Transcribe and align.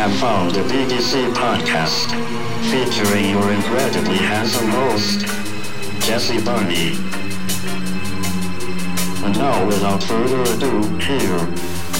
have 0.00 0.18
found 0.18 0.54
the 0.54 0.62
BDC 0.62 1.30
podcast, 1.34 2.08
featuring 2.70 3.28
your 3.28 3.52
incredibly 3.52 4.16
handsome 4.16 4.70
host, 4.70 5.26
Jesse 6.06 6.42
Barney. 6.42 6.96
And 9.22 9.36
now, 9.36 9.66
without 9.66 10.02
further 10.02 10.40
ado, 10.54 10.80
here 11.00 11.46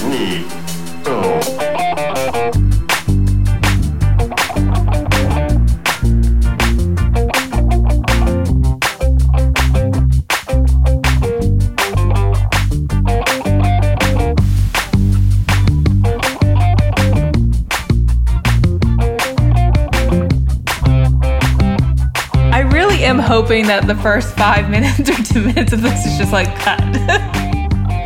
we 0.08 0.46
go. 1.04 1.59
Hoping 23.40 23.66
that 23.66 23.86
the 23.86 23.94
first 23.94 24.36
five 24.36 24.68
minutes 24.68 25.08
or 25.08 25.22
two 25.22 25.40
minutes 25.40 25.72
of 25.72 25.80
this 25.80 26.04
is 26.04 26.18
just 26.18 26.30
like 26.30 26.54
cut. 26.56 26.78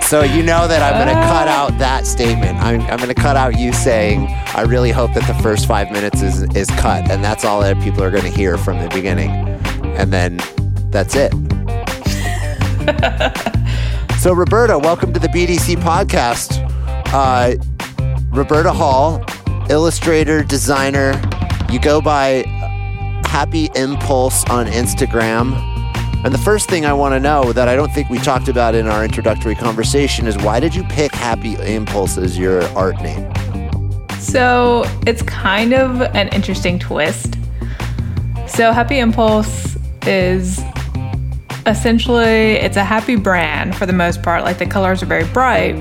So 0.05 0.23
you 0.23 0.43
know 0.43 0.69
that 0.69 0.83
I'm 0.83 1.05
going 1.05 1.17
to 1.17 1.23
cut 1.23 1.49
out 1.49 1.77
that 1.79 2.07
statement. 2.07 2.59
I'm, 2.59 2.83
I'm 2.83 2.99
going 2.99 3.09
to 3.09 3.15
cut 3.15 3.37
out 3.37 3.59
you 3.59 3.73
saying, 3.73 4.29
I 4.55 4.61
really 4.61 4.91
hope 4.91 5.15
that 5.15 5.27
the 5.27 5.35
first 5.43 5.67
five 5.67 5.91
minutes 5.91 6.21
is, 6.21 6.43
is 6.55 6.69
cut. 6.79 7.11
And 7.11 7.25
that's 7.25 7.45
all 7.45 7.63
that 7.63 7.81
people 7.81 8.05
are 8.05 8.11
going 8.11 8.23
to 8.23 8.31
hear 8.31 8.59
from 8.59 8.79
the 8.79 8.89
beginning. 8.91 9.31
And 9.97 10.13
then 10.13 10.39
that's 10.91 11.17
it. 11.17 11.33
so, 14.21 14.35
Roberta, 14.35 14.79
welcome 14.79 15.13
to 15.15 15.19
the 15.19 15.29
BDC 15.29 15.77
podcast. 15.77 16.61
Uh, 17.13 17.57
Roberta 18.31 18.73
Hall, 18.73 19.25
illustrator, 19.71 20.45
designer. 20.45 21.21
You 21.73 21.81
go 21.81 22.03
by 22.03 22.45
Happy 23.35 23.69
Impulse 23.75 24.45
on 24.49 24.67
Instagram. 24.67 25.55
And 26.25 26.33
the 26.33 26.39
first 26.39 26.71
thing 26.71 26.87
I 26.87 26.93
want 26.93 27.15
to 27.15 27.19
know 27.21 27.53
that 27.53 27.67
I 27.67 27.75
don't 27.75 27.91
think 27.91 28.09
we 28.09 28.19
talked 28.19 28.47
about 28.47 28.77
in 28.77 28.87
our 28.87 29.05
introductory 29.05 29.57
conversation 29.57 30.29
is 30.29 30.37
why 30.39 30.61
did 30.61 30.73
you 30.73 30.85
pick 30.85 31.13
Happy 31.13 31.57
Impulse 31.57 32.17
as 32.17 32.39
your 32.39 32.63
art 32.77 32.95
name? 33.03 33.29
so 34.21 34.85
it's 35.05 35.23
kind 35.23 35.75
of 35.75 36.01
an 36.15 36.29
interesting 36.29 36.79
twist. 36.79 37.35
So 38.47 38.71
Happy 38.71 39.01
Impulse 39.01 39.77
is 40.07 40.61
essentially 41.67 42.53
it's 42.53 42.77
a 42.77 42.85
happy 42.85 43.17
brand 43.17 43.75
for 43.75 43.85
the 43.85 43.93
most 43.93 44.23
part. 44.23 44.45
Like 44.45 44.59
the 44.59 44.67
colors 44.67 45.03
are 45.03 45.07
very 45.07 45.27
bright, 45.33 45.73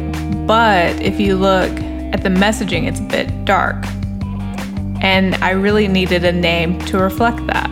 but 0.48 1.00
if 1.00 1.20
you 1.20 1.36
look 1.36 1.70
at 2.14 2.24
the 2.24 2.30
messaging, 2.30 2.88
it's 2.88 3.00
a 3.00 3.04
bit 3.04 3.46
dark. 3.46 3.86
And 5.04 5.36
I 5.36 5.52
really 5.52 5.88
needed 5.88 6.24
a 6.24 6.32
name 6.32 6.80
to 6.86 6.98
reflect 6.98 7.46
that. 7.48 7.70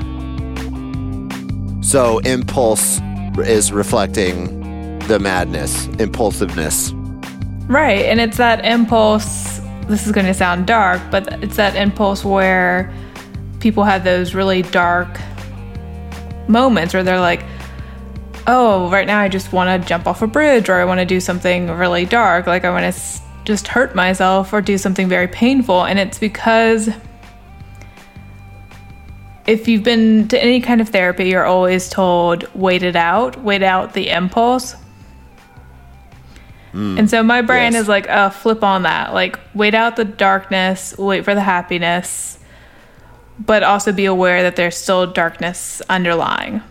So, 1.81 2.19
Impulse 2.19 3.01
is 3.37 3.71
reflecting 3.71 4.99
the 5.07 5.19
madness, 5.19 5.87
impulsiveness. 5.99 6.91
Right. 7.67 8.05
And 8.05 8.19
it's 8.19 8.37
that 8.37 8.65
impulse. 8.65 9.59
This 9.87 10.05
is 10.05 10.11
going 10.11 10.27
to 10.27 10.33
sound 10.33 10.67
dark, 10.67 11.01
but 11.09 11.41
it's 11.43 11.55
that 11.55 11.75
impulse 11.75 12.23
where 12.23 12.93
people 13.59 13.83
have 13.83 14.03
those 14.03 14.33
really 14.33 14.61
dark 14.61 15.19
moments 16.47 16.93
where 16.93 17.03
they're 17.03 17.19
like, 17.19 17.43
oh, 18.47 18.89
right 18.89 19.07
now 19.07 19.19
I 19.19 19.27
just 19.27 19.53
want 19.53 19.81
to 19.81 19.87
jump 19.87 20.07
off 20.07 20.21
a 20.21 20.27
bridge 20.27 20.69
or 20.69 20.75
I 20.75 20.85
want 20.85 20.99
to 20.99 21.05
do 21.05 21.19
something 21.19 21.69
really 21.71 22.05
dark. 22.05 22.47
Like 22.47 22.65
I 22.65 22.71
want 22.71 22.93
to 22.93 23.21
just 23.43 23.67
hurt 23.67 23.95
myself 23.95 24.53
or 24.53 24.61
do 24.61 24.77
something 24.77 25.07
very 25.07 25.27
painful. 25.27 25.85
And 25.85 25.99
it's 25.99 26.19
because 26.19 26.89
if 29.47 29.67
you've 29.67 29.83
been 29.83 30.27
to 30.27 30.41
any 30.41 30.61
kind 30.61 30.81
of 30.81 30.89
therapy, 30.89 31.29
you're 31.29 31.45
always 31.45 31.89
told, 31.89 32.47
wait 32.53 32.83
it 32.83 32.95
out, 32.95 33.41
wait 33.41 33.63
out 33.63 33.93
the 33.93 34.09
impulse. 34.09 34.75
Hmm. 36.71 36.97
And 36.97 37.09
so 37.09 37.21
my 37.23 37.41
brain 37.41 37.73
yes. 37.73 37.83
is 37.83 37.87
like, 37.87 38.07
oh, 38.09 38.29
flip 38.29 38.63
on 38.63 38.83
that. 38.83 39.13
Like, 39.13 39.39
wait 39.53 39.73
out 39.73 39.95
the 39.95 40.05
darkness, 40.05 40.97
wait 40.97 41.25
for 41.25 41.35
the 41.35 41.41
happiness, 41.41 42.39
but 43.39 43.63
also 43.63 43.91
be 43.91 44.05
aware 44.05 44.43
that 44.43 44.55
there's 44.55 44.77
still 44.77 45.07
darkness 45.07 45.81
underlying. 45.89 46.61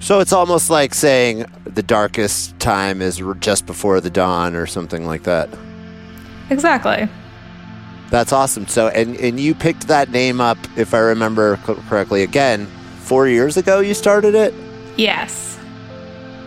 So, 0.00 0.18
it's 0.18 0.32
almost 0.32 0.68
like 0.68 0.94
saying 0.94 1.44
the 1.64 1.82
darkest 1.82 2.58
time 2.58 3.00
is 3.00 3.22
just 3.38 3.66
before 3.66 4.00
the 4.00 4.10
dawn 4.10 4.56
or 4.56 4.66
something 4.66 5.06
like 5.06 5.22
that. 5.24 5.48
Exactly. 6.50 7.08
That's 8.12 8.30
awesome. 8.30 8.66
So, 8.66 8.88
and, 8.88 9.16
and 9.16 9.40
you 9.40 9.54
picked 9.54 9.88
that 9.88 10.10
name 10.10 10.38
up, 10.38 10.58
if 10.76 10.92
I 10.92 10.98
remember 10.98 11.56
correctly, 11.56 12.22
again, 12.22 12.66
four 12.98 13.26
years 13.26 13.56
ago 13.56 13.80
you 13.80 13.94
started 13.94 14.34
it? 14.34 14.52
Yes. 14.98 15.58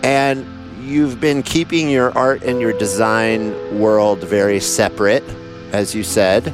And 0.04 0.46
you've 0.80 1.20
been 1.20 1.42
keeping 1.42 1.90
your 1.90 2.16
art 2.16 2.44
and 2.44 2.62
your 2.62 2.72
design 2.78 3.80
world 3.80 4.20
very 4.20 4.60
separate, 4.60 5.24
as 5.72 5.96
you 5.96 6.04
said. 6.04 6.50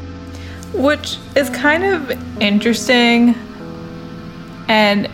Which 0.73 1.17
is 1.35 1.49
kind 1.49 1.83
of 1.83 2.41
interesting. 2.41 3.35
And 4.69 5.09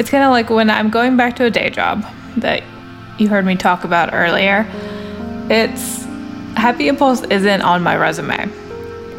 it's 0.00 0.10
kind 0.10 0.24
of 0.24 0.32
like 0.32 0.50
when 0.50 0.68
I'm 0.70 0.90
going 0.90 1.16
back 1.16 1.36
to 1.36 1.44
a 1.44 1.50
day 1.50 1.70
job 1.70 2.04
that 2.38 2.64
you 3.18 3.28
heard 3.28 3.44
me 3.44 3.54
talk 3.54 3.84
about 3.84 4.12
earlier. 4.12 4.66
It's 5.48 6.02
Happy 6.56 6.88
Impulse 6.88 7.22
isn't 7.22 7.62
on 7.62 7.84
my 7.84 7.96
resume. 7.96 8.50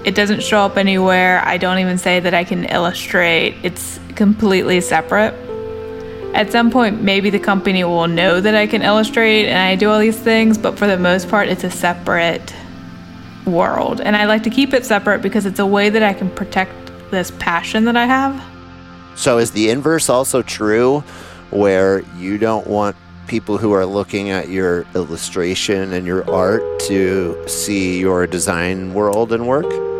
It 0.03 0.15
doesn't 0.15 0.41
show 0.41 0.61
up 0.61 0.77
anywhere. 0.77 1.41
I 1.45 1.57
don't 1.57 1.77
even 1.77 1.97
say 1.99 2.19
that 2.19 2.33
I 2.33 2.43
can 2.43 2.65
illustrate. 2.65 3.55
It's 3.61 3.99
completely 4.15 4.81
separate. 4.81 5.33
At 6.33 6.51
some 6.51 6.71
point, 6.71 7.03
maybe 7.03 7.29
the 7.29 7.39
company 7.39 7.83
will 7.83 8.07
know 8.07 8.41
that 8.41 8.55
I 8.55 8.65
can 8.65 8.81
illustrate 8.81 9.47
and 9.47 9.57
I 9.57 9.75
do 9.75 9.91
all 9.91 9.99
these 9.99 10.19
things, 10.19 10.57
but 10.57 10.77
for 10.77 10.87
the 10.87 10.97
most 10.97 11.29
part, 11.29 11.49
it's 11.49 11.63
a 11.63 11.69
separate 11.69 12.55
world. 13.45 14.01
And 14.01 14.15
I 14.15 14.25
like 14.25 14.43
to 14.43 14.49
keep 14.49 14.73
it 14.73 14.85
separate 14.85 15.21
because 15.21 15.45
it's 15.45 15.59
a 15.59 15.65
way 15.65 15.89
that 15.89 16.01
I 16.01 16.13
can 16.13 16.29
protect 16.31 16.73
this 17.11 17.31
passion 17.31 17.83
that 17.85 17.97
I 17.97 18.05
have. 18.05 18.41
So, 19.15 19.37
is 19.37 19.51
the 19.51 19.69
inverse 19.69 20.09
also 20.09 20.41
true 20.41 21.03
where 21.51 22.01
you 22.17 22.37
don't 22.37 22.65
want 22.65 22.95
people 23.27 23.57
who 23.57 23.73
are 23.73 23.85
looking 23.85 24.29
at 24.29 24.49
your 24.49 24.85
illustration 24.95 25.93
and 25.93 26.07
your 26.07 26.29
art 26.31 26.63
to 26.79 27.43
see 27.47 27.99
your 27.99 28.25
design 28.25 28.93
world 28.93 29.33
and 29.33 29.47
work? 29.47 29.90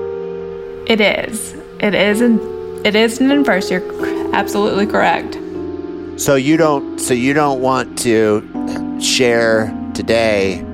It 0.87 1.01
is. 1.01 1.53
It 1.79 1.93
is 1.93 2.21
an 2.21 2.39
it 2.85 2.95
is 2.95 3.19
an 3.19 3.31
inverse. 3.31 3.69
You're 3.69 4.33
absolutely 4.33 4.85
correct. 4.87 5.37
So 6.19 6.35
you 6.35 6.57
don't 6.57 6.99
so 6.99 7.13
you 7.13 7.33
don't 7.33 7.61
want 7.61 7.97
to 7.99 8.99
share 9.01 9.73
today 9.93 10.65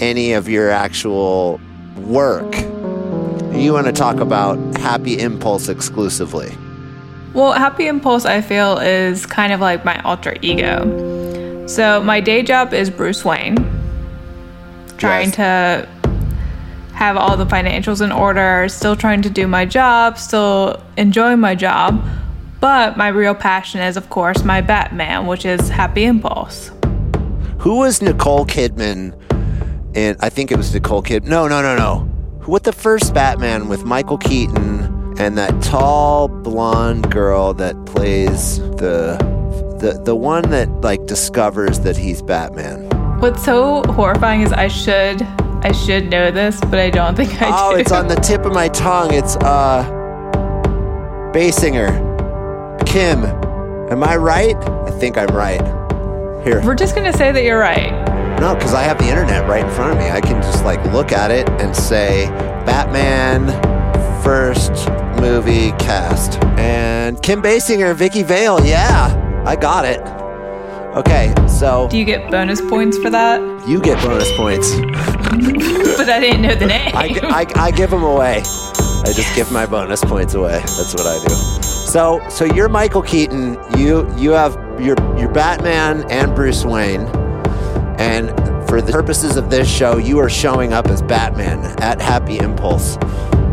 any 0.00 0.32
of 0.32 0.48
your 0.48 0.70
actual 0.70 1.60
work. 1.98 2.54
You 3.54 3.72
want 3.72 3.86
to 3.86 3.92
talk 3.92 4.20
about 4.20 4.58
Happy 4.78 5.18
Impulse 5.18 5.68
exclusively. 5.68 6.52
Well, 7.32 7.52
Happy 7.52 7.86
Impulse, 7.86 8.24
I 8.26 8.40
feel, 8.40 8.78
is 8.78 9.24
kind 9.26 9.52
of 9.52 9.60
like 9.60 9.84
my 9.84 10.00
alter 10.02 10.36
ego. 10.42 11.66
So, 11.66 12.02
my 12.02 12.20
day 12.20 12.42
job 12.42 12.72
is 12.74 12.90
Bruce 12.90 13.24
Wayne, 13.24 13.56
trying 14.98 15.28
Yes. 15.28 15.36
to 15.36 15.88
have 16.96 17.18
all 17.18 17.36
the 17.36 17.44
financials 17.44 18.00
in 18.00 18.10
order, 18.10 18.66
still 18.70 18.96
trying 18.96 19.20
to 19.20 19.28
do 19.28 19.46
my 19.46 19.66
job, 19.66 20.16
still 20.16 20.82
enjoying 20.96 21.38
my 21.38 21.54
job. 21.54 22.02
But 22.58 22.96
my 22.96 23.08
real 23.08 23.34
passion 23.34 23.82
is, 23.82 23.98
of 23.98 24.08
course, 24.08 24.44
my 24.44 24.62
Batman, 24.62 25.26
which 25.26 25.44
is 25.44 25.68
Happy 25.68 26.04
Impulse. 26.04 26.70
Who 27.58 27.78
was 27.80 28.00
Nicole 28.00 28.46
Kidman 28.46 29.14
And 29.94 30.16
I 30.20 30.30
think 30.30 30.50
it 30.50 30.56
was 30.56 30.72
Nicole 30.72 31.02
Kidman. 31.02 31.26
No, 31.26 31.46
no, 31.46 31.60
no, 31.60 31.76
no. 31.76 31.98
What 32.46 32.64
the 32.64 32.72
first 32.72 33.12
Batman 33.12 33.68
with 33.68 33.84
Michael 33.84 34.18
Keaton 34.18 35.14
and 35.18 35.36
that 35.36 35.62
tall 35.62 36.28
blonde 36.28 37.10
girl 37.10 37.52
that 37.54 37.74
plays 37.84 38.58
the 38.58 39.18
the 39.80 40.00
the 40.02 40.14
one 40.14 40.48
that 40.50 40.70
like 40.80 41.04
discovers 41.06 41.80
that 41.80 41.96
he's 41.96 42.22
Batman. 42.22 42.88
What's 43.20 43.44
so 43.44 43.82
horrifying 43.88 44.42
is 44.42 44.52
I 44.52 44.68
should 44.68 45.26
I 45.62 45.72
should 45.72 46.08
know 46.10 46.30
this, 46.30 46.60
but 46.60 46.78
I 46.78 46.90
don't 46.90 47.16
think 47.16 47.30
I 47.30 47.46
should. 47.46 47.48
Oh, 47.48 47.74
do. 47.74 47.80
it's 47.80 47.92
on 47.92 48.08
the 48.08 48.16
tip 48.16 48.44
of 48.44 48.52
my 48.52 48.68
tongue. 48.68 49.12
It's 49.12 49.36
uh 49.36 49.84
Basinger. 51.32 52.04
Kim. 52.86 53.24
Am 53.90 54.02
I 54.02 54.16
right? 54.16 54.56
I 54.56 54.90
think 54.98 55.18
I'm 55.18 55.34
right. 55.34 55.62
Here. 56.44 56.62
We're 56.64 56.74
just 56.74 56.94
gonna 56.94 57.12
say 57.12 57.32
that 57.32 57.42
you're 57.42 57.58
right. 57.58 57.92
No, 58.40 58.54
because 58.54 58.74
I 58.74 58.82
have 58.82 58.98
the 58.98 59.08
internet 59.08 59.48
right 59.48 59.64
in 59.64 59.70
front 59.70 59.92
of 59.92 59.98
me. 59.98 60.10
I 60.10 60.20
can 60.20 60.42
just 60.42 60.64
like 60.64 60.84
look 60.92 61.12
at 61.12 61.30
it 61.30 61.48
and 61.60 61.74
say 61.74 62.26
Batman 62.64 63.46
first 64.22 64.88
movie 65.20 65.70
cast. 65.72 66.42
And 66.58 67.20
Kim 67.22 67.42
Basinger, 67.42 67.94
Vicki 67.94 68.22
Vale. 68.22 68.64
Yeah, 68.64 69.42
I 69.46 69.56
got 69.56 69.84
it. 69.84 70.00
Okay, 70.96 71.34
so 71.46 71.88
Do 71.88 71.98
you 71.98 72.06
get 72.06 72.30
bonus 72.30 72.60
points 72.62 72.96
for 72.96 73.10
that? 73.10 73.40
you 73.68 73.80
get 73.82 74.02
bonus 74.02 74.34
points. 74.36 74.74
But 75.96 76.08
I 76.10 76.20
didn't 76.20 76.42
know 76.42 76.54
the 76.54 76.66
name. 76.66 76.92
I, 76.94 77.18
I, 77.24 77.64
I 77.66 77.70
give 77.70 77.90
them 77.90 78.02
away. 78.02 78.38
I 78.38 79.12
just 79.14 79.34
give 79.34 79.50
my 79.50 79.66
bonus 79.66 80.02
points 80.04 80.34
away. 80.34 80.52
That's 80.60 80.94
what 80.94 81.06
I 81.06 81.18
do. 81.26 81.34
So, 81.62 82.26
so 82.28 82.44
you're 82.44 82.68
Michael 82.68 83.02
Keaton. 83.02 83.58
You 83.76 84.10
you 84.16 84.30
have 84.30 84.54
your 84.80 84.96
your 85.18 85.30
Batman 85.30 86.04
and 86.10 86.34
Bruce 86.34 86.64
Wayne, 86.64 87.02
and 87.98 88.28
for 88.68 88.80
the 88.80 88.92
purposes 88.92 89.36
of 89.36 89.50
this 89.50 89.68
show, 89.70 89.96
you 89.96 90.18
are 90.18 90.30
showing 90.30 90.72
up 90.72 90.86
as 90.86 91.02
Batman 91.02 91.58
at 91.82 92.00
Happy 92.00 92.38
Impulse. 92.38 92.96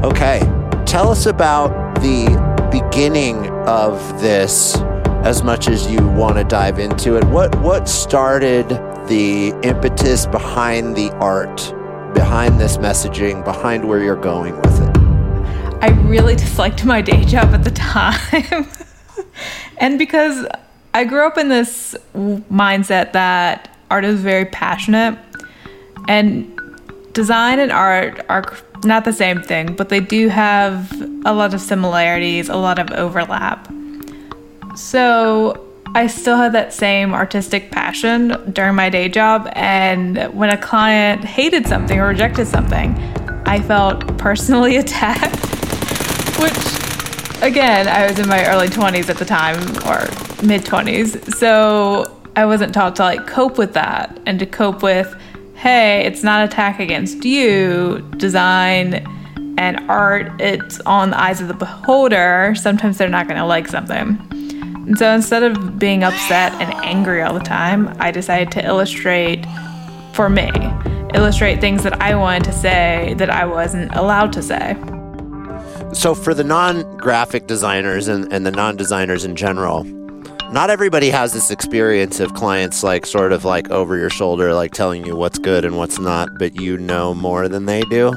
Okay, 0.04 0.40
tell 0.86 1.10
us 1.10 1.26
about 1.26 1.96
the 2.02 2.28
beginning 2.72 3.48
of 3.68 3.98
this 4.22 4.76
as 5.24 5.42
much 5.42 5.70
as 5.70 5.90
you 5.90 6.06
want 6.10 6.38
to 6.38 6.44
dive 6.44 6.80
into 6.80 7.16
it. 7.16 7.24
What 7.26 7.56
what 7.62 7.88
started 7.88 8.68
the 9.08 9.54
impetus 9.64 10.26
behind 10.26 10.96
the 10.96 11.12
art, 11.14 11.74
behind 12.14 12.60
this 12.60 12.78
messaging, 12.78 13.44
behind 13.44 13.88
where 13.88 14.04
you're 14.04 14.16
going 14.16 14.56
with 14.58 14.82
it? 14.82 14.98
I 15.82 15.90
really 16.06 16.36
disliked 16.36 16.86
my 16.86 17.02
day 17.02 17.24
job 17.26 17.54
at 17.54 17.64
the 17.64 17.72
time. 17.72 18.68
and 19.78 19.98
because 19.98 20.46
I 20.94 21.06
grew 21.06 21.26
up 21.26 21.38
in 21.38 21.50
this 21.50 21.96
mindset 22.14 23.14
that 23.14 23.78
art 23.90 24.06
is 24.06 24.22
very 24.22 24.46
passionate 24.46 25.18
and 26.08 26.50
design 27.14 27.60
and 27.60 27.72
art 27.72 28.26
are 28.30 28.44
not 28.84 29.06
the 29.06 29.14
same 29.14 29.42
thing, 29.42 29.76
but 29.76 29.90
they 29.90 30.00
do 30.00 30.28
have 30.28 30.92
a 31.26 31.34
lot 31.34 31.54
of 31.54 31.62
similarities, 31.62 32.50
a 32.50 32.56
lot 32.58 32.80
of 32.80 32.92
overlap. 32.92 33.72
So 34.76 35.68
I 35.96 36.08
still 36.08 36.38
had 36.38 36.54
that 36.54 36.74
same 36.74 37.14
artistic 37.14 37.70
passion 37.72 38.52
during 38.52 38.76
my 38.76 38.90
day 38.90 39.10
job. 39.10 39.48
And 39.54 40.34
when 40.34 40.50
a 40.50 40.58
client 40.58 41.24
hated 41.24 41.68
something 41.68 42.00
or 42.00 42.08
rejected 42.08 42.48
something, 42.48 42.96
I 43.46 43.62
felt 43.62 44.18
personally 44.18 44.78
attacked, 44.78 45.36
which, 46.40 47.44
again, 47.44 47.88
I 47.88 48.08
was 48.08 48.18
in 48.18 48.28
my 48.28 48.46
early 48.48 48.70
20s 48.70 49.10
at 49.10 49.18
the 49.18 49.26
time 49.26 49.60
or 49.88 50.08
mid 50.46 50.64
20s. 50.64 51.36
So 51.36 52.20
I 52.36 52.46
wasn't 52.46 52.74
taught 52.74 52.96
to 52.96 53.04
like 53.04 53.28
cope 53.28 53.60
with 53.60 53.74
that 53.74 54.20
and 54.26 54.40
to 54.40 54.48
cope 54.48 54.82
with, 54.82 55.16
hey, 55.54 56.06
it's 56.06 56.24
not 56.24 56.44
attack 56.44 56.80
against 56.80 57.24
you, 57.24 58.00
design 58.18 59.08
and 59.58 59.80
art, 59.90 60.42
it's 60.42 60.80
on 60.82 61.12
the 61.12 61.20
eyes 61.20 61.40
of 61.40 61.48
the 61.48 61.54
beholder. 61.54 62.56
Sometimes 62.56 62.98
they're 62.98 63.08
not 63.08 63.28
going 63.28 63.40
to 63.40 63.46
like 63.46 63.68
something. 63.68 64.18
And 64.86 64.98
so 64.98 65.14
instead 65.14 65.44
of 65.44 65.80
being 65.80 66.04
upset 66.04 66.52
and 66.54 66.74
angry 66.86 67.22
all 67.22 67.34
the 67.34 67.40
time, 67.40 67.96
I 68.00 68.12
decided 68.12 68.52
to 68.52 68.66
illustrate 68.66 69.46
for 70.14 70.30
me, 70.30 70.50
illustrate 71.14 71.62
things 71.62 71.84
that 71.84 72.02
I 72.02 72.16
wanted 72.16 72.44
to 72.46 72.52
say 72.52 73.16
that 73.18 73.30
I 73.30 73.46
wasn't 73.46 73.94
allowed 73.96 74.34
to 74.34 74.44
say. 74.44 74.76
So, 75.94 76.16
for 76.16 76.34
the 76.34 76.44
non 76.44 76.98
graphic 76.98 77.48
designers 77.48 78.08
and, 78.08 78.32
and 78.34 78.46
the 78.46 78.52
non 78.52 78.76
designers 78.76 79.26
in 79.26 79.36
general, 79.36 79.84
not 80.52 80.70
everybody 80.70 81.10
has 81.10 81.34
this 81.34 81.50
experience 81.50 82.20
of 82.20 82.34
clients 82.34 82.84
like 82.84 83.06
sort 83.06 83.32
of 83.32 83.46
like 83.46 83.70
over 83.70 83.98
your 83.98 84.10
shoulder, 84.10 84.54
like 84.54 84.72
telling 84.72 85.06
you 85.06 85.16
what's 85.16 85.40
good 85.40 85.66
and 85.66 85.78
what's 85.78 86.00
not, 86.00 86.30
but 86.38 86.60
you 86.60 86.78
know 86.78 87.14
more 87.14 87.48
than 87.48 87.66
they 87.66 87.82
do. 87.84 88.12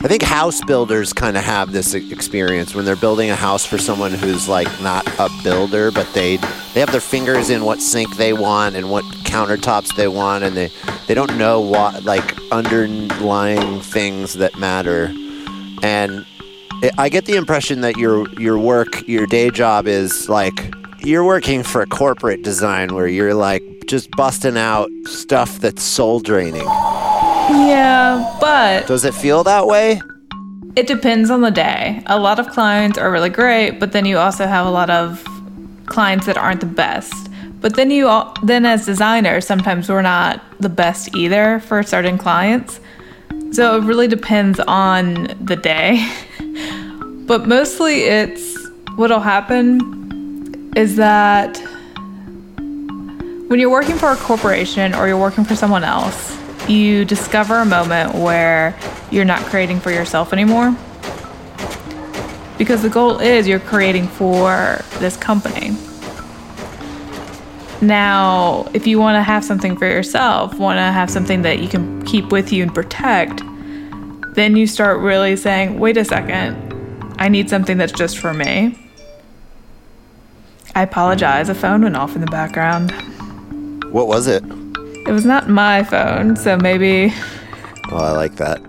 I 0.00 0.06
think 0.06 0.22
house 0.22 0.62
builders 0.64 1.12
kind 1.12 1.36
of 1.36 1.42
have 1.42 1.72
this 1.72 1.92
experience 1.92 2.72
when 2.72 2.84
they're 2.84 2.94
building 2.94 3.30
a 3.30 3.34
house 3.34 3.64
for 3.64 3.78
someone 3.78 4.12
who's 4.12 4.48
like 4.48 4.68
not 4.80 5.04
a 5.18 5.28
builder, 5.42 5.90
but 5.90 6.06
they 6.14 6.36
they 6.72 6.78
have 6.78 6.92
their 6.92 7.00
fingers 7.00 7.50
in 7.50 7.64
what 7.64 7.80
sink 7.80 8.16
they 8.16 8.32
want 8.32 8.76
and 8.76 8.92
what 8.92 9.04
countertops 9.24 9.96
they 9.96 10.06
want, 10.06 10.44
and 10.44 10.56
they 10.56 10.70
they 11.08 11.14
don't 11.14 11.36
know 11.36 11.60
what 11.60 12.04
like 12.04 12.38
underlying 12.52 13.80
things 13.80 14.34
that 14.34 14.56
matter. 14.56 15.12
And 15.82 16.24
it, 16.80 16.92
I 16.96 17.08
get 17.08 17.24
the 17.24 17.34
impression 17.34 17.80
that 17.80 17.96
your 17.96 18.28
your 18.40 18.56
work, 18.56 19.08
your 19.08 19.26
day 19.26 19.50
job 19.50 19.88
is 19.88 20.28
like 20.28 20.72
you're 21.00 21.24
working 21.24 21.64
for 21.64 21.82
a 21.82 21.86
corporate 21.86 22.44
design 22.44 22.94
where 22.94 23.08
you're 23.08 23.34
like 23.34 23.64
just 23.88 24.12
busting 24.12 24.56
out 24.56 24.90
stuff 25.06 25.58
that's 25.58 25.82
soul 25.82 26.20
draining. 26.20 26.68
Yeah, 27.50 28.36
but 28.40 28.86
Does 28.86 29.04
it 29.04 29.14
feel 29.14 29.44
that 29.44 29.66
way? 29.66 30.00
it 30.76 30.86
depends 30.86 31.28
on 31.28 31.40
the 31.40 31.50
day. 31.50 32.00
A 32.06 32.18
lot 32.18 32.38
of 32.38 32.48
clients 32.50 32.98
are 32.98 33.10
really 33.10 33.30
great, 33.30 33.80
but 33.80 33.90
then 33.90 34.04
you 34.04 34.16
also 34.16 34.46
have 34.46 34.64
a 34.64 34.70
lot 34.70 34.90
of 34.90 35.26
clients 35.86 36.26
that 36.26 36.36
aren't 36.38 36.60
the 36.60 36.66
best. 36.66 37.12
But 37.60 37.74
then 37.74 37.90
you 37.90 38.06
all, 38.06 38.32
then 38.44 38.64
as 38.64 38.86
designers, 38.86 39.44
sometimes 39.44 39.88
we're 39.88 40.02
not 40.02 40.40
the 40.60 40.68
best 40.68 41.16
either 41.16 41.58
for 41.60 41.82
certain 41.82 42.16
clients. 42.16 42.78
So 43.50 43.76
it 43.76 43.82
really 43.84 44.06
depends 44.06 44.60
on 44.60 45.24
the 45.44 45.56
day. 45.56 46.08
but 47.26 47.48
mostly 47.48 48.02
it's 48.04 48.56
what'll 48.94 49.18
happen 49.18 50.72
is 50.76 50.94
that 50.94 51.58
when 53.48 53.58
you're 53.58 53.70
working 53.70 53.96
for 53.96 54.12
a 54.12 54.16
corporation 54.16 54.94
or 54.94 55.08
you're 55.08 55.18
working 55.18 55.44
for 55.44 55.56
someone 55.56 55.82
else, 55.82 56.37
you 56.68 57.04
discover 57.04 57.56
a 57.56 57.64
moment 57.64 58.14
where 58.14 58.78
you're 59.10 59.24
not 59.24 59.42
creating 59.42 59.80
for 59.80 59.90
yourself 59.90 60.32
anymore. 60.32 60.76
Because 62.58 62.82
the 62.82 62.90
goal 62.90 63.20
is 63.20 63.46
you're 63.46 63.60
creating 63.60 64.08
for 64.08 64.80
this 64.98 65.16
company. 65.16 65.76
Now, 67.80 68.68
if 68.74 68.86
you 68.86 68.98
want 68.98 69.14
to 69.16 69.22
have 69.22 69.44
something 69.44 69.76
for 69.76 69.86
yourself, 69.86 70.58
want 70.58 70.78
to 70.78 70.82
have 70.82 71.10
something 71.10 71.42
that 71.42 71.60
you 71.60 71.68
can 71.68 72.04
keep 72.04 72.32
with 72.32 72.52
you 72.52 72.64
and 72.64 72.74
protect, 72.74 73.42
then 74.34 74.56
you 74.56 74.66
start 74.66 74.98
really 74.98 75.36
saying, 75.36 75.78
wait 75.78 75.96
a 75.96 76.04
second, 76.04 76.56
I 77.18 77.28
need 77.28 77.48
something 77.48 77.78
that's 77.78 77.92
just 77.92 78.18
for 78.18 78.34
me. 78.34 78.76
I 80.74 80.82
apologize, 80.82 81.48
a 81.48 81.54
phone 81.54 81.82
went 81.82 81.96
off 81.96 82.14
in 82.14 82.20
the 82.20 82.26
background. 82.26 82.92
What 83.92 84.08
was 84.08 84.26
it? 84.26 84.42
It 85.08 85.12
was 85.12 85.24
not 85.24 85.48
my 85.48 85.84
phone, 85.84 86.36
so 86.36 86.58
maybe. 86.58 87.14
Well, 87.90 88.04
I 88.04 88.12
like 88.12 88.36
that. 88.36 88.60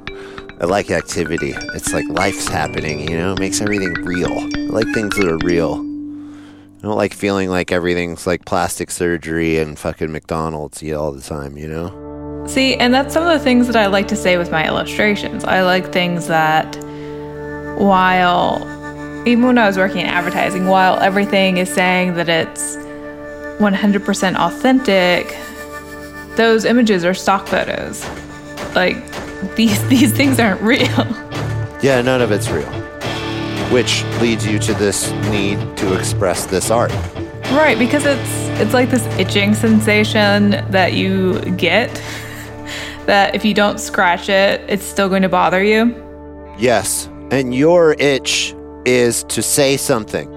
I 0.61 0.65
like 0.65 0.89
activity. 0.89 1.53
It's 1.73 1.91
like 1.91 2.07
life's 2.07 2.47
happening, 2.47 3.09
you 3.09 3.17
know? 3.17 3.33
It 3.33 3.39
makes 3.39 3.59
everything 3.59 3.91
real. 4.05 4.31
I 4.31 4.71
like 4.71 4.87
things 4.93 5.17
that 5.17 5.27
are 5.27 5.37
real. 5.39 5.73
I 5.73 6.81
don't 6.81 6.95
like 6.95 7.13
feeling 7.13 7.49
like 7.49 7.73
everything's 7.73 8.25
like 8.25 8.45
plastic 8.45 8.89
surgery 8.89 9.57
and 9.57 9.77
fucking 9.77 10.13
McDonald's 10.13 10.81
all 10.93 11.11
the 11.11 11.21
time, 11.21 11.57
you 11.57 11.67
know? 11.67 12.45
See, 12.47 12.75
and 12.75 12.93
that's 12.93 13.13
some 13.13 13.27
of 13.27 13.37
the 13.37 13.43
things 13.43 13.67
that 13.67 13.75
I 13.75 13.87
like 13.87 14.07
to 14.07 14.15
say 14.15 14.37
with 14.37 14.49
my 14.49 14.65
illustrations. 14.65 15.43
I 15.43 15.61
like 15.63 15.91
things 15.91 16.27
that, 16.27 16.73
while, 17.77 18.61
even 19.27 19.43
when 19.43 19.57
I 19.57 19.67
was 19.67 19.75
working 19.75 19.99
in 19.99 20.07
advertising, 20.07 20.67
while 20.67 20.99
everything 20.99 21.57
is 21.57 21.67
saying 21.67 22.13
that 22.13 22.29
it's 22.29 22.77
100% 22.77 24.35
authentic, 24.37 25.35
those 26.39 26.63
images 26.63 27.03
are 27.03 27.13
stock 27.13 27.47
photos. 27.47 28.05
Like, 28.73 28.95
these, 29.55 29.85
these 29.89 30.13
things 30.13 30.39
aren't 30.39 30.61
real. 30.61 31.05
Yeah, 31.83 32.01
none 32.01 32.21
of 32.21 32.31
it's 32.31 32.49
real. 32.49 32.71
Which 33.71 34.03
leads 34.21 34.47
you 34.47 34.57
to 34.59 34.73
this 34.73 35.11
need 35.29 35.59
to 35.77 35.97
express 35.97 36.45
this 36.45 36.71
art. 36.71 36.91
Right, 37.51 37.77
because 37.77 38.05
it's 38.05 38.49
it's 38.61 38.73
like 38.73 38.89
this 38.89 39.05
itching 39.17 39.53
sensation 39.53 40.51
that 40.71 40.93
you 40.93 41.39
get 41.55 41.89
that 43.05 43.35
if 43.35 43.43
you 43.43 43.53
don't 43.53 43.79
scratch 43.79 44.29
it, 44.29 44.61
it's 44.67 44.83
still 44.83 45.09
going 45.09 45.23
to 45.23 45.29
bother 45.29 45.63
you. 45.63 45.95
Yes, 46.57 47.07
and 47.31 47.53
your 47.53 47.93
itch 47.99 48.55
is 48.85 49.23
to 49.25 49.41
say 49.41 49.77
something. 49.77 50.29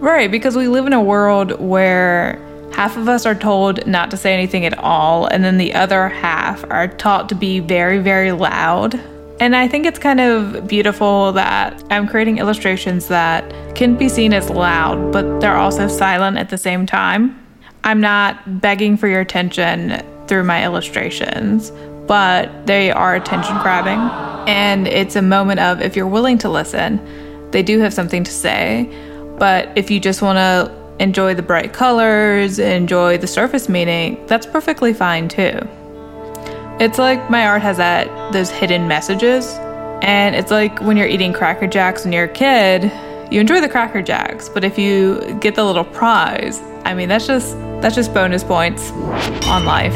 Right, 0.00 0.30
because 0.30 0.56
we 0.56 0.68
live 0.68 0.86
in 0.86 0.92
a 0.92 1.02
world 1.02 1.60
where 1.60 2.38
half 2.72 2.96
of 2.96 3.08
us 3.08 3.26
are 3.26 3.34
told 3.34 3.86
not 3.86 4.10
to 4.10 4.16
say 4.16 4.32
anything 4.32 4.64
at 4.64 4.78
all, 4.78 5.26
and 5.26 5.44
then 5.44 5.58
the 5.58 5.74
other 5.74 6.08
half 6.08 6.64
are 6.70 6.88
taught 6.88 7.28
to 7.28 7.34
be 7.34 7.60
very, 7.60 7.98
very 7.98 8.32
loud. 8.32 9.00
And 9.40 9.54
I 9.54 9.68
think 9.68 9.86
it's 9.86 9.98
kind 9.98 10.20
of 10.20 10.66
beautiful 10.66 11.32
that 11.32 11.82
I'm 11.90 12.08
creating 12.08 12.38
illustrations 12.38 13.08
that 13.08 13.76
can 13.76 13.96
be 13.96 14.08
seen 14.08 14.32
as 14.32 14.50
loud, 14.50 15.12
but 15.12 15.40
they're 15.40 15.56
also 15.56 15.86
silent 15.86 16.38
at 16.38 16.50
the 16.50 16.58
same 16.58 16.86
time. 16.86 17.38
I'm 17.84 18.00
not 18.00 18.60
begging 18.60 18.96
for 18.96 19.06
your 19.06 19.20
attention 19.20 20.02
through 20.26 20.44
my 20.44 20.64
illustrations, 20.64 21.70
but 22.06 22.66
they 22.66 22.90
are 22.90 23.14
attention 23.14 23.56
grabbing. 23.58 24.00
And 24.48 24.88
it's 24.88 25.14
a 25.14 25.22
moment 25.22 25.60
of 25.60 25.80
if 25.80 25.94
you're 25.94 26.06
willing 26.06 26.38
to 26.38 26.48
listen, 26.48 27.00
they 27.52 27.62
do 27.62 27.78
have 27.78 27.94
something 27.94 28.24
to 28.24 28.30
say. 28.30 28.92
But 29.38 29.70
if 29.76 29.90
you 29.90 30.00
just 30.00 30.20
want 30.20 30.38
to 30.38 30.77
enjoy 31.00 31.34
the 31.34 31.42
bright 31.42 31.72
colors, 31.72 32.58
enjoy 32.58 33.18
the 33.18 33.26
surface 33.26 33.68
meaning, 33.68 34.24
that's 34.26 34.46
perfectly 34.46 34.92
fine 34.92 35.28
too. 35.28 35.58
It's 36.80 36.98
like 36.98 37.30
my 37.30 37.46
art 37.46 37.62
has 37.62 37.76
that 37.76 38.32
those 38.32 38.50
hidden 38.50 38.86
messages. 38.88 39.54
And 40.02 40.34
it's 40.36 40.50
like 40.50 40.80
when 40.80 40.96
you're 40.96 41.06
eating 41.06 41.32
Cracker 41.32 41.66
Jacks 41.66 42.04
when 42.04 42.12
you're 42.12 42.24
a 42.24 42.28
kid, 42.28 42.92
you 43.32 43.40
enjoy 43.40 43.60
the 43.60 43.68
Cracker 43.68 44.00
Jacks, 44.00 44.48
but 44.48 44.64
if 44.64 44.78
you 44.78 45.20
get 45.40 45.54
the 45.54 45.64
little 45.64 45.84
prize, 45.84 46.60
I 46.84 46.94
mean 46.94 47.08
that's 47.08 47.26
just 47.26 47.56
that's 47.80 47.94
just 47.94 48.14
bonus 48.14 48.44
points 48.44 48.90
on 49.46 49.64
life. 49.64 49.94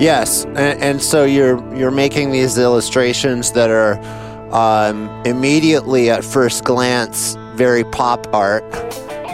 Yes, 0.00 0.44
and, 0.44 0.82
and 0.82 1.02
so 1.02 1.24
you're 1.24 1.58
you're 1.76 1.90
making 1.90 2.32
these 2.32 2.58
illustrations 2.58 3.52
that 3.52 3.70
are 3.70 3.98
Um, 4.46 5.08
immediately 5.26 6.08
at 6.08 6.24
first 6.24 6.62
glance, 6.62 7.36
very 7.56 7.82
pop 7.82 8.32
art, 8.32 8.62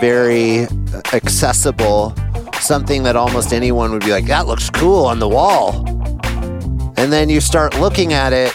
very 0.02 0.66
accessible, 1.12 2.12
something 2.54 3.04
that 3.04 3.14
almost 3.14 3.52
anyone 3.52 3.92
would 3.92 4.04
be 4.04 4.11
like, 4.11 4.26
that 4.26 4.49
looks 4.49 4.68
cool 4.68 5.04
on 5.04 5.21
the 5.21 5.28
wall. 5.28 5.88
And 6.97 7.12
then 7.12 7.28
you 7.28 7.40
start 7.40 7.78
looking 7.78 8.12
at 8.12 8.32
it 8.32 8.52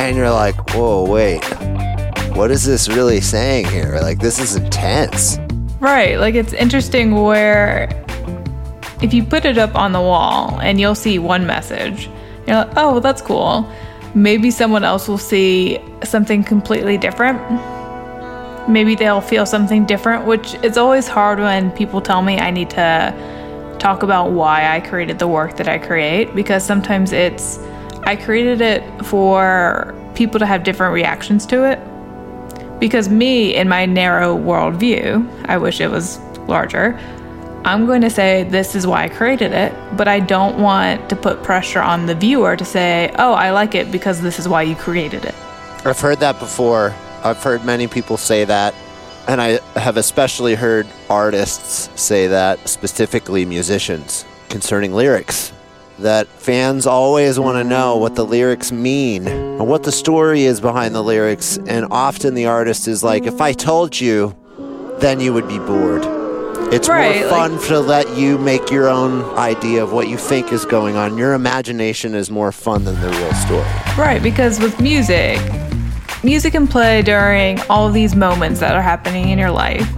and 0.00 0.16
you're 0.16 0.32
like, 0.32 0.56
whoa, 0.74 1.08
wait, 1.08 1.44
what 2.34 2.50
is 2.50 2.64
this 2.64 2.88
really 2.88 3.20
saying 3.20 3.66
here? 3.68 4.00
Like, 4.02 4.18
this 4.18 4.40
is 4.40 4.56
intense. 4.56 5.38
Right. 5.78 6.18
Like, 6.18 6.34
it's 6.34 6.52
interesting 6.52 7.14
where 7.22 7.88
if 9.02 9.14
you 9.14 9.22
put 9.22 9.44
it 9.44 9.56
up 9.56 9.76
on 9.76 9.92
the 9.92 10.00
wall 10.00 10.58
and 10.60 10.80
you'll 10.80 10.96
see 10.96 11.20
one 11.20 11.46
message, 11.46 12.10
you're 12.48 12.56
like, 12.56 12.76
oh, 12.76 12.90
well, 12.90 13.00
that's 13.00 13.22
cool. 13.22 13.72
Maybe 14.16 14.50
someone 14.50 14.82
else 14.82 15.06
will 15.06 15.16
see 15.16 15.80
something 16.02 16.42
completely 16.42 16.98
different. 16.98 17.40
Maybe 18.68 18.94
they'll 18.94 19.20
feel 19.20 19.46
something 19.46 19.86
different, 19.86 20.26
which 20.26 20.54
is 20.62 20.76
always 20.76 21.08
hard 21.08 21.38
when 21.38 21.70
people 21.72 22.00
tell 22.00 22.22
me 22.22 22.38
I 22.38 22.50
need 22.50 22.70
to 22.70 23.76
talk 23.78 24.02
about 24.02 24.30
why 24.30 24.74
I 24.74 24.80
created 24.80 25.18
the 25.18 25.26
work 25.26 25.56
that 25.56 25.68
I 25.68 25.78
create 25.78 26.34
because 26.34 26.64
sometimes 26.64 27.12
it's 27.12 27.58
I 28.04 28.16
created 28.16 28.60
it 28.60 28.82
for 29.04 29.94
people 30.14 30.38
to 30.38 30.46
have 30.46 30.64
different 30.64 30.94
reactions 30.94 31.46
to 31.46 31.64
it. 31.64 31.78
Because 32.78 33.08
me, 33.08 33.54
in 33.54 33.68
my 33.68 33.86
narrow 33.86 34.36
worldview, 34.36 35.46
I 35.46 35.56
wish 35.58 35.80
it 35.80 35.88
was 35.88 36.18
larger, 36.48 36.98
I'm 37.64 37.86
going 37.86 38.00
to 38.02 38.10
say 38.10 38.42
this 38.42 38.74
is 38.74 38.88
why 38.88 39.04
I 39.04 39.08
created 39.08 39.52
it, 39.52 39.72
but 39.96 40.08
I 40.08 40.18
don't 40.18 40.60
want 40.60 41.08
to 41.10 41.14
put 41.14 41.44
pressure 41.44 41.80
on 41.80 42.06
the 42.06 42.14
viewer 42.14 42.56
to 42.56 42.64
say, 42.64 43.14
oh, 43.18 43.34
I 43.34 43.52
like 43.52 43.76
it 43.76 43.92
because 43.92 44.20
this 44.20 44.40
is 44.40 44.48
why 44.48 44.62
you 44.62 44.74
created 44.74 45.24
it. 45.24 45.34
I've 45.84 46.00
heard 46.00 46.18
that 46.18 46.40
before. 46.40 46.92
I've 47.24 47.42
heard 47.42 47.64
many 47.64 47.86
people 47.86 48.16
say 48.16 48.44
that. 48.44 48.74
And 49.28 49.40
I 49.40 49.60
have 49.78 49.96
especially 49.96 50.56
heard 50.56 50.86
artists 51.08 51.88
say 52.00 52.26
that, 52.26 52.68
specifically 52.68 53.44
musicians, 53.44 54.24
concerning 54.48 54.92
lyrics. 54.92 55.52
That 56.00 56.26
fans 56.26 56.86
always 56.86 57.38
want 57.38 57.58
to 57.58 57.64
know 57.64 57.96
what 57.96 58.16
the 58.16 58.24
lyrics 58.24 58.72
mean 58.72 59.28
and 59.28 59.68
what 59.68 59.84
the 59.84 59.92
story 59.92 60.42
is 60.42 60.60
behind 60.60 60.94
the 60.94 61.02
lyrics. 61.02 61.58
And 61.66 61.86
often 61.92 62.34
the 62.34 62.46
artist 62.46 62.88
is 62.88 63.04
like, 63.04 63.24
if 63.24 63.40
I 63.40 63.52
told 63.52 64.00
you, 64.00 64.34
then 64.98 65.20
you 65.20 65.32
would 65.32 65.46
be 65.46 65.58
bored. 65.58 66.02
It's 66.72 66.88
Right, 66.88 67.20
more 67.20 67.28
fun 67.28 67.58
to 67.68 67.78
let 67.80 68.16
you 68.16 68.38
make 68.38 68.70
your 68.70 68.88
own 68.88 69.22
idea 69.36 69.84
of 69.84 69.92
what 69.92 70.08
you 70.08 70.16
think 70.16 70.52
is 70.52 70.64
going 70.64 70.96
on. 70.96 71.18
Your 71.18 71.34
imagination 71.34 72.14
is 72.14 72.30
more 72.30 72.50
fun 72.50 72.84
than 72.84 72.98
the 73.00 73.10
real 73.10 73.34
story. 73.34 73.62
Right, 73.96 74.22
because 74.22 74.58
with 74.58 74.80
music, 74.80 75.38
music 76.22 76.52
can 76.52 76.66
play 76.66 77.02
during 77.02 77.60
all 77.62 77.90
these 77.90 78.14
moments 78.14 78.60
that 78.60 78.74
are 78.74 78.82
happening 78.82 79.30
in 79.30 79.38
your 79.38 79.50
life. 79.50 79.88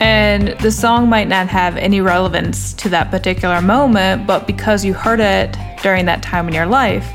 And 0.00 0.48
the 0.60 0.70
song 0.70 1.08
might 1.08 1.28
not 1.28 1.48
have 1.48 1.76
any 1.76 2.00
relevance 2.00 2.72
to 2.74 2.88
that 2.90 3.10
particular 3.10 3.62
moment, 3.62 4.26
but 4.26 4.46
because 4.46 4.84
you 4.84 4.92
heard 4.92 5.20
it 5.20 5.56
during 5.82 6.04
that 6.06 6.22
time 6.22 6.48
in 6.48 6.54
your 6.54 6.66
life, 6.66 7.08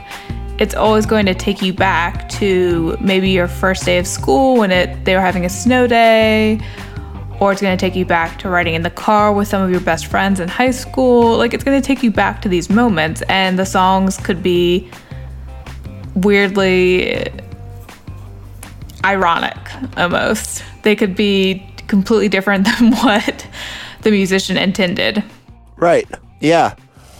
it's 0.57 0.73
always 0.73 1.05
going 1.05 1.25
to 1.25 1.33
take 1.33 1.61
you 1.61 1.73
back 1.73 2.27
to 2.29 2.97
maybe 2.99 3.29
your 3.29 3.47
first 3.47 3.85
day 3.85 3.97
of 3.97 4.07
school 4.07 4.57
when 4.57 4.71
it 4.71 5.05
they 5.05 5.15
were 5.15 5.21
having 5.21 5.45
a 5.45 5.49
snow 5.49 5.87
day, 5.87 6.59
or 7.39 7.51
it's 7.51 7.61
going 7.61 7.77
to 7.77 7.79
take 7.79 7.95
you 7.95 8.05
back 8.05 8.39
to 8.39 8.49
riding 8.49 8.73
in 8.73 8.81
the 8.81 8.89
car 8.89 9.33
with 9.33 9.47
some 9.47 9.61
of 9.61 9.71
your 9.71 9.81
best 9.81 10.07
friends 10.07 10.39
in 10.39 10.47
high 10.47 10.71
school. 10.71 11.37
Like 11.37 11.53
it's 11.53 11.63
going 11.63 11.81
to 11.81 11.85
take 11.85 12.03
you 12.03 12.11
back 12.11 12.41
to 12.41 12.49
these 12.49 12.69
moments 12.69 13.21
and 13.29 13.57
the 13.59 13.65
songs 13.65 14.17
could 14.17 14.41
be 14.43 14.89
weirdly 16.15 17.31
ironic 19.03 19.57
almost. 19.97 20.63
They 20.83 20.95
could 20.95 21.15
be 21.15 21.65
completely 21.87 22.29
different 22.29 22.65
than 22.79 22.93
what 22.93 23.47
the 24.01 24.11
musician 24.11 24.57
intended. 24.57 25.23
Right. 25.77 26.07
Yeah. 26.39 26.75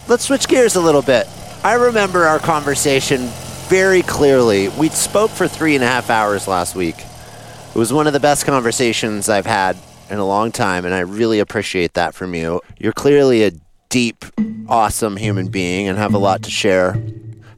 Let's 0.08 0.24
switch 0.24 0.48
gears 0.48 0.76
a 0.76 0.80
little 0.80 1.02
bit. 1.02 1.26
I 1.62 1.74
remember 1.74 2.24
our 2.24 2.38
conversation 2.38 3.28
very 3.68 4.02
clearly. 4.02 4.68
We 4.68 4.88
spoke 4.88 5.30
for 5.30 5.46
three 5.46 5.74
and 5.74 5.84
a 5.84 5.86
half 5.86 6.10
hours 6.10 6.48
last 6.48 6.74
week. 6.74 6.96
It 6.98 7.78
was 7.78 7.92
one 7.92 8.06
of 8.06 8.12
the 8.12 8.20
best 8.20 8.46
conversations 8.46 9.28
I've 9.28 9.46
had 9.46 9.76
in 10.10 10.18
a 10.18 10.26
long 10.26 10.50
time, 10.50 10.84
and 10.84 10.92
I 10.92 11.00
really 11.00 11.38
appreciate 11.38 11.94
that 11.94 12.14
from 12.14 12.34
you. 12.34 12.60
You're 12.78 12.92
clearly 12.92 13.44
a 13.44 13.52
deep, 13.90 14.24
awesome 14.68 15.16
human 15.16 15.48
being 15.48 15.86
and 15.86 15.96
have 15.98 16.14
a 16.14 16.18
lot 16.18 16.42
to 16.42 16.50
share. 16.50 17.00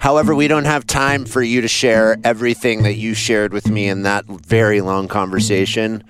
However, 0.03 0.35
we 0.35 0.49
don't 0.49 0.65
have 0.65 0.85
time 0.85 1.25
for 1.25 1.45
you 1.45 1.61
to 1.61 1.69
share 1.69 2.17
everything 2.25 2.83
that 2.83 2.95
you 2.95 3.15
shared 3.15 3.53
with 3.53 3.69
me 3.69 3.87
in 3.89 4.03
that 4.03 4.25
very 4.27 4.81
long 4.81 5.07
conversation. 5.07 6.03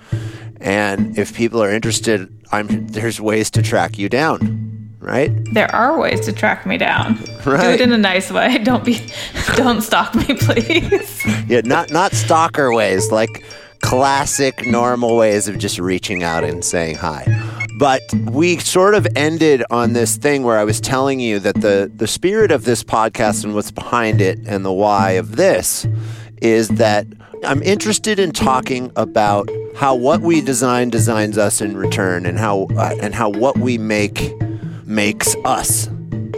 And 0.63 1.19
if 1.19 1.35
people 1.35 1.63
are 1.63 1.71
interested, 1.71 2.27
I'm 2.53 2.87
there's 2.87 3.21
ways 3.21 3.51
to 3.51 3.61
track 3.61 3.99
you 3.99 4.09
down, 4.09 4.97
right? 4.99 5.31
There 5.53 5.71
are 5.75 6.01
ways 6.01 6.25
to 6.25 6.33
track 6.33 6.65
me 6.65 6.79
down. 6.79 7.17
Do 7.45 7.53
it 7.75 7.83
in 7.83 7.93
a 7.93 7.99
nice 7.99 8.33
way. 8.33 8.57
Don't 8.65 8.83
be 8.83 8.99
don't 9.57 9.83
stalk 9.83 10.15
me, 10.15 10.25
please. 10.41 11.23
Yeah, 11.47 11.61
not 11.63 11.91
not 11.91 12.13
stalker 12.13 12.73
ways, 12.73 13.13
like 13.13 13.45
classic 13.83 14.67
normal 14.67 15.19
ways 15.19 15.49
of 15.49 15.59
just 15.59 15.79
reaching 15.79 16.23
out 16.23 16.45
and 16.45 16.65
saying 16.65 16.97
hi. 16.97 17.27
But 17.83 18.15
we 18.31 18.59
sort 18.59 18.95
of 18.95 19.09
ended 19.17 19.65
on 19.69 19.93
this 19.93 20.17
thing 20.17 20.45
where 20.45 20.57
I 20.57 20.63
was 20.63 20.81
telling 20.81 21.19
you 21.19 21.41
that 21.41 21.57
the 21.57 21.91
the 21.93 22.07
spirit 22.07 22.53
of 22.53 22.65
this 22.65 22.85
podcast 22.85 23.43
and 23.43 23.57
what's 23.57 23.73
behind 23.73 24.21
it 24.21 24.39
and 24.47 24.65
the 24.65 24.73
why 24.73 25.11
of 25.19 25.35
this 25.35 25.85
is 26.41 26.69
that 26.69 27.09
I'm 27.43 27.61
interested 27.65 28.21
in 28.21 28.31
talking 28.31 28.93
about 28.95 29.51
how 29.75 29.97
what 29.97 30.21
we 30.21 30.41
design 30.41 30.91
designs 30.91 31.37
us 31.37 31.61
in 31.61 31.77
return 31.77 32.25
and 32.25 32.39
how 32.39 32.69
uh, 32.77 32.95
and 33.03 33.17
how 33.17 33.31
what 33.31 33.59
we 33.59 33.79
make 33.79 34.33
makes 34.87 35.35
us. 35.45 35.89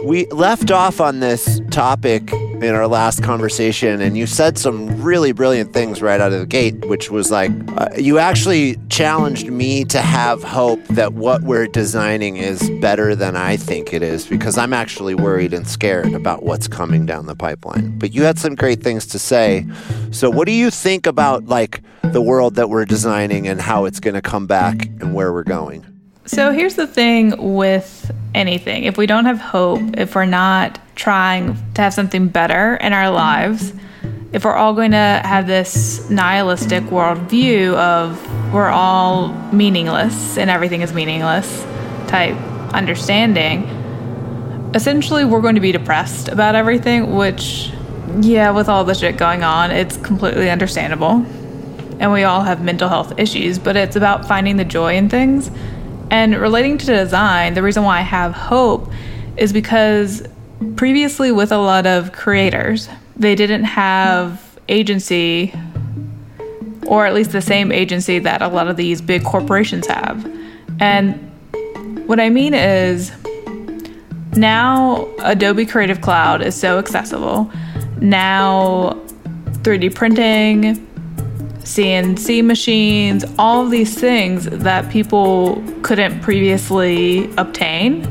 We 0.05 0.27
left 0.27 0.69
off 0.69 1.01
on 1.01 1.19
this 1.19 1.59
topic 1.71 2.31
in 2.31 2.75
our 2.75 2.87
last 2.87 3.23
conversation, 3.23 4.01
and 4.01 4.15
you 4.15 4.27
said 4.27 4.59
some 4.59 5.01
really 5.01 5.31
brilliant 5.31 5.73
things 5.73 5.99
right 5.99 6.21
out 6.21 6.31
of 6.31 6.39
the 6.39 6.45
gate, 6.45 6.85
which 6.85 7.09
was 7.09 7.31
like, 7.31 7.49
uh, 7.75 7.89
you 7.97 8.19
actually 8.19 8.77
challenged 8.89 9.49
me 9.49 9.83
to 9.85 10.01
have 10.01 10.43
hope 10.43 10.79
that 10.89 11.13
what 11.13 11.41
we're 11.41 11.65
designing 11.65 12.37
is 12.37 12.69
better 12.81 13.15
than 13.15 13.35
I 13.35 13.57
think 13.57 13.93
it 13.93 14.03
is, 14.03 14.27
because 14.27 14.59
I'm 14.59 14.73
actually 14.73 15.15
worried 15.15 15.55
and 15.55 15.67
scared 15.67 16.13
about 16.13 16.43
what's 16.43 16.67
coming 16.67 17.07
down 17.07 17.25
the 17.25 17.35
pipeline. 17.35 17.97
But 17.97 18.13
you 18.13 18.21
had 18.21 18.37
some 18.37 18.53
great 18.53 18.83
things 18.83 19.07
to 19.07 19.17
say. 19.17 19.65
So, 20.11 20.29
what 20.29 20.45
do 20.45 20.51
you 20.51 20.69
think 20.69 21.07
about 21.07 21.45
like 21.45 21.81
the 22.03 22.21
world 22.21 22.55
that 22.55 22.69
we're 22.69 22.85
designing 22.85 23.47
and 23.47 23.59
how 23.59 23.85
it's 23.85 23.99
going 23.99 24.13
to 24.13 24.21
come 24.21 24.45
back 24.45 24.85
and 24.85 25.15
where 25.15 25.33
we're 25.33 25.41
going? 25.41 25.94
So 26.27 26.51
here's 26.51 26.73
the 26.73 26.87
thing 26.87 27.55
with 27.55 28.11
anything. 28.33 28.85
If 28.85 28.97
we 28.97 29.05
don't 29.05 29.25
have 29.25 29.39
hope, 29.39 29.81
if 29.97 30.15
we're 30.15 30.25
not 30.25 30.79
trying 30.95 31.55
to 31.75 31.81
have 31.81 31.93
something 31.93 32.29
better 32.29 32.75
in 32.77 32.93
our 32.93 33.11
lives, 33.11 33.73
if 34.33 34.43
we're 34.43 34.55
all 34.55 34.73
going 34.73 34.91
to 34.91 35.21
have 35.23 35.45
this 35.45 36.09
nihilistic 36.09 36.83
worldview 36.85 37.75
of 37.75 38.53
we're 38.53 38.69
all 38.69 39.29
meaningless 39.53 40.37
and 40.37 40.49
everything 40.49 40.81
is 40.81 40.93
meaningless 40.93 41.63
type 42.07 42.35
understanding, 42.73 43.63
essentially 44.73 45.25
we're 45.25 45.41
going 45.41 45.55
to 45.55 45.61
be 45.61 45.71
depressed 45.71 46.27
about 46.27 46.55
everything, 46.55 47.15
which, 47.15 47.71
yeah, 48.19 48.49
with 48.49 48.67
all 48.67 48.83
the 48.83 48.95
shit 48.95 49.17
going 49.17 49.43
on, 49.43 49.69
it's 49.69 49.95
completely 49.97 50.49
understandable. 50.49 51.25
And 51.99 52.11
we 52.11 52.23
all 52.23 52.41
have 52.41 52.61
mental 52.61 52.89
health 52.89 53.17
issues, 53.17 53.57
but 53.59 53.77
it's 53.77 53.95
about 53.95 54.27
finding 54.27 54.57
the 54.57 54.65
joy 54.65 54.95
in 54.95 55.07
things. 55.07 55.51
And 56.11 56.35
relating 56.35 56.77
to 56.77 56.85
design, 56.85 57.53
the 57.55 57.63
reason 57.63 57.83
why 57.83 57.99
I 57.99 58.01
have 58.01 58.33
hope 58.33 58.91
is 59.37 59.51
because 59.51 60.23
previously, 60.75 61.31
with 61.31 61.51
a 61.51 61.57
lot 61.57 61.85
of 61.85 62.11
creators, 62.11 62.87
they 63.15 63.35
didn't 63.35 63.65
have 63.65 64.59
agency, 64.69 65.53
or 66.87 67.05
at 67.05 67.13
least 67.13 67.31
the 67.31 67.41
same 67.41 67.71
agency 67.71 68.19
that 68.19 68.41
a 68.41 68.47
lot 68.47 68.67
of 68.67 68.77
these 68.77 69.01
big 69.01 69.23
corporations 69.23 69.87
have. 69.87 70.25
And 70.79 71.31
what 72.07 72.19
I 72.19 72.29
mean 72.29 72.53
is, 72.53 73.11
now 74.37 75.07
Adobe 75.19 75.65
Creative 75.65 76.01
Cloud 76.01 76.41
is 76.41 76.55
so 76.55 76.77
accessible. 76.77 77.51
Now 77.99 79.01
3D 79.63 79.95
printing, 79.95 80.85
CNC 81.65 82.45
machines, 82.45 83.25
all 83.39 83.65
these 83.65 83.99
things 83.99 84.45
that 84.45 84.89
people 84.91 85.63
couldn't 85.81 86.21
previously 86.21 87.33
obtain, 87.37 88.07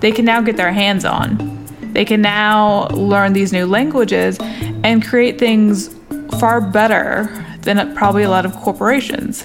they 0.00 0.12
can 0.12 0.26
now 0.26 0.42
get 0.42 0.58
their 0.58 0.72
hands 0.72 1.06
on. 1.06 1.66
They 1.94 2.04
can 2.04 2.20
now 2.20 2.88
learn 2.88 3.32
these 3.32 3.50
new 3.50 3.64
languages 3.64 4.38
and 4.84 5.04
create 5.04 5.38
things 5.38 5.96
far 6.38 6.60
better 6.60 7.28
than 7.62 7.96
probably 7.96 8.24
a 8.24 8.30
lot 8.30 8.44
of 8.44 8.54
corporations. 8.54 9.44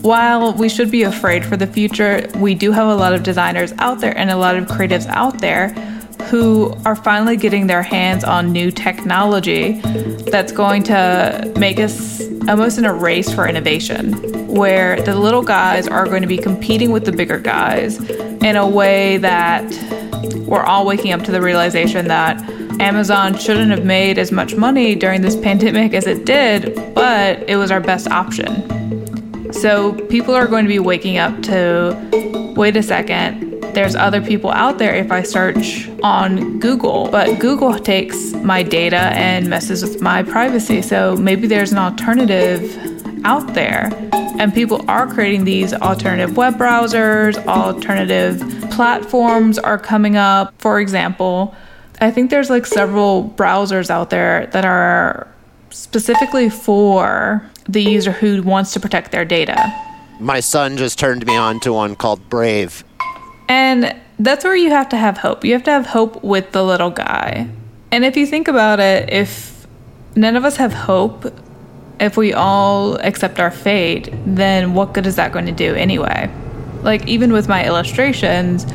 While 0.00 0.54
we 0.54 0.70
should 0.70 0.90
be 0.90 1.02
afraid 1.02 1.44
for 1.44 1.58
the 1.58 1.66
future, 1.66 2.26
we 2.36 2.54
do 2.54 2.72
have 2.72 2.88
a 2.88 2.94
lot 2.94 3.12
of 3.12 3.22
designers 3.22 3.74
out 3.78 4.00
there 4.00 4.16
and 4.16 4.30
a 4.30 4.36
lot 4.36 4.56
of 4.56 4.64
creatives 4.64 5.06
out 5.08 5.40
there 5.40 5.74
who 6.28 6.74
are 6.84 6.94
finally 6.96 7.36
getting 7.36 7.66
their 7.66 7.82
hands 7.82 8.22
on 8.22 8.52
new 8.52 8.70
technology 8.70 9.80
that's 10.30 10.52
going 10.52 10.82
to 10.82 11.52
make 11.58 11.78
us 11.78 12.20
almost 12.48 12.78
in 12.78 12.84
a 12.84 12.92
race 12.92 13.32
for 13.32 13.48
innovation, 13.48 14.12
where 14.46 15.00
the 15.02 15.14
little 15.14 15.42
guys 15.42 15.88
are 15.88 16.04
going 16.04 16.22
to 16.22 16.28
be 16.28 16.36
competing 16.36 16.90
with 16.90 17.04
the 17.04 17.12
bigger 17.12 17.38
guys 17.38 17.98
in 18.10 18.56
a 18.56 18.68
way 18.68 19.16
that 19.18 19.64
we're 20.46 20.64
all 20.64 20.84
waking 20.86 21.12
up 21.12 21.22
to 21.22 21.30
the 21.30 21.40
realization 21.40 22.08
that 22.08 22.40
Amazon 22.80 23.36
shouldn't 23.36 23.70
have 23.70 23.84
made 23.84 24.18
as 24.18 24.30
much 24.30 24.54
money 24.54 24.94
during 24.94 25.22
this 25.22 25.36
pandemic 25.40 25.94
as 25.94 26.06
it 26.06 26.26
did, 26.26 26.94
but 26.94 27.42
it 27.48 27.56
was 27.56 27.70
our 27.70 27.80
best 27.80 28.06
option. 28.08 28.64
So 29.52 29.94
people 30.08 30.34
are 30.34 30.46
going 30.46 30.64
to 30.64 30.68
be 30.68 30.78
waking 30.78 31.16
up 31.16 31.40
to 31.44 32.54
wait 32.54 32.76
a 32.76 32.82
second, 32.82 33.47
there's 33.74 33.94
other 33.94 34.20
people 34.20 34.50
out 34.50 34.78
there 34.78 34.94
if 34.94 35.10
I 35.10 35.22
search 35.22 35.88
on 36.02 36.58
Google, 36.58 37.08
but 37.10 37.38
Google 37.38 37.78
takes 37.78 38.32
my 38.34 38.62
data 38.62 38.96
and 38.96 39.48
messes 39.48 39.82
with 39.82 40.00
my 40.00 40.22
privacy. 40.22 40.82
So 40.82 41.16
maybe 41.16 41.46
there's 41.46 41.72
an 41.72 41.78
alternative 41.78 42.62
out 43.24 43.54
there. 43.54 43.90
And 44.12 44.54
people 44.54 44.84
are 44.88 45.06
creating 45.06 45.44
these 45.44 45.74
alternative 45.74 46.36
web 46.36 46.56
browsers, 46.56 47.36
alternative 47.46 48.40
platforms 48.70 49.58
are 49.58 49.78
coming 49.78 50.16
up. 50.16 50.54
For 50.58 50.78
example, 50.78 51.54
I 52.00 52.10
think 52.10 52.30
there's 52.30 52.48
like 52.48 52.66
several 52.66 53.34
browsers 53.36 53.90
out 53.90 54.10
there 54.10 54.46
that 54.48 54.64
are 54.64 55.26
specifically 55.70 56.48
for 56.48 57.44
the 57.68 57.82
user 57.82 58.12
who 58.12 58.42
wants 58.42 58.72
to 58.74 58.80
protect 58.80 59.10
their 59.10 59.24
data. 59.24 59.56
My 60.20 60.40
son 60.40 60.76
just 60.76 60.98
turned 60.98 61.26
me 61.26 61.36
on 61.36 61.60
to 61.60 61.72
one 61.72 61.96
called 61.96 62.28
Brave. 62.28 62.84
And 63.48 63.96
that's 64.18 64.44
where 64.44 64.56
you 64.56 64.70
have 64.70 64.88
to 64.90 64.96
have 64.96 65.18
hope. 65.18 65.44
You 65.44 65.52
have 65.52 65.64
to 65.64 65.70
have 65.70 65.86
hope 65.86 66.22
with 66.22 66.52
the 66.52 66.64
little 66.64 66.90
guy. 66.90 67.48
And 67.90 68.04
if 68.04 68.16
you 68.16 68.26
think 68.26 68.48
about 68.48 68.80
it, 68.80 69.10
if 69.10 69.66
none 70.16 70.36
of 70.36 70.44
us 70.44 70.56
have 70.56 70.72
hope, 70.72 71.32
if 72.00 72.16
we 72.16 72.32
all 72.32 72.96
accept 73.00 73.40
our 73.40 73.50
fate, 73.50 74.10
then 74.26 74.74
what 74.74 74.94
good 74.94 75.06
is 75.06 75.16
that 75.16 75.32
going 75.32 75.46
to 75.46 75.52
do 75.52 75.74
anyway? 75.74 76.30
Like, 76.82 77.06
even 77.08 77.32
with 77.32 77.48
my 77.48 77.66
illustrations, 77.66 78.66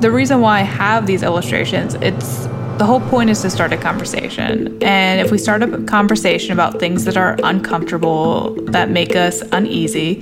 the 0.00 0.10
reason 0.10 0.40
why 0.40 0.60
I 0.60 0.62
have 0.62 1.06
these 1.06 1.22
illustrations, 1.22 1.94
it's 1.94 2.46
the 2.78 2.86
whole 2.86 3.00
point 3.00 3.30
is 3.30 3.42
to 3.42 3.50
start 3.50 3.72
a 3.72 3.76
conversation. 3.76 4.82
And 4.82 5.20
if 5.20 5.30
we 5.30 5.38
start 5.38 5.62
a 5.62 5.82
conversation 5.84 6.52
about 6.52 6.80
things 6.80 7.04
that 7.04 7.16
are 7.16 7.36
uncomfortable, 7.44 8.54
that 8.70 8.90
make 8.90 9.14
us 9.14 9.42
uneasy, 9.52 10.14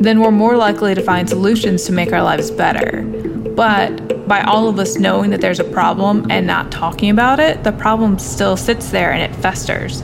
then 0.00 0.20
we're 0.20 0.30
more 0.30 0.56
likely 0.56 0.94
to 0.94 1.02
find 1.02 1.28
solutions 1.28 1.84
to 1.86 1.92
make 1.92 2.12
our 2.12 2.22
lives 2.22 2.50
better. 2.50 3.02
But 3.54 4.26
by 4.26 4.42
all 4.42 4.68
of 4.68 4.78
us 4.78 4.96
knowing 4.96 5.30
that 5.30 5.40
there's 5.40 5.60
a 5.60 5.64
problem 5.64 6.30
and 6.30 6.46
not 6.46 6.70
talking 6.70 7.10
about 7.10 7.40
it, 7.40 7.64
the 7.64 7.72
problem 7.72 8.18
still 8.18 8.56
sits 8.56 8.90
there 8.90 9.12
and 9.12 9.22
it 9.22 9.36
festers. 9.40 10.02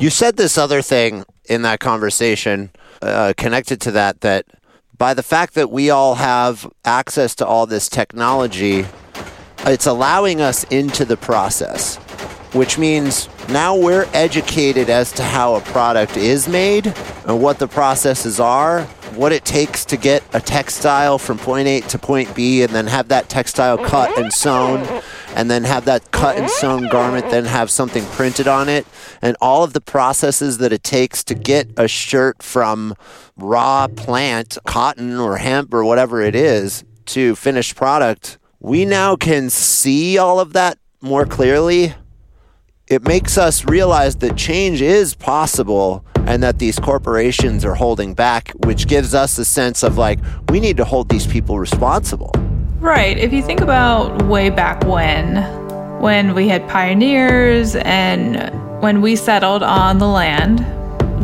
You 0.00 0.10
said 0.10 0.36
this 0.36 0.58
other 0.58 0.82
thing 0.82 1.24
in 1.46 1.62
that 1.62 1.80
conversation 1.80 2.70
uh, 3.02 3.32
connected 3.36 3.80
to 3.82 3.90
that 3.92 4.20
that 4.20 4.46
by 4.96 5.14
the 5.14 5.22
fact 5.22 5.54
that 5.54 5.70
we 5.70 5.90
all 5.90 6.16
have 6.16 6.70
access 6.84 7.34
to 7.36 7.46
all 7.46 7.66
this 7.66 7.88
technology, 7.88 8.84
it's 9.64 9.86
allowing 9.86 10.40
us 10.40 10.64
into 10.64 11.04
the 11.04 11.16
process, 11.16 11.98
which 12.58 12.76
means 12.76 13.28
now 13.48 13.76
we're 13.76 14.08
educated 14.12 14.90
as 14.90 15.12
to 15.12 15.22
how 15.22 15.54
a 15.54 15.60
product 15.60 16.16
is 16.16 16.48
made 16.48 16.88
and 17.24 17.40
what 17.40 17.60
the 17.60 17.68
processes 17.68 18.40
are, 18.40 18.82
what 19.14 19.30
it 19.30 19.44
takes 19.44 19.84
to 19.84 19.96
get 19.96 20.24
a 20.34 20.40
textile 20.40 21.18
from 21.18 21.38
point 21.38 21.68
A 21.68 21.80
to 21.82 21.98
point 22.00 22.34
B, 22.34 22.62
and 22.62 22.72
then 22.72 22.88
have 22.88 23.08
that 23.08 23.28
textile 23.28 23.78
cut 23.78 24.18
and 24.18 24.32
sewn, 24.32 24.80
and 25.36 25.48
then 25.48 25.62
have 25.62 25.84
that 25.84 26.10
cut 26.10 26.36
and 26.36 26.50
sewn 26.50 26.88
garment 26.88 27.30
then 27.30 27.44
have 27.44 27.70
something 27.70 28.04
printed 28.06 28.48
on 28.48 28.68
it, 28.68 28.84
and 29.22 29.36
all 29.40 29.62
of 29.62 29.72
the 29.72 29.80
processes 29.80 30.58
that 30.58 30.72
it 30.72 30.82
takes 30.82 31.22
to 31.24 31.34
get 31.36 31.68
a 31.76 31.86
shirt 31.86 32.42
from 32.42 32.96
raw 33.36 33.86
plant, 33.86 34.58
cotton 34.66 35.16
or 35.16 35.36
hemp 35.36 35.72
or 35.72 35.84
whatever 35.84 36.20
it 36.20 36.34
is, 36.34 36.82
to 37.06 37.36
finished 37.36 37.76
product. 37.76 38.36
We 38.58 38.84
now 38.84 39.14
can 39.14 39.48
see 39.48 40.18
all 40.18 40.40
of 40.40 40.54
that 40.54 40.78
more 41.00 41.24
clearly 41.24 41.94
it 42.88 43.06
makes 43.06 43.36
us 43.36 43.66
realize 43.66 44.16
that 44.16 44.36
change 44.36 44.80
is 44.80 45.14
possible 45.14 46.04
and 46.26 46.42
that 46.42 46.58
these 46.58 46.78
corporations 46.78 47.64
are 47.64 47.74
holding 47.74 48.14
back, 48.14 48.50
which 48.64 48.86
gives 48.86 49.14
us 49.14 49.36
a 49.36 49.44
sense 49.44 49.82
of 49.82 49.98
like, 49.98 50.18
we 50.48 50.58
need 50.58 50.78
to 50.78 50.84
hold 50.84 51.08
these 51.10 51.26
people 51.26 51.58
responsible. 51.58 52.32
Right. 52.80 53.18
If 53.18 53.32
you 53.32 53.42
think 53.42 53.60
about 53.60 54.22
way 54.22 54.48
back 54.48 54.84
when, 54.86 55.36
when 56.00 56.34
we 56.34 56.48
had 56.48 56.66
pioneers 56.68 57.76
and 57.76 58.50
when 58.80 59.02
we 59.02 59.16
settled 59.16 59.62
on 59.62 59.98
the 59.98 60.08
land, 60.08 60.64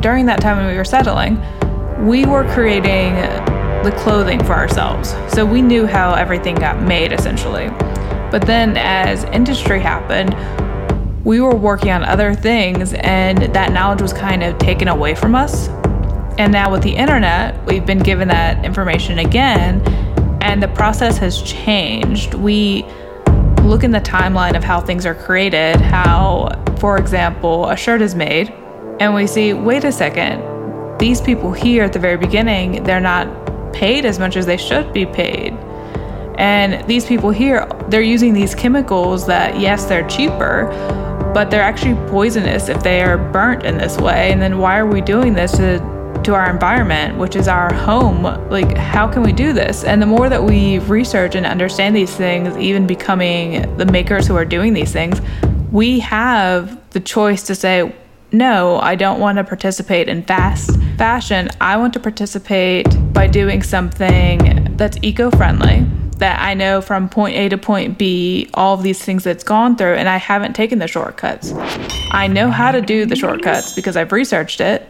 during 0.02 0.26
that 0.26 0.40
time 0.40 0.58
when 0.58 0.66
we 0.66 0.76
were 0.76 0.84
settling, 0.84 1.40
we 2.06 2.26
were 2.26 2.44
creating 2.52 3.14
the 3.84 3.94
clothing 3.98 4.42
for 4.44 4.52
ourselves. 4.52 5.14
So 5.32 5.46
we 5.46 5.62
knew 5.62 5.86
how 5.86 6.12
everything 6.12 6.56
got 6.56 6.82
made 6.82 7.12
essentially. 7.12 7.68
But 8.30 8.42
then 8.46 8.76
as 8.76 9.24
industry 9.24 9.80
happened, 9.80 10.34
we 11.24 11.40
were 11.40 11.54
working 11.54 11.90
on 11.90 12.04
other 12.04 12.34
things 12.34 12.92
and 12.92 13.38
that 13.54 13.72
knowledge 13.72 14.02
was 14.02 14.12
kind 14.12 14.42
of 14.42 14.58
taken 14.58 14.88
away 14.88 15.14
from 15.14 15.34
us. 15.34 15.68
And 16.36 16.52
now 16.52 16.70
with 16.70 16.82
the 16.82 16.94
internet, 16.94 17.64
we've 17.64 17.86
been 17.86 18.00
given 18.00 18.28
that 18.28 18.62
information 18.64 19.18
again 19.18 19.80
and 20.42 20.62
the 20.62 20.68
process 20.68 21.16
has 21.18 21.40
changed. 21.42 22.34
We 22.34 22.82
look 23.62 23.82
in 23.82 23.90
the 23.90 24.00
timeline 24.00 24.54
of 24.54 24.62
how 24.62 24.80
things 24.82 25.06
are 25.06 25.14
created, 25.14 25.76
how, 25.76 26.62
for 26.78 26.98
example, 26.98 27.70
a 27.70 27.76
shirt 27.76 28.02
is 28.02 28.14
made, 28.14 28.50
and 29.00 29.14
we 29.14 29.26
see, 29.26 29.54
wait 29.54 29.84
a 29.84 29.92
second, 29.92 30.98
these 30.98 31.22
people 31.22 31.50
here 31.50 31.84
at 31.84 31.94
the 31.94 31.98
very 31.98 32.18
beginning, 32.18 32.84
they're 32.84 33.00
not 33.00 33.72
paid 33.72 34.04
as 34.04 34.18
much 34.18 34.36
as 34.36 34.44
they 34.44 34.58
should 34.58 34.92
be 34.92 35.06
paid. 35.06 35.54
And 36.36 36.86
these 36.86 37.06
people 37.06 37.30
here, 37.30 37.66
they're 37.88 38.02
using 38.02 38.34
these 38.34 38.54
chemicals 38.54 39.26
that, 39.26 39.58
yes, 39.58 39.86
they're 39.86 40.06
cheaper, 40.08 40.68
but 41.34 41.50
they're 41.50 41.60
actually 41.60 41.96
poisonous 42.08 42.68
if 42.68 42.82
they 42.82 43.02
are 43.02 43.18
burnt 43.18 43.64
in 43.64 43.76
this 43.76 43.98
way. 43.98 44.32
And 44.32 44.40
then 44.40 44.58
why 44.58 44.78
are 44.78 44.86
we 44.86 45.00
doing 45.00 45.34
this 45.34 45.52
to 45.56 45.92
to 46.24 46.34
our 46.34 46.48
environment, 46.48 47.18
which 47.18 47.36
is 47.36 47.48
our 47.48 47.72
home? 47.74 48.22
Like 48.48 48.76
how 48.76 49.06
can 49.06 49.22
we 49.22 49.32
do 49.32 49.52
this? 49.52 49.84
And 49.84 50.00
the 50.00 50.06
more 50.06 50.30
that 50.30 50.42
we 50.42 50.78
research 50.78 51.34
and 51.34 51.44
understand 51.44 51.94
these 51.94 52.14
things, 52.14 52.56
even 52.56 52.86
becoming 52.86 53.76
the 53.76 53.84
makers 53.84 54.26
who 54.26 54.34
are 54.36 54.44
doing 54.46 54.72
these 54.72 54.92
things, 54.92 55.20
we 55.70 55.98
have 56.00 56.80
the 56.90 57.00
choice 57.00 57.42
to 57.42 57.54
say 57.54 57.94
no, 58.32 58.78
I 58.78 58.94
don't 58.96 59.20
want 59.20 59.38
to 59.38 59.44
participate 59.44 60.08
in 60.08 60.24
fast 60.24 60.80
fashion. 60.96 61.50
I 61.60 61.76
want 61.76 61.92
to 61.92 62.00
participate 62.00 62.86
by 63.12 63.28
doing 63.28 63.62
something 63.62 64.76
that's 64.76 64.98
eco-friendly 65.02 65.86
that 66.18 66.40
I 66.40 66.54
know 66.54 66.80
from 66.80 67.08
point 67.08 67.36
A 67.36 67.48
to 67.48 67.58
point 67.58 67.98
B, 67.98 68.48
all 68.54 68.74
of 68.74 68.82
these 68.82 69.02
things 69.02 69.24
that's 69.24 69.44
gone 69.44 69.76
through, 69.76 69.94
and 69.94 70.08
I 70.08 70.16
haven't 70.16 70.54
taken 70.54 70.78
the 70.78 70.88
shortcuts. 70.88 71.52
I 72.12 72.28
know 72.28 72.50
how 72.50 72.70
to 72.70 72.80
do 72.80 73.06
the 73.06 73.16
shortcuts 73.16 73.72
because 73.72 73.96
I've 73.96 74.12
researched 74.12 74.60
it, 74.60 74.88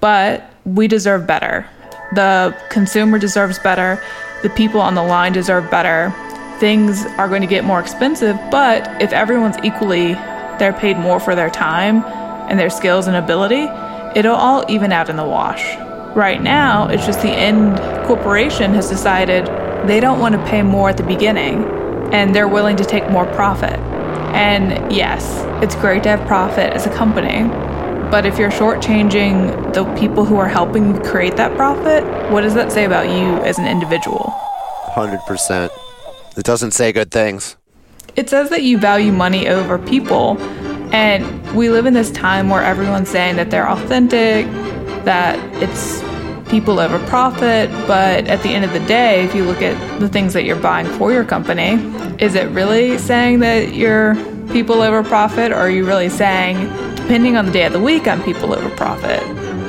but 0.00 0.50
we 0.64 0.88
deserve 0.88 1.26
better. 1.26 1.66
The 2.14 2.56
consumer 2.70 3.18
deserves 3.18 3.58
better. 3.58 4.02
The 4.42 4.50
people 4.50 4.80
on 4.80 4.94
the 4.94 5.02
line 5.02 5.32
deserve 5.32 5.70
better. 5.70 6.12
Things 6.58 7.06
are 7.18 7.28
going 7.28 7.42
to 7.42 7.46
get 7.46 7.64
more 7.64 7.80
expensive, 7.80 8.38
but 8.50 8.86
if 9.02 9.12
everyone's 9.12 9.56
equally, 9.62 10.14
they're 10.58 10.72
paid 10.72 10.98
more 10.98 11.20
for 11.20 11.34
their 11.34 11.50
time 11.50 12.04
and 12.48 12.58
their 12.58 12.70
skills 12.70 13.06
and 13.06 13.16
ability, 13.16 13.68
it'll 14.14 14.36
all 14.36 14.64
even 14.68 14.92
out 14.92 15.08
in 15.08 15.16
the 15.16 15.24
wash. 15.24 15.76
Right 16.14 16.42
now, 16.42 16.88
it's 16.88 17.06
just 17.06 17.22
the 17.22 17.30
end 17.30 17.78
corporation 18.06 18.74
has 18.74 18.88
decided 18.88 19.48
they 19.86 20.00
don't 20.00 20.20
want 20.20 20.34
to 20.34 20.44
pay 20.46 20.62
more 20.62 20.90
at 20.90 20.96
the 20.96 21.02
beginning 21.02 21.64
and 22.12 22.34
they're 22.34 22.48
willing 22.48 22.76
to 22.76 22.84
take 22.84 23.08
more 23.10 23.26
profit. 23.26 23.78
And 24.34 24.92
yes, 24.92 25.42
it's 25.62 25.74
great 25.74 26.02
to 26.04 26.08
have 26.10 26.26
profit 26.26 26.72
as 26.72 26.86
a 26.86 26.90
company, 26.90 27.48
but 28.10 28.26
if 28.26 28.38
you're 28.38 28.50
shortchanging 28.50 29.74
the 29.74 29.84
people 29.96 30.24
who 30.24 30.36
are 30.36 30.48
helping 30.48 30.94
you 30.94 31.00
create 31.02 31.36
that 31.36 31.56
profit, 31.56 32.04
what 32.30 32.42
does 32.42 32.54
that 32.54 32.72
say 32.72 32.84
about 32.84 33.06
you 33.06 33.36
as 33.44 33.58
an 33.58 33.66
individual? 33.66 34.32
100%. 34.94 35.70
It 36.36 36.44
doesn't 36.44 36.72
say 36.72 36.92
good 36.92 37.10
things. 37.10 37.56
It 38.16 38.30
says 38.30 38.50
that 38.50 38.62
you 38.62 38.78
value 38.78 39.12
money 39.12 39.48
over 39.48 39.78
people. 39.78 40.38
And 40.92 41.54
we 41.54 41.70
live 41.70 41.86
in 41.86 41.94
this 41.94 42.10
time 42.12 42.48
where 42.48 42.62
everyone's 42.62 43.08
saying 43.08 43.36
that 43.36 43.50
they're 43.50 43.68
authentic, 43.68 44.46
that 45.04 45.38
it's 45.62 46.00
people 46.54 46.78
over 46.78 47.04
profit, 47.08 47.68
but 47.88 48.28
at 48.28 48.40
the 48.44 48.50
end 48.50 48.64
of 48.64 48.72
the 48.72 48.78
day, 48.86 49.24
if 49.24 49.34
you 49.34 49.44
look 49.44 49.60
at 49.60 49.74
the 49.98 50.08
things 50.08 50.32
that 50.34 50.44
you're 50.44 50.54
buying 50.54 50.86
for 50.86 51.10
your 51.10 51.24
company, 51.24 51.72
is 52.22 52.36
it 52.36 52.48
really 52.50 52.96
saying 52.96 53.40
that 53.40 53.74
you're 53.74 54.14
people 54.52 54.80
over 54.80 55.02
profit, 55.02 55.50
or 55.50 55.56
are 55.56 55.68
you 55.68 55.84
really 55.84 56.08
saying, 56.08 56.56
depending 56.94 57.36
on 57.36 57.44
the 57.44 57.50
day 57.50 57.64
of 57.66 57.72
the 57.72 57.80
week, 57.80 58.06
I'm 58.06 58.22
people 58.22 58.54
over 58.54 58.70
profit? 58.76 59.20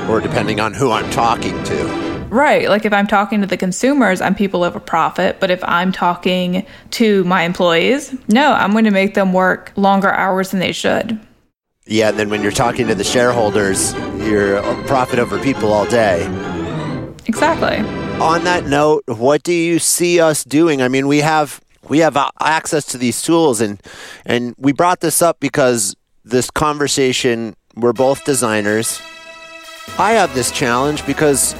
Or 0.07 0.21
depending 0.21 0.59
on 0.59 0.75
who 0.75 0.91
I'm 0.91 1.09
talking 1.09 1.63
to. 1.63 2.27
Right. 2.29 2.69
Like 2.69 2.85
if 2.85 2.93
I'm 2.93 3.07
talking 3.07 3.41
to 3.41 3.47
the 3.47 3.57
consumers, 3.57 4.21
I'm 4.21 4.35
people 4.35 4.63
over 4.63 4.79
profit. 4.79 5.39
But 5.39 5.49
if 5.49 5.63
I'm 5.63 5.91
talking 5.91 6.67
to 6.91 7.23
my 7.23 7.41
employees, 7.41 8.15
no, 8.27 8.53
I'm 8.53 8.73
going 8.73 8.85
to 8.85 8.91
make 8.91 9.15
them 9.15 9.33
work 9.33 9.71
longer 9.75 10.11
hours 10.11 10.51
than 10.51 10.59
they 10.59 10.71
should. 10.71 11.19
Yeah, 11.87 12.09
and 12.09 12.19
then 12.19 12.29
when 12.29 12.43
you're 12.43 12.51
talking 12.51 12.87
to 12.87 12.95
the 12.95 13.03
shareholders, 13.03 13.93
you're 14.17 14.57
uh, 14.57 14.83
profit 14.85 15.17
over 15.17 15.39
people 15.39 15.73
all 15.73 15.85
day. 15.85 16.27
Exactly. 17.27 17.77
On 18.21 18.43
that 18.43 18.65
note, 18.65 19.03
what 19.07 19.43
do 19.43 19.53
you 19.53 19.79
see 19.79 20.19
us 20.19 20.43
doing? 20.43 20.81
I 20.81 20.87
mean, 20.87 21.07
we 21.07 21.19
have 21.19 21.61
we 21.87 21.99
have 21.99 22.17
access 22.39 22.85
to 22.87 22.97
these 22.97 23.21
tools 23.21 23.61
and 23.61 23.81
and 24.25 24.55
we 24.57 24.71
brought 24.71 25.01
this 25.01 25.21
up 25.21 25.39
because 25.39 25.95
this 26.23 26.49
conversation 26.49 27.55
we're 27.75 27.93
both 27.93 28.23
designers. 28.23 29.01
I 29.99 30.13
have 30.13 30.33
this 30.33 30.51
challenge 30.51 31.05
because 31.05 31.53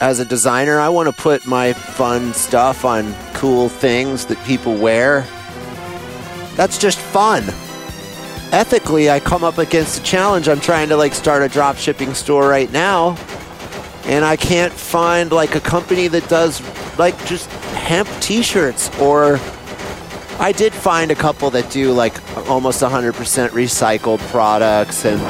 as 0.00 0.20
a 0.20 0.24
designer, 0.24 0.78
I 0.78 0.88
want 0.88 1.14
to 1.14 1.22
put 1.22 1.46
my 1.46 1.72
fun 1.72 2.32
stuff 2.32 2.84
on 2.84 3.14
cool 3.34 3.68
things 3.68 4.26
that 4.26 4.42
people 4.44 4.74
wear. 4.76 5.26
That's 6.56 6.78
just 6.78 6.98
fun. 6.98 7.44
Ethically, 8.50 9.10
I 9.10 9.20
come 9.20 9.44
up 9.44 9.58
against 9.58 10.00
a 10.00 10.02
challenge. 10.02 10.48
I'm 10.48 10.60
trying 10.60 10.88
to 10.88 10.96
like 10.96 11.14
start 11.14 11.42
a 11.42 11.48
drop 11.48 11.76
shipping 11.76 12.14
store 12.14 12.48
right 12.48 12.70
now, 12.72 13.16
and 14.08 14.24
I 14.24 14.36
can't 14.36 14.72
find 14.72 15.30
like 15.30 15.54
a 15.54 15.60
company 15.60 16.08
that 16.08 16.28
does 16.28 16.62
like 16.98 17.16
just 17.26 17.48
hemp 17.74 18.08
t-shirts 18.20 18.90
or 18.98 19.38
I 20.40 20.52
did 20.52 20.72
find 20.72 21.10
a 21.10 21.14
couple 21.14 21.50
that 21.50 21.70
do 21.70 21.92
like 21.92 22.14
almost 22.48 22.80
100% 22.82 23.12
recycled 23.50 24.18
products 24.30 25.04
and 25.04 25.20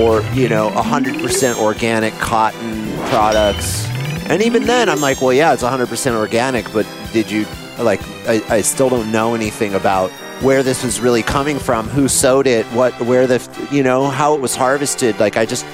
or 0.00 0.20
you 0.34 0.48
know 0.48 0.70
100% 0.70 1.58
organic 1.58 2.12
cotton 2.14 2.98
products. 3.08 3.86
And 4.28 4.42
even 4.42 4.64
then 4.64 4.88
I'm 4.88 5.00
like, 5.00 5.20
well 5.22 5.32
yeah, 5.32 5.52
it's 5.54 5.62
100% 5.62 6.14
organic, 6.14 6.70
but 6.72 6.86
did 7.12 7.30
you 7.30 7.46
like 7.78 8.00
I, 8.28 8.42
I 8.48 8.60
still 8.60 8.90
don't 8.90 9.10
know 9.10 9.34
anything 9.34 9.74
about 9.74 10.10
where 10.42 10.62
this 10.62 10.84
was 10.84 11.00
really 11.00 11.22
coming 11.22 11.58
from, 11.58 11.88
who 11.88 12.08
sowed 12.08 12.46
it, 12.46 12.66
what 12.66 12.98
where 13.00 13.26
the 13.26 13.40
you 13.70 13.82
know, 13.82 14.08
how 14.08 14.34
it 14.34 14.40
was 14.40 14.54
harvested. 14.54 15.18
Like 15.18 15.36
I 15.36 15.46
just 15.46 15.64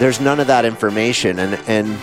there's 0.00 0.18
none 0.18 0.40
of 0.40 0.48
that 0.48 0.64
information 0.64 1.38
and 1.38 1.54
and 1.68 1.96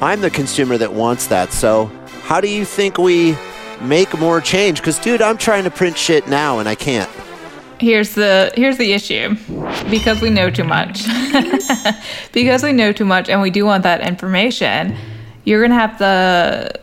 I'm 0.00 0.20
the 0.20 0.30
consumer 0.30 0.78
that 0.78 0.92
wants 0.92 1.26
that. 1.28 1.52
So, 1.52 1.86
how 2.22 2.40
do 2.40 2.48
you 2.48 2.64
think 2.64 2.96
we 2.96 3.36
make 3.80 4.16
more 4.18 4.40
change? 4.40 4.78
Because 4.78 4.98
dude 4.98 5.20
i'm 5.20 5.36
trying 5.36 5.64
to 5.64 5.70
print 5.70 5.98
shit 5.98 6.26
now 6.28 6.60
and 6.60 6.68
i 6.68 6.74
can't. 6.74 7.10
Here's 7.80 8.14
the 8.14 8.52
here's 8.54 8.78
the 8.78 8.92
issue. 8.92 9.36
Because 9.90 10.22
we 10.22 10.30
know 10.30 10.48
too 10.48 10.64
much. 10.64 11.02
Because 12.32 12.62
we 12.62 12.72
know 12.72 12.92
too 12.92 13.04
much 13.04 13.28
and 13.28 13.42
we 13.42 13.50
do 13.50 13.64
want 13.64 13.82
that 13.82 14.00
information 14.00 14.96
you're 15.44 15.60
gonna 15.60 15.74
have 15.74 15.98
the 15.98 16.80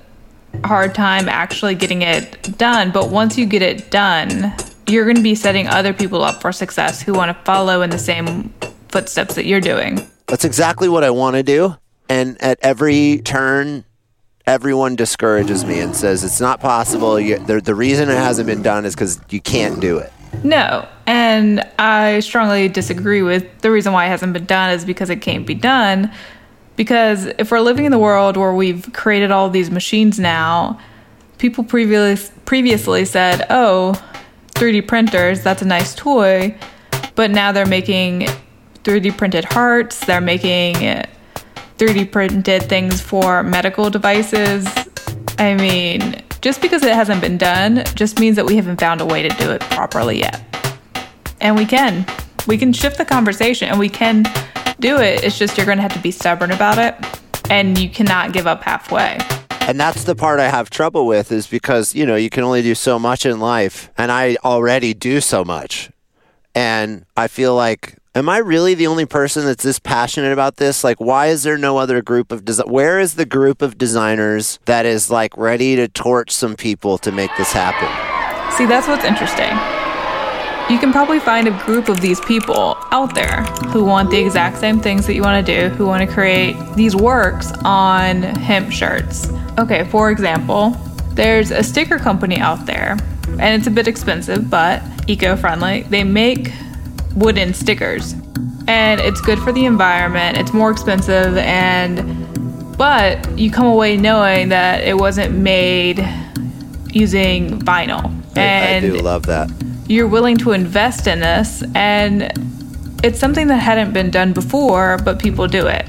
hard 0.66 0.94
time 0.94 1.28
actually 1.28 1.76
getting 1.76 2.02
it 2.04 2.58
done. 2.58 2.92
But 2.92 3.10
once 3.10 3.38
you 3.38 3.46
get 3.46 3.62
it 3.62 3.90
done 3.90 4.54
you're 4.88 5.06
gonna 5.06 5.22
be 5.22 5.36
setting 5.36 5.68
other 5.68 5.94
people 5.94 6.22
up 6.22 6.42
for 6.42 6.52
success 6.52 7.02
who 7.02 7.14
want 7.14 7.36
to 7.36 7.44
follow 7.46 7.82
in 7.82 7.90
the 7.90 7.98
same 7.98 8.54
footsteps 8.90 9.36
that 9.36 9.46
you're 9.46 9.62
doing 9.62 10.06
that's 10.32 10.46
exactly 10.46 10.90
what 10.90 11.04
i 11.04 11.12
want 11.12 11.36
to 11.36 11.44
do 11.44 11.76
and 12.10 12.42
at 12.42 12.58
every 12.64 13.22
turn 13.24 13.86
everyone 14.48 14.96
discourages 14.96 15.64
me 15.66 15.80
and 15.80 15.96
says 15.96 16.24
it's 16.24 16.42
not 16.42 16.60
possible. 16.60 17.20
You, 17.20 17.40
the, 17.40 17.62
the 17.62 17.76
reason 17.76 18.10
it 18.10 18.16
hasn't 18.16 18.48
been 18.48 18.62
done 18.62 18.86
is 18.86 18.96
because 18.96 19.22
you 19.30 19.40
can't 19.40 19.80
do 19.80 19.98
it. 19.98 20.12
No, 20.44 20.88
and 21.06 21.68
I 21.78 22.22
strongly 22.22 22.70
disagree 22.70 23.22
with 23.22 23.62
the 23.62 23.72
reason 23.72 23.94
why 23.94 24.06
it 24.06 24.10
hasn't 24.10 24.34
been 24.34 24.46
done 24.46 24.72
is 24.72 24.86
because 24.86 25.10
it 25.10 25.18
can't 25.22 25.46
be 25.46 25.56
done. 25.56 26.12
Because 26.76 27.28
if 27.38 27.52
we're 27.52 27.60
living 27.60 27.86
in 27.86 27.92
the 27.92 28.00
world 28.00 28.38
where 28.38 28.54
we've 28.54 28.92
created 28.94 29.30
all 29.30 29.50
these 29.50 29.70
machines 29.70 30.20
now, 30.20 30.80
people 31.38 31.64
previous, 31.64 32.32
previously 32.46 33.06
said, 33.06 33.46
oh, 33.50 34.02
3D 34.56 34.88
printers, 34.88 35.42
that's 35.42 35.62
a 35.62 35.66
nice 35.66 35.94
toy. 35.94 36.58
But 37.16 37.32
now 37.32 37.52
they're 37.52 37.66
making 37.66 38.28
3D 38.84 39.18
printed 39.18 39.46
hearts, 39.46 40.06
they're 40.06 40.22
making 40.22 40.76
3D 41.78 42.12
printed 42.12 42.64
things 42.64 43.02
for 43.02 43.44
medical 43.44 43.90
devices. 43.90 44.68
I 45.38 45.56
mean, 45.56 46.22
just 46.42 46.62
because 46.62 46.84
it 46.84 46.94
hasn't 46.94 47.22
been 47.22 47.38
done 47.38 47.84
just 47.96 48.20
means 48.20 48.36
that 48.36 48.46
we 48.46 48.56
haven't 48.56 48.80
found 48.80 49.02
a 49.02 49.06
way 49.06 49.22
to 49.22 49.30
do 49.30 49.52
it 49.52 49.62
properly 49.62 50.20
yet. 50.20 50.42
And 51.40 51.56
we 51.56 51.66
can. 51.66 52.06
We 52.48 52.58
can 52.58 52.74
shift 52.74 52.98
the 52.98 53.06
conversation 53.06 53.70
and 53.70 53.80
we 53.80 53.90
can 53.90 54.24
do 54.80 54.98
it. 54.98 55.24
It's 55.24 55.38
just 55.38 55.58
you're 55.58 55.66
going 55.66 55.78
to 55.78 55.84
have 55.84 55.94
to 55.94 56.00
be 56.00 56.12
stubborn 56.12 56.52
about 56.52 56.78
it 56.80 56.96
and 57.50 57.78
you 57.78 57.90
cannot 57.90 58.34
give 58.34 58.48
up 58.48 58.64
halfway. 58.64 59.20
And 59.62 59.80
that's 59.80 60.06
the 60.06 60.16
part 60.16 60.40
I 60.40 60.50
have 60.50 60.72
trouble 60.72 61.06
with 61.06 61.32
is 61.32 61.46
because, 61.46 61.94
you 61.94 62.06
know, 62.06 62.16
you 62.16 62.32
can 62.32 62.44
only 62.44 62.64
do 62.64 62.74
so 62.74 62.98
much 62.98 63.26
in 63.26 63.40
life 63.40 63.92
and 63.98 64.12
I 64.12 64.38
already 64.44 64.96
do 64.96 65.22
so 65.22 65.46
much. 65.46 65.92
And 66.56 67.06
I 67.16 67.28
feel 67.28 67.56
like 67.56 67.98
am 68.14 68.30
I 68.30 68.38
really 68.40 68.74
the 68.74 68.88
only 68.88 69.06
person 69.06 69.46
that's 69.46 69.64
this 69.64 69.80
passionate 69.80 70.34
about 70.34 70.58
this? 70.58 70.84
Like, 70.84 71.00
why 71.00 71.28
is 71.28 71.44
there 71.44 71.58
no 71.58 71.78
other 71.78 72.02
group 72.02 72.32
of? 72.32 72.44
Where 72.68 73.00
is 73.00 73.16
the 73.16 73.26
group 73.26 73.62
of 73.62 73.78
designers 73.78 74.60
that 74.66 74.86
is 74.86 75.10
like 75.10 75.36
ready 75.38 75.76
to 75.76 75.88
torch 75.88 76.32
some 76.32 76.56
people 76.56 76.98
to 77.00 77.12
make 77.12 77.32
this 77.38 77.52
happen? 77.52 77.88
See, 78.58 78.66
that's 78.66 78.88
what's 78.88 79.06
interesting. 79.06 79.52
You 80.70 80.80
can 80.80 80.92
probably 80.92 81.20
find 81.20 81.48
a 81.48 81.64
group 81.66 81.90
of 81.90 82.00
these 82.00 82.20
people 82.22 82.78
out 82.92 83.14
there 83.14 83.44
who 83.72 83.84
want 83.84 84.10
the 84.10 84.20
exact 84.20 84.58
same 84.58 84.80
things 84.80 85.06
that 85.08 85.16
you 85.16 85.22
want 85.22 85.46
to 85.46 85.62
do, 85.62 85.70
who 85.76 85.86
want 85.86 86.08
to 86.08 86.14
create 86.14 86.56
these 86.76 86.96
works 86.96 87.52
on 87.66 88.22
hemp 88.22 88.72
shirts. 88.72 89.30
Okay, 89.58 89.84
for 89.86 90.12
example, 90.12 90.70
there's 91.10 91.52
a 91.52 91.62
sticker 91.62 92.00
company 92.00 92.38
out 92.38 92.66
there, 92.66 92.98
and 93.28 93.60
it's 93.60 93.68
a 93.68 93.72
bit 93.72 93.88
expensive, 93.88 94.50
but 94.50 94.82
eco 95.10 95.36
friendly. 95.36 95.82
They 95.84 96.06
make 96.06 96.54
wooden 97.16 97.54
stickers. 97.54 98.14
And 98.68 99.02
it's 99.02 99.22
good 99.22 99.40
for 99.40 99.52
the 99.52 99.66
environment. 99.66 100.38
It's 100.38 100.54
more 100.54 100.72
expensive 100.72 101.38
and 101.38 102.18
but 102.78 103.38
you 103.38 103.52
come 103.52 103.68
away 103.68 103.96
knowing 103.96 104.50
that 104.50 104.84
it 104.84 104.98
wasn't 104.98 105.38
made 105.38 106.00
using 106.90 107.60
vinyl. 107.60 108.06
And 108.36 108.86
I, 108.86 108.88
I 108.88 108.92
do 108.92 109.00
love 109.02 109.26
that. 109.28 109.52
You're 109.88 110.08
willing 110.08 110.38
to 110.38 110.52
invest 110.54 111.06
in 111.06 111.20
this 111.20 111.64
and 111.76 112.32
it's 113.04 113.20
something 113.20 113.48
that 113.48 113.58
hadn't 113.58 113.94
been 113.94 114.10
done 114.10 114.34
before, 114.34 114.98
but 115.04 115.20
people 115.20 115.48
do 115.48 115.68
it. 115.68 115.88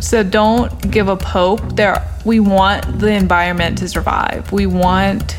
So 0.00 0.22
don't 0.22 0.90
give 0.90 1.08
up 1.08 1.22
hope. 1.22 1.60
There 1.76 2.02
we 2.24 2.40
want 2.40 3.00
the 3.00 3.12
environment 3.12 3.78
to 3.78 3.88
survive. 3.88 4.50
We 4.52 4.66
want 4.66 5.36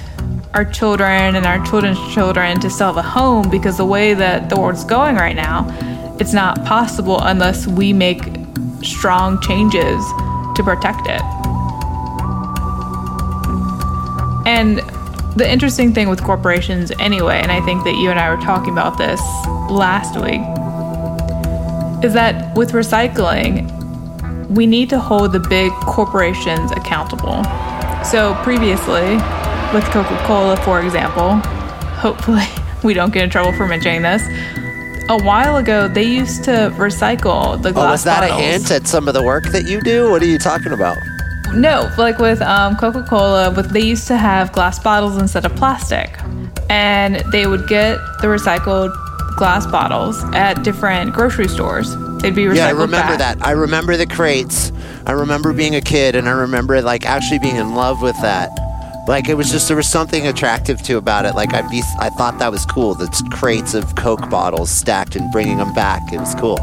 our 0.53 0.65
children 0.65 1.35
and 1.35 1.45
our 1.45 1.63
children's 1.65 1.99
children 2.13 2.59
to 2.59 2.69
still 2.69 2.87
have 2.87 2.97
a 2.97 3.01
home 3.01 3.49
because 3.49 3.77
the 3.77 3.85
way 3.85 4.13
that 4.13 4.49
the 4.49 4.59
world's 4.59 4.83
going 4.83 5.15
right 5.15 5.35
now, 5.35 5.65
it's 6.19 6.33
not 6.33 6.63
possible 6.65 7.19
unless 7.21 7.67
we 7.67 7.93
make 7.93 8.21
strong 8.83 9.39
changes 9.41 10.03
to 10.55 10.61
protect 10.63 11.07
it. 11.07 11.21
And 14.45 14.79
the 15.37 15.49
interesting 15.49 15.93
thing 15.93 16.09
with 16.09 16.21
corporations, 16.21 16.91
anyway, 16.99 17.39
and 17.41 17.51
I 17.51 17.61
think 17.61 17.85
that 17.85 17.95
you 17.95 18.09
and 18.09 18.19
I 18.19 18.33
were 18.33 18.41
talking 18.41 18.73
about 18.73 18.97
this 18.97 19.21
last 19.71 20.15
week, 20.15 20.41
is 22.03 22.13
that 22.13 22.53
with 22.57 22.71
recycling, 22.71 23.71
we 24.49 24.67
need 24.67 24.89
to 24.89 24.99
hold 24.99 25.31
the 25.31 25.39
big 25.39 25.71
corporations 25.71 26.71
accountable. 26.73 27.41
So 28.03 28.37
previously, 28.43 29.17
with 29.73 29.85
Coca 29.85 30.17
Cola, 30.25 30.57
for 30.57 30.81
example, 30.81 31.35
hopefully 31.95 32.43
we 32.83 32.93
don't 32.93 33.13
get 33.13 33.23
in 33.23 33.29
trouble 33.29 33.53
for 33.53 33.67
mentioning 33.67 34.01
this. 34.01 34.21
A 35.09 35.17
while 35.23 35.57
ago, 35.57 35.87
they 35.87 36.03
used 36.03 36.43
to 36.45 36.73
recycle 36.75 37.61
the 37.61 37.71
glass. 37.71 37.87
Oh, 37.87 37.91
was 37.91 38.03
that 38.03 38.21
bottles. 38.21 38.39
a 38.39 38.43
hint 38.43 38.71
at 38.71 38.87
some 38.87 39.07
of 39.07 39.13
the 39.13 39.23
work 39.23 39.45
that 39.51 39.67
you 39.67 39.81
do? 39.81 40.09
What 40.11 40.21
are 40.21 40.27
you 40.27 40.37
talking 40.37 40.73
about? 40.73 40.97
No, 41.53 41.89
like 41.97 42.17
with 42.17 42.41
um, 42.41 42.75
Coca 42.77 43.05
Cola, 43.07 43.51
with 43.51 43.71
they 43.71 43.81
used 43.81 44.07
to 44.07 44.17
have 44.17 44.51
glass 44.51 44.79
bottles 44.79 45.17
instead 45.17 45.45
of 45.45 45.55
plastic, 45.55 46.17
and 46.69 47.23
they 47.31 47.45
would 47.47 47.67
get 47.67 47.97
the 48.21 48.27
recycled 48.27 48.93
glass 49.37 49.65
bottles 49.65 50.21
at 50.33 50.63
different 50.63 51.13
grocery 51.13 51.47
stores. 51.47 51.95
They'd 52.21 52.35
be 52.35 52.43
recycled. 52.43 52.55
Yeah, 52.55 52.67
I 52.67 52.71
remember 52.71 53.17
back. 53.17 53.37
that. 53.37 53.45
I 53.45 53.51
remember 53.51 53.97
the 53.97 54.05
crates. 54.05 54.71
I 55.05 55.13
remember 55.13 55.53
being 55.53 55.75
a 55.75 55.81
kid, 55.81 56.15
and 56.15 56.27
I 56.27 56.31
remember 56.31 56.81
like 56.81 57.05
actually 57.05 57.39
being 57.39 57.55
in 57.55 57.73
love 57.73 58.01
with 58.01 58.19
that. 58.21 58.49
Like 59.07 59.29
it 59.29 59.35
was 59.35 59.51
just 59.51 59.67
there 59.67 59.77
was 59.77 59.89
something 59.89 60.27
attractive 60.27 60.81
to 60.83 60.97
about 60.97 61.25
it. 61.25 61.35
Like 61.35 61.53
I 61.53 61.67
be 61.69 61.81
I 61.99 62.09
thought 62.09 62.39
that 62.39 62.51
was 62.51 62.65
cool. 62.65 62.93
The 62.95 63.07
crates 63.31 63.73
of 63.73 63.95
Coke 63.95 64.29
bottles 64.29 64.69
stacked 64.69 65.15
and 65.15 65.31
bringing 65.31 65.57
them 65.57 65.73
back. 65.73 66.01
It 66.13 66.19
was 66.19 66.35
cool. 66.35 66.57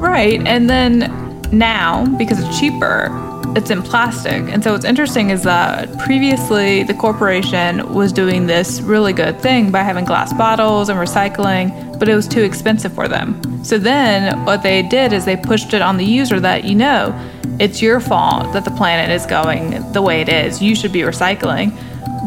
Right, 0.00 0.40
and 0.46 0.70
then 0.70 1.27
now 1.52 2.04
because 2.16 2.38
it's 2.40 2.58
cheaper, 2.58 3.08
it's 3.56 3.70
in 3.70 3.82
plastic. 3.82 4.42
And 4.52 4.62
so 4.62 4.72
what's 4.72 4.84
interesting 4.84 5.30
is 5.30 5.42
that 5.44 5.98
previously 5.98 6.82
the 6.82 6.94
corporation 6.94 7.94
was 7.94 8.12
doing 8.12 8.46
this 8.46 8.80
really 8.80 9.12
good 9.12 9.40
thing 9.40 9.70
by 9.70 9.82
having 9.82 10.04
glass 10.04 10.32
bottles 10.32 10.88
and 10.88 10.98
recycling, 10.98 11.98
but 11.98 12.08
it 12.08 12.14
was 12.14 12.28
too 12.28 12.42
expensive 12.42 12.92
for 12.92 13.08
them. 13.08 13.64
So 13.64 13.78
then 13.78 14.44
what 14.44 14.62
they 14.62 14.82
did 14.82 15.12
is 15.12 15.24
they 15.24 15.36
pushed 15.36 15.74
it 15.74 15.82
on 15.82 15.96
the 15.96 16.04
user 16.04 16.40
that, 16.40 16.64
you 16.64 16.74
know, 16.74 17.14
it's 17.58 17.82
your 17.82 18.00
fault 18.00 18.52
that 18.52 18.64
the 18.64 18.70
planet 18.70 19.10
is 19.10 19.26
going 19.26 19.92
the 19.92 20.02
way 20.02 20.20
it 20.20 20.28
is. 20.28 20.62
You 20.62 20.76
should 20.76 20.92
be 20.92 21.00
recycling. 21.00 21.76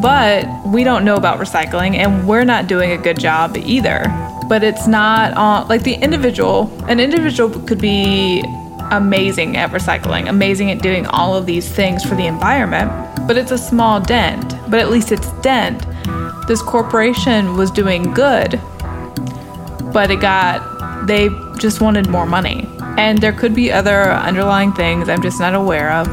But 0.01 0.47
we 0.65 0.83
don't 0.83 1.05
know 1.05 1.15
about 1.15 1.39
recycling 1.39 1.95
and 1.95 2.27
we're 2.27 2.43
not 2.43 2.67
doing 2.67 2.91
a 2.91 2.97
good 2.97 3.19
job 3.19 3.55
either. 3.57 4.03
But 4.49 4.63
it's 4.63 4.87
not 4.87 5.33
on, 5.33 5.67
like 5.67 5.83
the 5.83 5.93
individual, 5.93 6.69
an 6.87 6.99
individual 6.99 7.49
could 7.67 7.79
be 7.79 8.43
amazing 8.91 9.57
at 9.57 9.71
recycling, 9.71 10.29
amazing 10.29 10.69
at 10.69 10.81
doing 10.81 11.07
all 11.07 11.35
of 11.35 11.45
these 11.45 11.67
things 11.67 12.03
for 12.03 12.15
the 12.15 12.27
environment, 12.27 12.91
but 13.27 13.37
it's 13.37 13.51
a 13.51 13.57
small 13.57 13.99
dent. 13.99 14.55
But 14.69 14.79
at 14.79 14.89
least 14.89 15.11
it's 15.11 15.31
dent. 15.41 15.85
This 16.47 16.61
corporation 16.61 17.55
was 17.55 17.71
doing 17.71 18.13
good, 18.13 18.59
but 19.93 20.11
it 20.11 20.19
got, 20.19 21.07
they 21.07 21.29
just 21.57 21.81
wanted 21.81 22.09
more 22.09 22.25
money. 22.25 22.67
And 22.97 23.19
there 23.19 23.31
could 23.31 23.55
be 23.55 23.71
other 23.71 24.11
underlying 24.11 24.73
things 24.73 25.07
I'm 25.07 25.21
just 25.21 25.39
not 25.39 25.55
aware 25.55 25.91
of. 25.91 26.07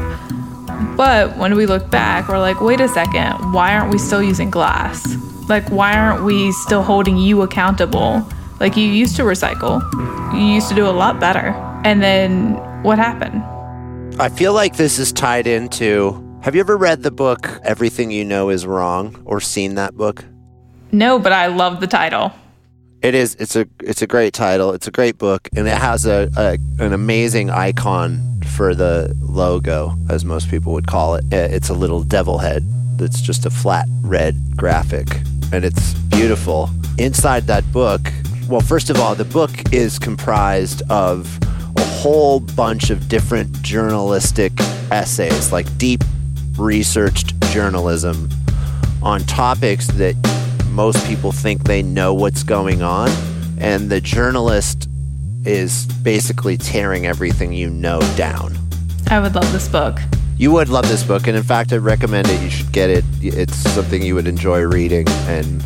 But 0.95 1.37
when 1.37 1.55
we 1.55 1.65
look 1.65 1.89
back, 1.89 2.29
we're 2.29 2.39
like, 2.39 2.61
wait 2.61 2.79
a 2.79 2.87
second, 2.87 3.53
why 3.53 3.75
aren't 3.75 3.91
we 3.91 3.97
still 3.97 4.23
using 4.23 4.49
glass? 4.49 5.15
Like, 5.49 5.67
why 5.69 5.97
aren't 5.97 6.23
we 6.23 6.51
still 6.53 6.83
holding 6.83 7.17
you 7.17 7.41
accountable? 7.41 8.27
Like, 8.59 8.77
you 8.77 8.85
used 8.85 9.15
to 9.17 9.23
recycle, 9.23 9.81
you 10.33 10.45
used 10.53 10.69
to 10.69 10.75
do 10.75 10.87
a 10.87 10.91
lot 10.91 11.19
better. 11.19 11.53
And 11.85 12.01
then 12.03 12.55
what 12.83 12.99
happened? 12.99 13.41
I 14.21 14.27
feel 14.27 14.53
like 14.53 14.75
this 14.75 14.99
is 14.99 15.13
tied 15.13 15.47
into. 15.47 16.25
Have 16.41 16.53
you 16.53 16.59
ever 16.59 16.75
read 16.75 17.03
the 17.03 17.11
book 17.11 17.47
Everything 17.63 18.11
You 18.11 18.25
Know 18.25 18.49
Is 18.49 18.65
Wrong 18.65 19.21
or 19.25 19.39
seen 19.39 19.75
that 19.75 19.95
book? 19.95 20.25
No, 20.91 21.19
but 21.19 21.31
I 21.31 21.47
love 21.47 21.79
the 21.79 21.87
title. 21.87 22.33
It 23.01 23.15
is. 23.15 23.35
It's 23.35 23.55
a. 23.55 23.65
It's 23.81 24.01
a 24.01 24.07
great 24.07 24.33
title. 24.33 24.73
It's 24.73 24.87
a 24.87 24.91
great 24.91 25.17
book, 25.17 25.47
and 25.55 25.67
it 25.67 25.77
has 25.77 26.05
a, 26.05 26.29
a 26.35 26.57
an 26.83 26.91
amazing 26.91 27.49
icon 27.49 28.41
for 28.57 28.75
the 28.75 29.15
logo, 29.21 29.95
as 30.09 30.25
most 30.25 30.49
people 30.49 30.73
would 30.73 30.87
call 30.87 31.15
it. 31.15 31.23
It's 31.31 31.69
a 31.69 31.73
little 31.73 32.03
devil 32.03 32.39
head 32.39 32.63
that's 32.97 33.21
just 33.21 33.45
a 33.45 33.49
flat 33.49 33.85
red 34.01 34.35
graphic, 34.57 35.07
and 35.53 35.63
it's 35.63 35.93
beautiful. 35.93 36.69
Inside 36.97 37.43
that 37.47 37.71
book, 37.71 38.01
well, 38.49 38.59
first 38.59 38.89
of 38.89 38.97
all, 38.97 39.15
the 39.15 39.23
book 39.23 39.51
is 39.71 39.97
comprised 39.97 40.81
of 40.89 41.39
a 41.79 41.85
whole 41.85 42.39
bunch 42.39 42.89
of 42.89 43.07
different 43.07 43.61
journalistic 43.61 44.51
essays, 44.91 45.51
like 45.51 45.65
deep 45.77 46.03
researched 46.57 47.39
journalism 47.51 48.29
on 49.01 49.21
topics 49.21 49.87
that 49.87 50.15
most 50.69 51.05
people 51.07 51.31
think 51.31 51.63
they 51.63 51.81
know 51.81 52.13
what's 52.13 52.43
going 52.43 52.81
on, 52.81 53.09
and 53.59 53.89
the 53.89 54.01
journalist 54.01 54.87
is 55.45 55.85
basically 56.03 56.57
tearing 56.57 57.05
everything 57.05 57.53
you 57.53 57.69
know 57.69 57.99
down. 58.15 58.55
I 59.09 59.19
would 59.19 59.35
love 59.35 59.51
this 59.51 59.67
book. 59.67 59.99
You 60.37 60.51
would 60.51 60.69
love 60.69 60.87
this 60.87 61.03
book, 61.03 61.27
and 61.27 61.35
in 61.35 61.43
fact, 61.43 61.73
I'd 61.73 61.81
recommend 61.81 62.27
it. 62.29 62.41
You 62.41 62.49
should 62.49 62.71
get 62.71 62.89
it. 62.89 63.03
It's 63.21 63.55
something 63.55 64.01
you 64.01 64.15
would 64.15 64.27
enjoy 64.27 64.61
reading 64.61 65.07
and 65.27 65.63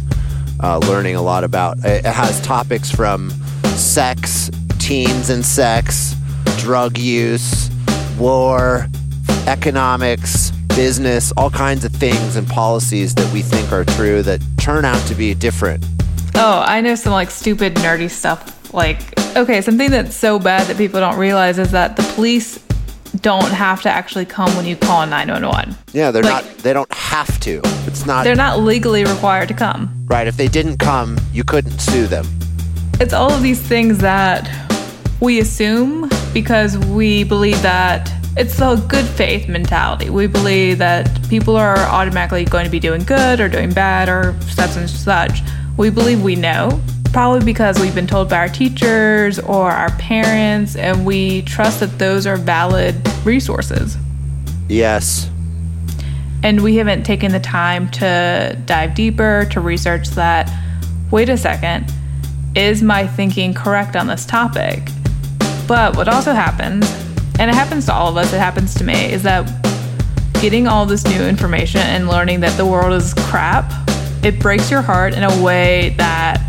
uh, 0.60 0.78
learning 0.80 1.16
a 1.16 1.22
lot 1.22 1.44
about. 1.44 1.78
It 1.84 2.06
has 2.06 2.42
topics 2.42 2.90
from 2.90 3.32
sex, 3.76 4.50
teens 4.84 5.30
and 5.30 5.46
sex, 5.46 6.14
drug 6.58 6.98
use, 6.98 7.70
war, 8.20 8.86
economics, 9.48 10.52
business, 10.76 11.32
all 11.38 11.50
kinds 11.50 11.86
of 11.86 11.92
things 11.94 12.36
and 12.36 12.46
policies 12.50 13.16
that 13.16 13.32
we 13.32 13.42
think 13.42 13.72
are 13.72 13.86
true 13.86 14.22
that 14.24 14.42
turn 14.60 14.84
out 14.84 15.00
to 15.08 15.16
be 15.16 15.34
different. 15.34 15.86
Oh, 16.36 16.62
I 16.68 16.82
know 16.82 16.96
some 16.96 17.14
like 17.14 17.32
stupid 17.32 17.76
nerdy 17.76 18.10
stuff. 18.10 18.74
Like, 18.74 19.18
okay, 19.38 19.62
something 19.62 19.90
that's 19.90 20.16
so 20.18 20.38
bad 20.38 20.68
that 20.68 20.76
people 20.76 21.00
don't 21.00 21.18
realize 21.18 21.60
is 21.60 21.72
that 21.72 21.96
the 21.96 22.04
police 22.16 22.58
don't 23.22 23.52
have 23.52 23.82
to 23.84 23.90
actually 23.90 24.26
come 24.26 24.54
when 24.58 24.66
you 24.66 24.76
call 24.76 25.06
911. 25.08 25.76
Yeah, 25.94 26.12
they're 26.12 26.24
Like- 26.24 26.46
not. 26.46 26.58
They 26.58 26.74
don't 26.74 26.92
have 26.94 27.40
to. 27.42 27.62
It's 27.88 28.06
not 28.06 28.26
They're 28.26 28.36
not 28.36 28.60
legally 28.60 29.06
required 29.06 29.48
to 29.48 29.54
come. 29.54 29.90
right. 30.08 30.28
If 30.28 30.36
they 30.36 30.50
didn't 30.50 30.78
come, 30.80 31.18
you 31.32 31.46
couldn't 31.46 31.80
sue 31.80 32.06
them. 32.08 32.28
It's 33.00 33.14
all 33.14 33.32
of 33.32 33.42
these 33.42 33.60
things 33.60 33.98
that 34.00 34.48
we 35.24 35.40
assume 35.40 36.10
because 36.34 36.78
we 36.78 37.24
believe 37.24 37.62
that 37.62 38.12
it's 38.36 38.58
the 38.58 38.76
good 38.90 39.06
faith 39.06 39.48
mentality. 39.48 40.10
We 40.10 40.28
believe 40.28 40.80
that 40.80 41.10
people 41.30 41.56
are 41.56 41.78
automatically 41.78 42.44
going 42.44 42.66
to 42.66 42.72
be 42.72 42.80
doing 42.80 43.04
good 43.04 43.40
or 43.40 43.48
doing 43.48 43.72
bad 43.72 44.10
or 44.10 44.38
such 44.42 44.76
and 44.76 44.90
such. 44.90 45.40
We 45.78 45.90
believe 45.90 46.22
we 46.22 46.36
know, 46.36 46.82
probably 47.14 47.46
because 47.46 47.80
we've 47.80 47.96
been 47.96 48.06
told 48.06 48.30
by 48.30 48.38
our 48.38 48.50
teachers 48.50 49.40
or 49.40 49.72
our 49.72 49.92
parents, 49.92 50.76
and 50.76 51.06
we 51.06 51.44
trust 51.44 51.80
that 51.80 51.98
those 52.00 52.28
are 52.28 52.36
valid 52.36 52.96
resources. 53.24 53.96
Yes. 54.68 55.30
And 56.44 56.62
we 56.62 56.76
haven't 56.76 57.04
taken 57.04 57.32
the 57.32 57.40
time 57.40 57.90
to 57.92 58.62
dive 58.66 58.94
deeper, 58.94 59.48
to 59.52 59.62
research 59.62 60.10
that. 60.10 60.52
Wait 61.12 61.30
a 61.30 61.38
second, 61.38 61.90
is 62.56 62.84
my 62.84 63.08
thinking 63.08 63.54
correct 63.54 63.96
on 63.96 64.08
this 64.08 64.26
topic? 64.26 64.90
But 65.68 65.96
what 65.96 66.08
also 66.08 66.34
happens, 66.34 66.90
and 67.40 67.50
it 67.50 67.56
happens 67.56 67.86
to 67.86 67.94
all 67.94 68.10
of 68.10 68.18
us, 68.18 68.34
it 68.34 68.40
happens 68.40 68.74
to 68.76 68.84
me, 68.84 69.12
is 69.12 69.24
that 69.24 69.50
getting 70.42 70.68
all 70.68 70.86
this 70.86 71.06
new 71.06 71.22
information 71.22 71.82
and 71.82 72.08
learning 72.08 72.42
that 72.42 72.56
the 72.58 72.66
world 72.66 72.94
is 72.94 73.14
crap, 73.14 73.72
it 74.24 74.40
breaks 74.40 74.70
your 74.70 74.82
heart 74.82 75.14
in 75.14 75.24
a 75.24 75.44
way 75.44 75.96
that 75.98 76.42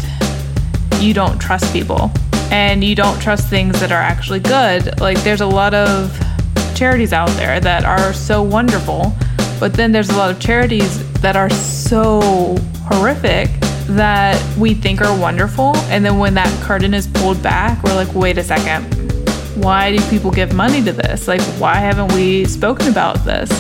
you 1.01 1.15
don't 1.15 1.39
trust 1.39 1.73
people 1.73 2.11
and 2.51 2.83
you 2.85 2.95
don't 2.95 3.21
trust 3.21 3.49
things 3.49 3.79
that 3.81 3.93
are 3.93 4.01
actually 4.01 4.41
good. 4.41 5.01
Like, 5.01 5.23
there's 5.23 5.41
a 5.41 5.47
lot 5.47 5.75
of 5.75 6.17
charities 6.75 7.13
out 7.13 7.31
there 7.31 7.61
that 7.61 7.85
are 7.85 8.13
so 8.13 8.43
wonderful, 8.43 9.13
but 9.61 9.75
then 9.75 9.93
there's 9.93 10.11
a 10.11 10.17
lot 10.17 10.31
of 10.31 10.41
charities 10.41 11.11
that 11.21 11.37
are 11.37 11.51
so 11.51 12.57
horrific 12.83 13.49
that 13.87 14.41
we 14.59 14.75
think 14.75 15.01
are 15.01 15.19
wonderful. 15.19 15.77
And 15.89 16.05
then 16.05 16.19
when 16.19 16.35
that 16.35 16.49
curtain 16.63 16.95
is 16.95 17.07
pulled 17.07 17.43
back, 17.43 17.83
we're 17.83 17.95
like, 17.95 18.13
wait 18.15 18.39
a 18.39 18.43
second, 18.43 19.04
why 19.57 19.97
do 19.97 20.11
people 20.11 20.31
give 20.31 20.53
money 20.55 20.83
to 20.83 20.93
this? 20.93 21.29
Like, 21.29 21.41
why 21.59 21.77
haven't 21.77 22.13
we 22.13 22.45
spoken 22.45 22.89
about 22.89 23.25
this? 23.25 23.51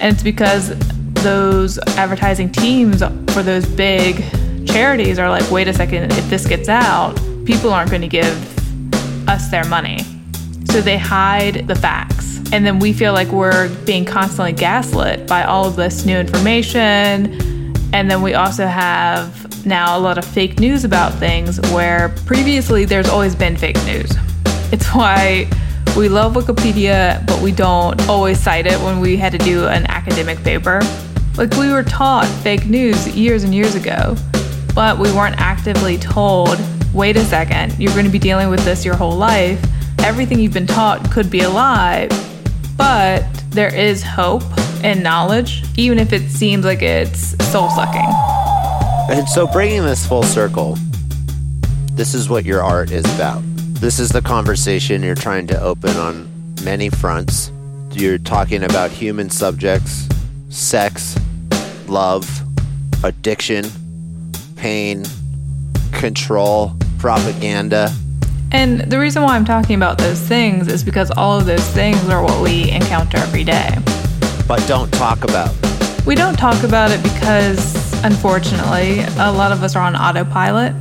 And 0.00 0.14
it's 0.14 0.22
because 0.22 0.78
those 1.22 1.78
advertising 1.96 2.50
teams 2.50 3.02
for 3.32 3.42
those 3.42 3.66
big 3.66 4.22
charities 4.66 5.18
are 5.18 5.28
like, 5.28 5.50
wait 5.50 5.68
a 5.68 5.72
second, 5.72 6.12
if 6.12 6.30
this 6.30 6.46
gets 6.46 6.68
out, 6.68 7.16
people 7.44 7.72
aren't 7.72 7.90
going 7.90 8.02
to 8.02 8.08
give 8.08 9.28
us 9.28 9.50
their 9.50 9.64
money. 9.64 9.98
So 10.66 10.80
they 10.80 10.98
hide 10.98 11.66
the 11.66 11.74
facts. 11.74 12.38
And 12.52 12.64
then 12.64 12.78
we 12.78 12.92
feel 12.92 13.12
like 13.12 13.28
we're 13.28 13.68
being 13.84 14.04
constantly 14.04 14.52
gaslit 14.52 15.26
by 15.26 15.44
all 15.44 15.66
of 15.66 15.76
this 15.76 16.06
new 16.06 16.16
information. 16.16 17.74
And 17.92 18.10
then 18.10 18.22
we 18.22 18.34
also 18.34 18.66
have 18.66 19.66
now 19.66 19.98
a 19.98 20.00
lot 20.00 20.18
of 20.18 20.24
fake 20.24 20.58
news 20.60 20.84
about 20.84 21.12
things 21.14 21.60
where 21.72 22.10
previously 22.26 22.84
there's 22.84 23.08
always 23.08 23.34
been 23.34 23.56
fake 23.56 23.82
news. 23.84 24.10
It's 24.70 24.86
why 24.94 25.48
we 25.96 26.08
love 26.08 26.34
Wikipedia, 26.34 27.26
but 27.26 27.40
we 27.40 27.52
don't 27.52 28.00
always 28.08 28.38
cite 28.38 28.66
it 28.66 28.78
when 28.80 29.00
we 29.00 29.16
had 29.16 29.32
to 29.32 29.38
do 29.38 29.66
an 29.66 29.86
academic 29.86 30.42
paper. 30.42 30.80
Like 31.36 31.54
we 31.54 31.70
were 31.70 31.82
taught 31.82 32.26
fake 32.42 32.66
news 32.66 33.08
years 33.16 33.44
and 33.44 33.54
years 33.54 33.74
ago, 33.74 34.16
but 34.74 34.98
we 34.98 35.10
weren't 35.12 35.38
actively 35.38 35.98
told 35.98 36.58
wait 36.92 37.16
a 37.16 37.24
second, 37.24 37.74
you're 37.78 37.92
going 37.92 38.04
to 38.04 38.10
be 38.10 38.18
dealing 38.18 38.48
with 38.48 38.64
this 38.64 38.84
your 38.84 38.96
whole 38.96 39.16
life. 39.16 39.62
Everything 40.00 40.38
you've 40.38 40.54
been 40.54 40.66
taught 40.66 41.10
could 41.10 41.30
be 41.30 41.40
a 41.40 41.50
lie, 41.50 42.08
but 42.76 43.24
there 43.50 43.74
is 43.74 44.02
hope 44.02 44.42
and 44.84 45.02
knowledge, 45.02 45.64
even 45.76 45.98
if 45.98 46.12
it 46.12 46.28
seems 46.30 46.64
like 46.64 46.82
it's 46.82 47.36
soul 47.50 47.70
sucking. 47.70 48.08
And 49.10 49.28
so, 49.28 49.46
bringing 49.46 49.84
this 49.84 50.06
full 50.06 50.22
circle, 50.22 50.76
this 51.92 52.14
is 52.14 52.28
what 52.28 52.44
your 52.44 52.62
art 52.62 52.90
is 52.90 53.04
about. 53.14 53.42
This 53.80 54.00
is 54.00 54.08
the 54.08 54.20
conversation 54.20 55.04
you're 55.04 55.14
trying 55.14 55.46
to 55.46 55.62
open 55.62 55.96
on 55.96 56.28
many 56.64 56.90
fronts. 56.90 57.52
You're 57.92 58.18
talking 58.18 58.64
about 58.64 58.90
human 58.90 59.30
subjects, 59.30 60.08
sex, 60.48 61.16
love, 61.86 62.28
addiction, 63.04 63.66
pain, 64.56 65.04
control, 65.92 66.76
propaganda. 66.98 67.92
And 68.50 68.80
the 68.80 68.98
reason 68.98 69.22
why 69.22 69.36
I'm 69.36 69.44
talking 69.44 69.76
about 69.76 69.98
those 69.98 70.20
things 70.20 70.66
is 70.66 70.82
because 70.82 71.12
all 71.12 71.38
of 71.38 71.46
those 71.46 71.66
things 71.68 72.02
are 72.08 72.20
what 72.20 72.42
we 72.42 72.72
encounter 72.72 73.18
every 73.18 73.44
day. 73.44 73.78
But 74.48 74.66
don't 74.66 74.92
talk 74.92 75.22
about. 75.22 75.54
We 76.04 76.16
don't 76.16 76.36
talk 76.36 76.64
about 76.64 76.90
it 76.90 77.00
because, 77.04 78.02
unfortunately, 78.02 79.02
a 79.18 79.30
lot 79.30 79.52
of 79.52 79.62
us 79.62 79.76
are 79.76 79.84
on 79.84 79.94
autopilot. 79.94 80.74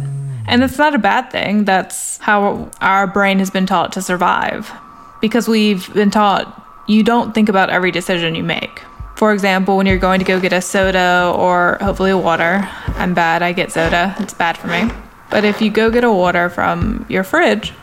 And 0.48 0.62
that's 0.62 0.78
not 0.78 0.96
a 0.96 1.00
bad 1.00 1.32
thing. 1.32 1.66
That's 1.66 2.18
how 2.18 2.72
our 2.82 3.06
brain 3.06 3.40
has 3.40 3.50
been 3.50 3.66
taught 3.66 3.92
to 3.94 4.02
survive. 4.02 4.72
Because 5.22 5.48
we've 5.48 5.94
been 5.94 6.12
taught 6.12 6.64
you 6.88 7.04
don't 7.04 7.34
think 7.34 7.50
about 7.50 7.70
every 7.70 7.92
decision 7.92 8.34
you 8.34 8.44
make. 8.44 8.82
For 9.16 9.34
example, 9.34 9.78
when 9.78 9.88
you're 9.88 9.98
going 9.98 10.20
to 10.20 10.26
go 10.26 10.40
get 10.40 10.54
a 10.54 10.62
soda 10.62 11.34
or 11.36 11.78
hopefully 11.82 12.14
water, 12.14 12.68
I'm 12.88 13.14
bad, 13.14 13.42
I 13.42 13.52
get 13.52 13.72
soda, 13.72 14.16
it's 14.20 14.34
bad 14.34 14.58
for 14.58 14.68
me. 14.68 14.90
But 15.30 15.44
if 15.44 15.62
you 15.62 15.70
go 15.70 15.90
get 15.90 16.04
a 16.04 16.12
water 16.12 16.50
from 16.50 17.06
your 17.10 17.24
fridge, 17.24 17.74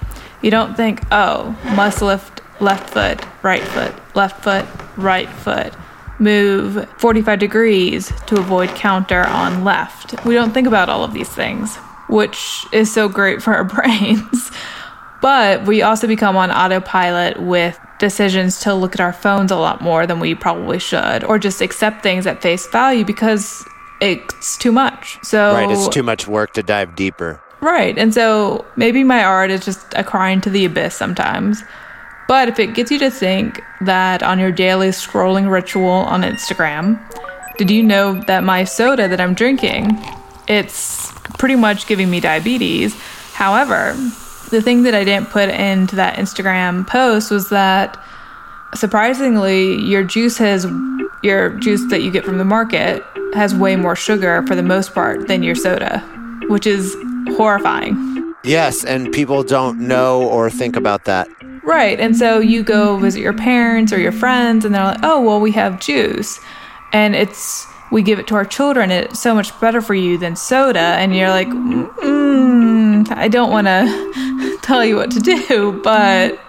you 0.43 0.51
don't 0.51 0.77
think, 0.77 1.03
oh, 1.13 1.57
must 1.75 2.01
lift 2.01 2.41
left 2.61 2.91
foot, 2.91 3.27
right 3.43 3.63
foot, 3.63 3.95
left 4.15 4.43
foot, 4.43 4.65
right 4.97 5.29
foot. 5.29 5.75
Move 6.19 6.89
45 6.99 7.39
degrees 7.41 8.13
to 8.27 8.39
avoid 8.39 8.71
counter 8.71 9.27
on 9.27 9.65
left. 9.65 10.25
We 10.25 10.35
don't 10.35 10.53
think 10.53 10.69
about 10.69 10.89
all 10.89 11.03
of 11.03 11.13
these 11.13 11.29
things, 11.29 11.77
which 12.15 12.65
is 12.71 12.93
so 12.93 13.09
great 13.09 13.43
for 13.43 13.53
our 13.55 13.65
brains. 13.77 14.53
But 15.21 15.67
we 15.67 15.83
also 15.83 16.07
become 16.07 16.37
on 16.37 16.51
autopilot 16.51 17.43
with 17.43 17.79
decisions 17.99 18.61
to 18.61 18.75
look 18.75 18.95
at 18.95 19.01
our 19.01 19.13
phones 19.13 19.51
a 19.51 19.57
lot 19.57 19.81
more 19.81 20.07
than 20.07 20.21
we 20.21 20.35
probably 20.35 20.79
should, 20.79 21.25
or 21.25 21.39
just 21.39 21.61
accept 21.61 22.03
things 22.03 22.27
at 22.27 22.41
face 22.41 22.67
value 22.69 23.05
because 23.05 23.65
it's 24.01 24.57
too 24.59 24.71
much. 24.71 25.19
So 25.23 25.55
Right, 25.55 25.71
it's 25.71 25.89
too 25.89 26.03
much 26.03 26.29
work 26.29 26.53
to 26.53 26.63
dive 26.63 26.95
deeper. 26.95 27.41
Right. 27.61 27.97
And 27.99 28.13
so 28.13 28.65
maybe 28.77 29.03
my 29.03 29.25
art 29.25 29.51
is 29.51 29.65
just 29.65 29.87
a 29.97 30.05
cry 30.05 30.31
into 30.31 30.51
the 30.51 30.67
abyss 30.67 30.95
sometimes. 30.95 31.63
But 32.29 32.49
if 32.49 32.59
it 32.59 32.75
gets 32.75 32.91
you 32.91 32.99
to 32.99 33.11
think 33.11 33.61
that 33.81 34.23
on 34.23 34.39
your 34.39 34.53
daily 34.53 34.89
scrolling 34.89 35.51
ritual 35.51 35.91
on 35.91 36.23
Instagram, 36.23 37.01
did 37.57 37.71
you 37.71 37.83
know 37.83 38.21
that 38.27 38.45
my 38.45 38.65
soda 38.65 39.09
that 39.09 39.21
I'm 39.21 39.35
drinking, 39.35 39.99
it's 40.47 41.14
pretty 41.39 41.57
much 41.57 41.87
giving 41.87 42.11
me 42.11 42.21
diabetes. 42.21 42.95
However, 43.33 43.95
the 44.51 44.63
thing 44.63 44.83
that 44.85 44.95
I 44.95 45.05
didn't 45.05 45.31
put 45.31 45.49
into 45.49 45.97
that 45.97 46.17
Instagram 46.17 46.87
post 46.87 47.31
was 47.31 47.49
that 47.49 48.03
surprisingly 48.75 49.81
your 49.81 50.05
juice 50.05 50.39
has 50.39 50.67
your 51.23 51.51
juice 51.59 51.85
that 51.91 52.03
you 52.03 52.11
get 52.11 52.25
from 52.25 52.39
the 52.39 52.45
market 52.45 53.03
has 53.35 53.55
way 53.55 53.77
more 53.77 53.97
sugar 53.97 54.47
for 54.47 54.55
the 54.55 54.63
most 54.63 54.95
part 54.95 55.27
than 55.27 55.43
your 55.43 55.55
soda, 55.55 56.01
which 56.49 56.67
is 56.67 56.95
horrifying. 57.37 58.35
Yes, 58.45 58.85
and 58.85 59.11
people 59.11 59.43
don't 59.43 59.81
know 59.81 60.23
or 60.29 60.51
think 60.51 60.77
about 60.77 61.07
that. 61.07 61.29
Right. 61.65 61.99
And 61.99 62.15
so 62.15 62.41
you 62.41 62.63
go 62.63 62.99
visit 62.99 63.21
your 63.21 63.33
parents 63.33 63.91
or 63.91 63.99
your 63.99 64.13
friends, 64.13 64.67
and 64.67 64.75
they're 64.75 64.85
like, 64.85 65.01
oh, 65.03 65.21
well, 65.23 65.41
we 65.41 65.51
have 65.53 65.81
juice. 65.81 66.39
And 66.93 67.17
it's, 67.17 67.67
we 67.95 68.03
give 68.03 68.19
it 68.19 68.27
to 68.27 68.35
our 68.35 68.45
children. 68.45 68.91
It's 68.91 69.21
so 69.21 69.37
much 69.37 69.59
better 69.61 69.81
for 69.81 69.95
you 69.95 70.19
than 70.19 70.35
soda. 70.35 70.81
And 70.81 71.15
you're 71.15 71.31
like, 71.31 71.47
mm, 71.47 73.09
I 73.13 73.29
don't 73.29 73.53
want 73.53 73.69
to 73.69 74.59
tell 74.63 74.85
you 74.85 74.97
what 74.97 75.13
to 75.13 75.21
do, 75.21 75.81
but. 75.85 76.41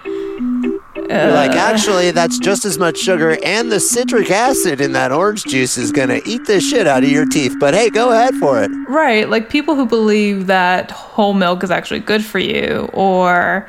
You're 0.96 1.30
like, 1.30 1.52
actually, 1.52 2.10
that's 2.10 2.40
just 2.40 2.64
as 2.64 2.78
much 2.78 2.98
sugar, 2.98 3.38
and 3.44 3.70
the 3.70 3.78
citric 3.78 4.28
acid 4.28 4.80
in 4.80 4.90
that 4.92 5.12
orange 5.12 5.44
juice 5.44 5.78
is 5.78 5.92
going 5.92 6.08
to 6.08 6.20
eat 6.28 6.46
the 6.46 6.60
shit 6.60 6.88
out 6.88 7.04
of 7.04 7.10
your 7.10 7.24
teeth. 7.24 7.54
But 7.60 7.74
hey, 7.74 7.90
go 7.90 8.10
ahead 8.10 8.34
for 8.34 8.60
it. 8.60 8.72
Right. 8.88 9.28
Like 9.28 9.48
people 9.48 9.76
who 9.76 9.86
believe 9.86 10.48
that 10.48 10.90
whole 10.90 11.32
milk 11.32 11.62
is 11.62 11.70
actually 11.70 12.00
good 12.00 12.24
for 12.24 12.40
you 12.40 12.90
or 12.92 13.68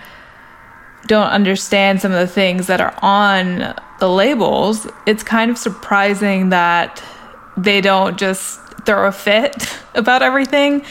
don't 1.05 1.29
understand 1.29 2.01
some 2.01 2.11
of 2.11 2.17
the 2.17 2.33
things 2.33 2.65
that 2.67 2.81
are 2.81 2.97
on 3.03 3.75
the 3.99 4.09
labels, 4.09 4.87
it's 5.05 5.21
kind 5.21 5.51
of 5.51 5.59
surprising 5.59 6.49
that 6.49 7.03
they 7.57 7.81
don't 7.81 8.17
just 8.17 8.59
throw 8.85 9.07
a 9.07 9.11
fit 9.11 9.77
about 9.95 10.21
everything. 10.21 10.85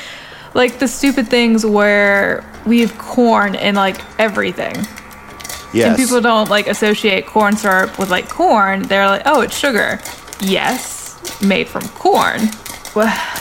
Like 0.55 0.79
the 0.79 0.89
stupid 0.89 1.29
things 1.29 1.65
where 1.67 2.45
we 2.67 2.81
have 2.81 2.97
corn 2.99 3.55
in 3.55 3.75
like 3.75 3.99
everything. 4.19 4.75
Yes. 5.73 5.89
And 5.89 5.97
people 5.97 6.21
don't 6.21 6.49
like 6.49 6.67
associate 6.67 7.27
corn 7.27 7.57
syrup 7.57 7.99
with 7.99 8.11
like 8.11 8.29
corn. 8.29 8.85
They're 8.85 9.07
like, 9.07 9.23
oh, 9.27 9.43
it's 9.43 9.57
sugar. 9.57 10.01
Yes, 10.41 11.43
made 11.43 11.69
from 11.69 11.83
corn. 11.89 12.41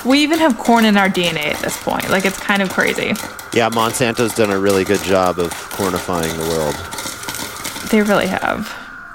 We 0.05 0.21
even 0.21 0.39
have 0.39 0.57
corn 0.57 0.83
in 0.83 0.97
our 0.97 1.07
DNA 1.07 1.45
at 1.45 1.59
this 1.61 1.81
point. 1.81 2.09
Like, 2.09 2.25
it's 2.25 2.37
kind 2.37 2.61
of 2.61 2.69
crazy. 2.69 3.13
yeah, 3.53 3.69
Monsanto's 3.69 4.35
done 4.35 4.51
a 4.51 4.59
really 4.59 4.83
good 4.83 4.99
job 5.03 5.39
of 5.39 5.51
cornifying 5.51 6.35
the 6.35 6.49
world. 6.49 7.89
They 7.89 8.01
really 8.01 8.27
have. 8.27 8.67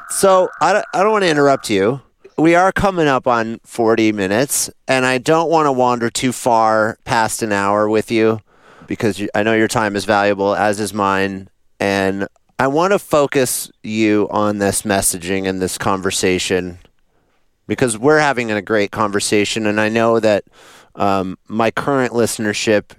So 0.09 0.49
I 0.63 0.73
don't, 0.73 0.85
I 0.95 1.03
don't 1.03 1.13
want 1.13 1.25
to 1.25 1.29
interrupt 1.31 1.69
you. 1.69 2.01
We 2.41 2.55
are 2.55 2.73
coming 2.73 3.07
up 3.07 3.27
on 3.27 3.61
40 3.65 4.13
minutes, 4.13 4.71
and 4.89 5.05
I 5.05 5.19
don't 5.19 5.51
want 5.51 5.67
to 5.67 5.73
wander 5.73 6.09
too 6.09 6.33
far 6.33 6.97
past 7.05 7.43
an 7.43 7.53
hour 7.53 7.87
with 7.87 8.11
you 8.11 8.41
because 8.87 9.23
I 9.35 9.43
know 9.43 9.53
your 9.53 9.69
time 9.69 9.95
is 9.95 10.07
valuable, 10.07 10.55
as 10.55 10.81
is 10.81 10.95
mine. 10.95 11.51
And 11.79 12.29
I 12.59 12.67
want 12.69 12.95
to 12.95 12.99
focus 12.99 13.71
you 13.83 14.27
on 14.31 14.57
this 14.57 14.83
messaging 14.83 15.47
and 15.47 15.61
this 15.61 15.77
conversation 15.77 16.79
because 17.67 17.99
we're 17.99 18.21
having 18.21 18.51
a 18.51 18.63
great 18.63 18.91
conversation, 18.91 19.67
and 19.67 19.79
I 19.79 19.91
know 19.91 20.19
that 20.19 20.45
um, 20.95 21.37
my 21.47 21.71
current 21.71 22.15
listenership 22.15 22.93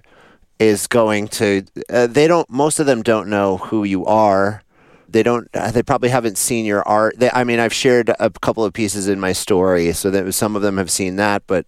is 0.59 0.85
going 0.85 1.29
to. 1.29 1.65
Uh, 1.89 2.05
they 2.05 2.27
don't. 2.27 2.47
Most 2.47 2.79
of 2.79 2.85
them 2.85 3.01
don't 3.01 3.27
know 3.27 3.57
who 3.57 3.85
you 3.85 4.05
are. 4.05 4.61
They 5.11 5.23
don't. 5.23 5.47
uh, 5.53 5.71
They 5.71 5.83
probably 5.83 6.09
haven't 6.09 6.37
seen 6.37 6.65
your 6.65 6.87
art. 6.87 7.15
They, 7.19 7.29
I 7.31 7.43
mean, 7.43 7.59
I've 7.59 7.73
shared 7.73 8.09
a 8.19 8.29
couple 8.29 8.63
of 8.65 8.73
pieces 8.73 9.07
in 9.07 9.19
my 9.19 9.33
story, 9.33 9.91
so 9.93 10.09
that 10.11 10.31
some 10.33 10.55
of 10.55 10.61
them 10.61 10.77
have 10.77 10.89
seen 10.91 11.15
that. 11.17 11.43
But 11.47 11.65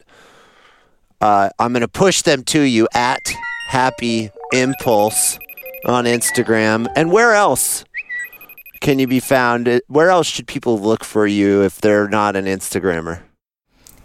uh, 1.22 1.50
I'm 1.60 1.72
going 1.74 1.82
to 1.82 1.88
push 1.88 2.22
them 2.22 2.44
to 2.46 2.62
you 2.62 2.88
at 2.94 3.20
Happy 3.70 4.30
Impulse 4.54 5.38
on 5.86 6.06
Instagram, 6.06 6.88
and 6.96 7.12
where 7.12 7.34
else 7.34 7.84
can 8.82 9.00
you 9.00 9.08
be 9.08 9.20
found? 9.20 9.68
Uh, 9.68 9.80
Where 9.88 10.10
else 10.10 10.28
should 10.28 10.48
people 10.48 10.80
look 10.80 11.04
for 11.04 11.26
you 11.26 11.62
if 11.64 11.80
they're 11.82 12.08
not 12.10 12.36
an 12.36 12.46
Instagrammer? 12.46 13.22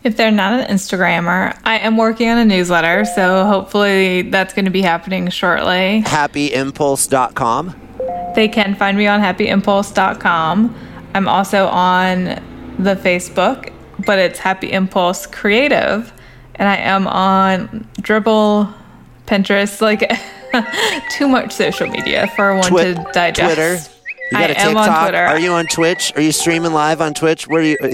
If 0.04 0.16
they're 0.16 0.30
not 0.30 0.60
an 0.60 0.66
Instagrammer, 0.68 1.58
I 1.64 1.78
am 1.78 1.96
working 1.96 2.28
on 2.28 2.38
a 2.38 2.44
newsletter, 2.44 3.04
so 3.04 3.44
hopefully 3.46 4.22
that's 4.22 4.54
going 4.54 4.66
to 4.66 4.70
be 4.70 4.80
happening 4.82 5.28
shortly. 5.30 6.02
HappyImpulse.com. 6.06 7.87
They 8.34 8.48
can 8.48 8.74
find 8.74 8.96
me 8.96 9.06
on 9.06 9.20
happyimpulse.com. 9.20 10.74
I'm 11.14 11.28
also 11.28 11.66
on 11.66 12.24
the 12.78 12.94
Facebook, 12.94 13.72
but 14.06 14.18
it's 14.18 14.38
Happy 14.38 14.70
Impulse 14.72 15.26
Creative. 15.26 16.12
And 16.54 16.68
I 16.68 16.76
am 16.76 17.06
on 17.06 17.88
Dribbble, 18.00 18.72
Pinterest, 19.26 19.80
like 19.80 20.10
too 21.10 21.28
much 21.28 21.52
social 21.52 21.88
media 21.88 22.26
for 22.36 22.54
one 22.54 22.70
Twi- 22.70 22.94
to 22.94 23.06
digest. 23.12 23.54
Twitter. 23.54 23.74
You 24.30 24.38
got 24.38 24.50
I 24.50 24.52
a 24.52 24.56
am 24.56 24.76
on 24.76 25.02
Twitter. 25.02 25.24
Are 25.24 25.38
you 25.38 25.52
on 25.52 25.66
Twitch? 25.66 26.12
Are 26.16 26.20
you 26.20 26.32
streaming 26.32 26.72
live 26.72 27.00
on 27.00 27.14
Twitch? 27.14 27.48
Where 27.48 27.60
are 27.60 27.64
you? 27.64 27.76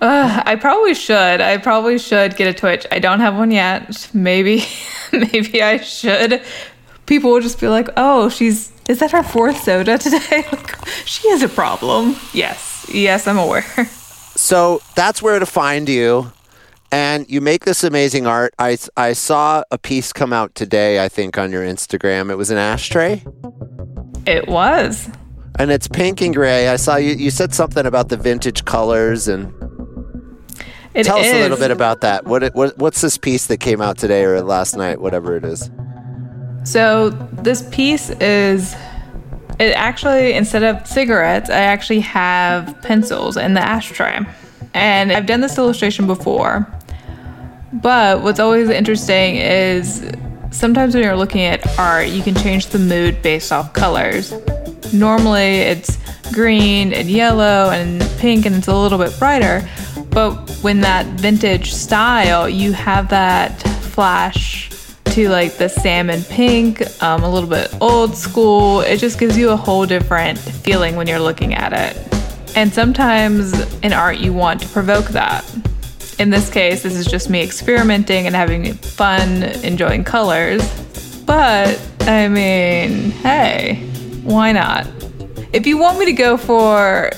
I 0.00 0.56
probably 0.60 0.94
should. 0.94 1.40
I 1.40 1.56
probably 1.58 1.98
should 1.98 2.36
get 2.36 2.48
a 2.48 2.54
Twitch. 2.54 2.86
I 2.92 2.98
don't 2.98 3.20
have 3.20 3.36
one 3.36 3.50
yet. 3.50 4.08
Maybe, 4.12 4.64
maybe 5.12 5.62
I 5.62 5.78
should. 5.78 6.42
People 7.08 7.32
will 7.32 7.40
just 7.40 7.58
be 7.58 7.66
like, 7.68 7.88
"Oh, 7.96 8.28
she's 8.28 8.70
is 8.88 9.00
that 9.00 9.10
her 9.10 9.22
fourth 9.24 9.62
soda 9.64 9.98
today? 9.98 10.44
Like, 10.52 10.86
she 11.06 11.28
has 11.30 11.42
a 11.42 11.48
problem." 11.48 12.14
Yes, 12.32 12.86
yes, 12.92 13.26
I'm 13.26 13.38
aware. 13.38 13.62
so 14.36 14.80
that's 14.94 15.20
where 15.22 15.38
to 15.40 15.46
find 15.46 15.88
you. 15.88 16.30
And 16.90 17.28
you 17.28 17.40
make 17.42 17.64
this 17.66 17.84
amazing 17.84 18.26
art. 18.26 18.54
I, 18.58 18.78
I 18.96 19.12
saw 19.12 19.62
a 19.70 19.76
piece 19.76 20.10
come 20.10 20.32
out 20.32 20.54
today, 20.54 21.04
I 21.04 21.08
think, 21.10 21.36
on 21.36 21.52
your 21.52 21.62
Instagram. 21.62 22.30
It 22.30 22.36
was 22.36 22.50
an 22.50 22.56
ashtray. 22.56 23.22
It 24.26 24.48
was. 24.48 25.10
And 25.58 25.70
it's 25.70 25.86
pink 25.86 26.22
and 26.22 26.34
gray. 26.34 26.68
I 26.68 26.76
saw 26.76 26.96
you. 26.96 27.12
You 27.14 27.30
said 27.30 27.52
something 27.54 27.84
about 27.84 28.08
the 28.10 28.16
vintage 28.16 28.64
colors, 28.64 29.28
and 29.28 29.52
It 30.94 31.04
tell 31.04 31.18
us 31.18 31.26
a 31.26 31.40
little 31.42 31.58
bit 31.58 31.70
about 31.70 32.00
that. 32.02 32.24
What, 32.26 32.42
it- 32.42 32.54
what 32.54 32.76
what's 32.78 33.00
this 33.02 33.18
piece 33.18 33.46
that 33.48 33.58
came 33.58 33.80
out 33.82 33.98
today 33.98 34.24
or 34.24 34.40
last 34.42 34.76
night, 34.76 35.00
whatever 35.00 35.36
it 35.36 35.44
is? 35.44 35.70
So 36.68 37.08
this 37.08 37.66
piece 37.70 38.10
is 38.10 38.74
it 39.58 39.72
actually 39.74 40.34
instead 40.34 40.62
of 40.62 40.86
cigarettes, 40.86 41.48
I 41.48 41.60
actually 41.60 42.00
have 42.00 42.82
pencils 42.82 43.38
in 43.38 43.54
the 43.54 43.62
ashtray. 43.62 44.20
And 44.74 45.10
I've 45.10 45.24
done 45.24 45.40
this 45.40 45.56
illustration 45.56 46.06
before. 46.06 46.66
But 47.72 48.22
what's 48.22 48.38
always 48.38 48.68
interesting 48.68 49.36
is 49.36 50.12
sometimes 50.50 50.94
when 50.94 51.04
you're 51.04 51.16
looking 51.16 51.40
at 51.40 51.66
art, 51.78 52.08
you 52.08 52.22
can 52.22 52.34
change 52.34 52.66
the 52.66 52.78
mood 52.78 53.22
based 53.22 53.50
off 53.50 53.72
colors. 53.72 54.34
Normally 54.92 55.60
it's 55.60 55.96
green 56.34 56.92
and 56.92 57.08
yellow 57.08 57.70
and 57.70 58.02
pink 58.18 58.44
and 58.44 58.54
it's 58.54 58.68
a 58.68 58.76
little 58.76 58.98
bit 58.98 59.18
brighter. 59.18 59.66
But 60.10 60.50
when 60.60 60.82
that 60.82 61.06
vintage 61.18 61.72
style, 61.72 62.46
you 62.46 62.74
have 62.74 63.08
that 63.08 63.62
flash 63.62 64.68
to 65.12 65.28
like 65.28 65.56
the 65.56 65.68
salmon 65.68 66.22
pink, 66.24 66.82
um, 67.02 67.22
a 67.22 67.30
little 67.30 67.48
bit 67.48 67.74
old 67.80 68.16
school. 68.16 68.80
It 68.80 68.98
just 68.98 69.18
gives 69.18 69.36
you 69.36 69.50
a 69.50 69.56
whole 69.56 69.86
different 69.86 70.38
feeling 70.38 70.96
when 70.96 71.06
you're 71.06 71.18
looking 71.18 71.54
at 71.54 71.72
it. 71.72 72.56
And 72.56 72.72
sometimes 72.72 73.52
in 73.80 73.92
art, 73.92 74.18
you 74.18 74.32
want 74.32 74.60
to 74.60 74.68
provoke 74.68 75.06
that. 75.08 75.44
In 76.18 76.30
this 76.30 76.50
case, 76.50 76.82
this 76.82 76.96
is 76.96 77.06
just 77.06 77.30
me 77.30 77.42
experimenting 77.42 78.26
and 78.26 78.34
having 78.34 78.74
fun, 78.74 79.44
enjoying 79.64 80.04
colors. 80.04 80.62
But 81.24 81.80
I 82.00 82.28
mean, 82.28 83.10
hey, 83.10 83.76
why 84.24 84.52
not? 84.52 84.86
If 85.52 85.66
you 85.66 85.78
want 85.78 85.98
me 85.98 86.06
to 86.06 86.12
go 86.12 86.36
for 86.36 87.10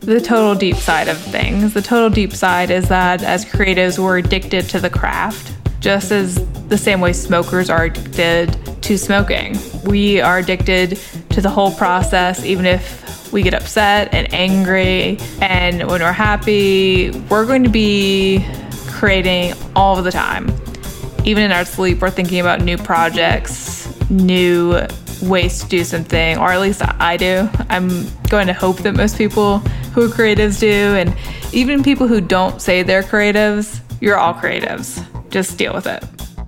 the 0.00 0.20
total 0.20 0.54
deep 0.54 0.76
side 0.76 1.08
of 1.08 1.18
things, 1.18 1.74
the 1.74 1.82
total 1.82 2.10
deep 2.10 2.32
side 2.32 2.70
is 2.70 2.88
that 2.88 3.22
as 3.22 3.44
creatives, 3.44 3.98
we're 3.98 4.18
addicted 4.18 4.68
to 4.70 4.80
the 4.80 4.90
craft 4.90 5.52
just 5.84 6.12
as 6.12 6.36
the 6.68 6.78
same 6.78 6.98
way 7.02 7.12
smokers 7.12 7.68
are 7.68 7.84
addicted 7.84 8.58
to 8.82 8.96
smoking. 8.96 9.54
We 9.84 10.18
are 10.18 10.38
addicted 10.38 10.98
to 11.28 11.42
the 11.42 11.50
whole 11.50 11.72
process, 11.72 12.42
even 12.42 12.64
if 12.64 13.30
we 13.34 13.42
get 13.42 13.52
upset 13.52 14.14
and 14.14 14.32
angry. 14.32 15.18
And 15.42 15.86
when 15.86 16.00
we're 16.00 16.10
happy, 16.10 17.10
we're 17.28 17.44
going 17.44 17.64
to 17.64 17.68
be 17.68 18.46
creating 18.86 19.52
all 19.76 20.00
the 20.00 20.10
time. 20.10 20.50
Even 21.26 21.44
in 21.44 21.52
our 21.52 21.66
sleep, 21.66 22.00
we're 22.00 22.08
thinking 22.08 22.40
about 22.40 22.62
new 22.62 22.78
projects, 22.78 23.86
new 24.08 24.80
ways 25.20 25.62
to 25.64 25.68
do 25.68 25.84
something, 25.84 26.38
or 26.38 26.50
at 26.50 26.62
least 26.62 26.80
I 26.98 27.18
do. 27.18 27.46
I'm 27.68 28.08
going 28.30 28.46
to 28.46 28.54
hope 28.54 28.78
that 28.78 28.94
most 28.94 29.18
people 29.18 29.58
who 29.92 30.06
are 30.06 30.08
creatives 30.08 30.60
do. 30.60 30.96
And 30.96 31.14
even 31.52 31.82
people 31.82 32.08
who 32.08 32.22
don't 32.22 32.62
say 32.62 32.82
they're 32.82 33.02
creatives, 33.02 33.80
you're 34.00 34.16
all 34.16 34.32
creatives. 34.32 35.06
Just 35.34 35.58
deal 35.58 35.74
with 35.74 35.88
it. 35.88 36.00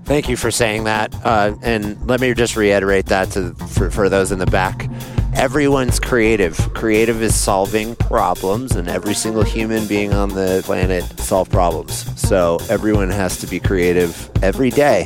Thank 0.05 0.29
you 0.29 0.37
for 0.37 0.53
saying 0.53 0.85
that. 0.85 1.13
Uh, 1.25 1.57
and 1.63 2.01
let 2.07 2.21
me 2.21 2.33
just 2.35 2.55
reiterate 2.55 3.07
that 3.07 3.33
to 3.33 3.53
for, 3.55 3.91
for 3.91 4.09
those 4.09 4.31
in 4.31 4.39
the 4.39 4.47
back. 4.47 4.89
Everyone's 5.35 5.99
creative. 5.99 6.57
Creative 6.73 7.21
is 7.21 7.35
solving 7.35 7.97
problems, 7.97 8.77
and 8.77 8.87
every 8.87 9.15
single 9.15 9.43
human 9.43 9.89
being 9.89 10.15
on 10.15 10.29
the 10.29 10.63
planet 10.65 11.03
solve 11.19 11.51
problems. 11.51 12.09
So 12.17 12.59
everyone 12.69 13.11
has 13.11 13.39
to 13.39 13.49
be 13.49 13.59
creative 13.59 14.31
every 14.41 14.71
day. 14.71 15.05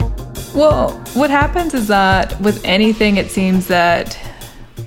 Well, 0.55 0.91
what 1.14 1.31
happens 1.31 1.72
is 1.72 1.89
that 1.89 2.39
with 2.43 2.62
anything, 2.66 3.16
it 3.16 3.31
seems 3.31 3.66
that 3.68 4.14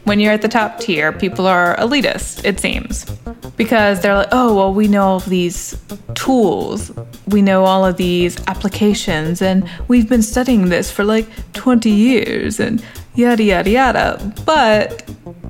when 0.04 0.20
you're 0.20 0.34
at 0.34 0.41
the 0.41 0.47
top 0.47 0.80
tier, 0.80 1.12
people 1.12 1.47
are 1.47 1.76
elitist, 1.78 2.43
it 2.45 2.60
seems. 2.60 3.06
Because 3.56 4.01
they're 4.01 4.16
like, 4.16 4.30
oh, 4.32 4.56
well, 4.56 4.74
we 4.74 4.88
know 4.88 5.04
all 5.04 5.18
of 5.18 5.26
these 5.26 5.78
tools, 6.16 6.91
we 7.28 7.41
know 7.41 7.66
all 7.66 7.86
of 7.86 7.97
these 7.97 8.38
applications, 8.47 9.41
and 9.41 9.70
we've 9.88 10.10
been 10.10 10.24
studying 10.24 10.70
this 10.70 10.91
for 10.91 11.04
like 11.04 11.28
20 11.54 11.89
years, 11.89 12.60
and 12.60 12.84
yada, 13.16 13.43
yada, 13.43 13.70
yada. 13.70 14.34
But 14.45 15.09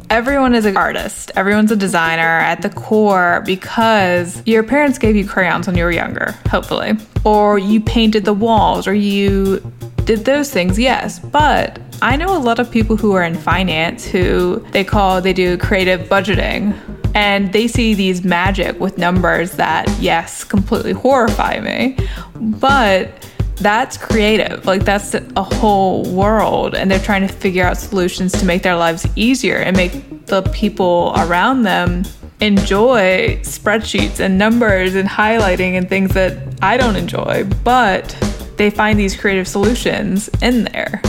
everyone 0.10 0.54
is 0.56 0.66
an 0.66 0.78
artist, 0.78 1.32
everyone's 1.36 1.72
a 1.72 1.76
designer 1.76 2.22
at 2.22 2.62
the 2.62 2.70
core 2.70 3.42
because 3.46 4.42
your 4.46 4.64
parents 4.64 4.98
gave 4.98 5.16
you 5.16 5.28
crayons 5.28 5.68
when 5.68 5.78
you 5.78 5.84
were 5.84 5.92
younger, 5.92 6.34
hopefully. 6.50 6.94
Or 7.26 7.58
you 7.58 7.82
painted 7.82 8.26
the 8.26 8.34
walls, 8.34 8.88
or 8.88 8.94
you 8.94 9.60
did 10.06 10.26
those 10.26 10.52
things, 10.52 10.78
yes. 10.78 11.20
But 11.20 11.80
I 12.02 12.18
know 12.18 12.36
a 12.36 12.40
lot 12.40 12.60
of 12.60 12.70
people 12.70 12.98
who 12.98 13.14
are 13.14 13.24
in 13.24 13.36
finance 13.36 14.06
who 14.06 14.60
they 14.72 14.84
call, 14.84 15.22
they 15.22 15.34
do 15.34 15.58
creative 15.58 16.02
budgeting. 16.10 16.78
And 17.16 17.54
they 17.54 17.68
see 17.68 17.94
these 17.94 18.24
magic 18.24 18.80
with 18.80 18.98
numbers 18.98 19.52
that, 19.54 19.88
yes, 20.00 20.44
completely 20.44 20.94
horrify 20.94 21.60
me. 21.60 21.96
But 22.36 23.30
that's 23.64 23.98
creative. 23.98 24.66
Like, 24.66 24.84
that's 24.84 25.14
a 25.14 25.44
whole 25.44 26.04
world. 26.14 26.76
And 26.76 26.92
they're 26.92 27.00
trying 27.00 27.26
to 27.28 27.34
figure 27.34 27.64
out 27.64 27.78
solutions 27.78 28.32
to 28.34 28.46
make 28.46 28.62
their 28.64 28.76
lives 28.76 29.08
easier 29.16 29.58
and 29.58 29.76
make 29.76 30.26
the 30.28 30.42
people 30.54 31.14
around 31.18 31.64
them 31.64 32.04
enjoy 32.42 33.40
spreadsheets 33.42 34.20
and 34.20 34.38
numbers 34.38 34.96
and 34.96 35.08
highlighting 35.08 35.78
and 35.78 35.88
things 35.88 36.14
that 36.14 36.38
I 36.62 36.78
don't 36.78 36.96
enjoy. 36.96 37.46
But 37.64 38.10
they 38.58 38.70
find 38.70 39.00
these 39.00 39.16
creative 39.16 39.48
solutions 39.48 40.30
in 40.42 40.66
there. 40.66 41.02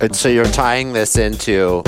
And 0.00 0.14
so 0.14 0.28
you're 0.28 0.44
tying 0.46 0.92
this 0.92 1.16
into 1.16 1.82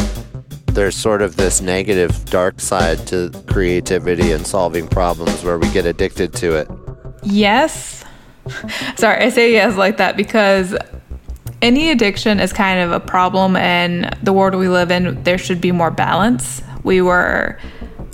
there's 0.66 0.96
sort 0.96 1.22
of 1.22 1.36
this 1.36 1.60
negative 1.60 2.24
dark 2.26 2.60
side 2.60 3.06
to 3.06 3.30
creativity 3.46 4.32
and 4.32 4.46
solving 4.46 4.88
problems 4.88 5.44
where 5.44 5.58
we 5.58 5.70
get 5.70 5.86
addicted 5.86 6.32
to 6.34 6.56
it. 6.56 6.68
Yes. 7.22 8.04
Sorry, 8.96 9.24
I 9.24 9.28
say 9.30 9.52
yes 9.52 9.76
like 9.76 9.96
that 9.98 10.16
because 10.16 10.76
any 11.62 11.90
addiction 11.90 12.40
is 12.40 12.52
kind 12.52 12.80
of 12.80 12.92
a 12.92 13.00
problem 13.00 13.56
and 13.56 14.16
the 14.22 14.32
world 14.32 14.54
we 14.54 14.68
live 14.68 14.90
in. 14.90 15.22
There 15.24 15.38
should 15.38 15.60
be 15.60 15.72
more 15.72 15.90
balance. 15.90 16.62
We 16.82 17.00
were 17.00 17.58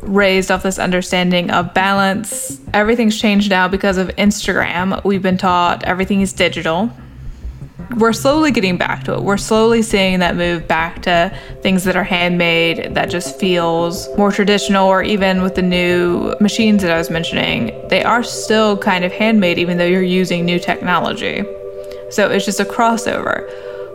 raised 0.03 0.51
off 0.51 0.63
this 0.63 0.79
understanding 0.79 1.51
of 1.51 1.75
balance. 1.75 2.61
Everything's 2.73 3.21
changed 3.21 3.51
now 3.51 3.69
because 3.69 3.99
of 3.99 4.09
Instagram. 4.11 5.03
We've 5.05 5.23
been 5.23 5.39
taught 5.39 5.83
everything 5.85 6.21
is 6.21 6.33
digital. 6.33 6.91
We're 7.97 8.13
slowly 8.13 8.53
getting 8.53 8.77
back 8.77 9.05
to 9.05 9.15
it. 9.15 9.23
We're 9.23 9.37
slowly 9.37 9.83
seeing 9.83 10.21
that 10.21 10.37
move 10.37 10.69
back 10.69 11.03
to 11.03 11.37
things 11.61 11.85
that 11.85 11.97
are 11.97 12.05
handmade, 12.05 12.95
that 12.95 13.11
just 13.11 13.39
feels 13.39 14.09
more 14.17 14.31
traditional, 14.31 14.87
or 14.87 15.03
even 15.03 15.43
with 15.43 15.57
the 15.57 15.63
new 15.63 16.35
machines 16.41 16.83
that 16.83 16.91
I 16.93 16.99
was 16.99 17.11
mentioning, 17.11 17.73
they 17.89 18.05
are 18.05 18.23
still 18.23 18.79
kind 18.79 19.05
of 19.05 19.13
handmade, 19.13 19.59
even 19.59 19.77
though 19.77 19.87
you're 19.87 20.03
using 20.03 20.45
new 20.45 20.61
technology. 20.61 21.43
So 22.11 22.31
it's 22.31 22.45
just 22.45 22.61
a 22.61 22.65
crossover. 22.65 23.49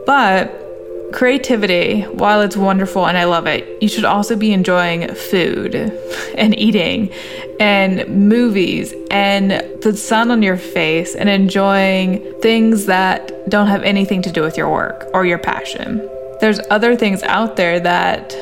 But 0.06 0.64
creativity, 1.12 2.01
while 2.03 2.41
it's 2.41 2.58
wonderful 2.58 3.08
and 3.08 3.18
I 3.18 3.24
love 3.26 3.47
it, 3.47 3.82
you 3.82 3.88
should 3.88 4.06
also 4.06 4.36
be 4.36 4.51
enjoying 4.51 5.14
food 5.14 5.76
and 6.38 6.58
eating 6.58 7.12
and 7.60 8.08
movies 8.08 8.93
and 9.12 9.51
the 9.82 9.95
sun 9.95 10.32
on 10.32 10.41
your 10.41 10.58
face 10.58 11.16
and 11.16 11.30
enjoying 11.30 12.34
things 12.41 12.86
that 12.86 13.49
don't 13.49 13.68
have 13.68 13.84
anything 13.84 14.22
to 14.24 14.32
do 14.32 14.41
with 14.41 14.58
your 14.58 14.70
work 14.70 15.10
or 15.14 15.26
your 15.26 15.38
passion. 15.38 15.97
There's 16.41 16.60
other 16.70 16.95
things 16.95 17.24
out 17.24 17.56
there 17.56 17.80
that 17.80 18.36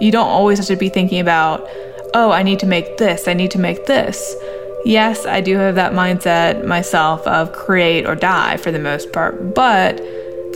you 0.00 0.12
don't 0.12 0.28
always 0.28 0.58
have 0.58 0.66
to 0.68 0.76
be 0.76 0.88
thinking 0.88 1.20
about, 1.20 1.66
oh, 2.14 2.30
I 2.30 2.42
need 2.42 2.60
to 2.60 2.66
make 2.66 2.98
this, 2.98 3.26
I 3.26 3.32
need 3.32 3.50
to 3.52 3.58
make 3.58 3.86
this. 3.86 4.34
Yes, 4.84 5.26
I 5.26 5.40
do 5.40 5.56
have 5.56 5.74
that 5.74 5.92
mindset 5.92 6.64
myself 6.64 7.26
of 7.26 7.52
create 7.52 8.06
or 8.06 8.14
die 8.14 8.58
for 8.58 8.70
the 8.70 8.78
most 8.78 9.12
part, 9.12 9.54
but 9.54 10.00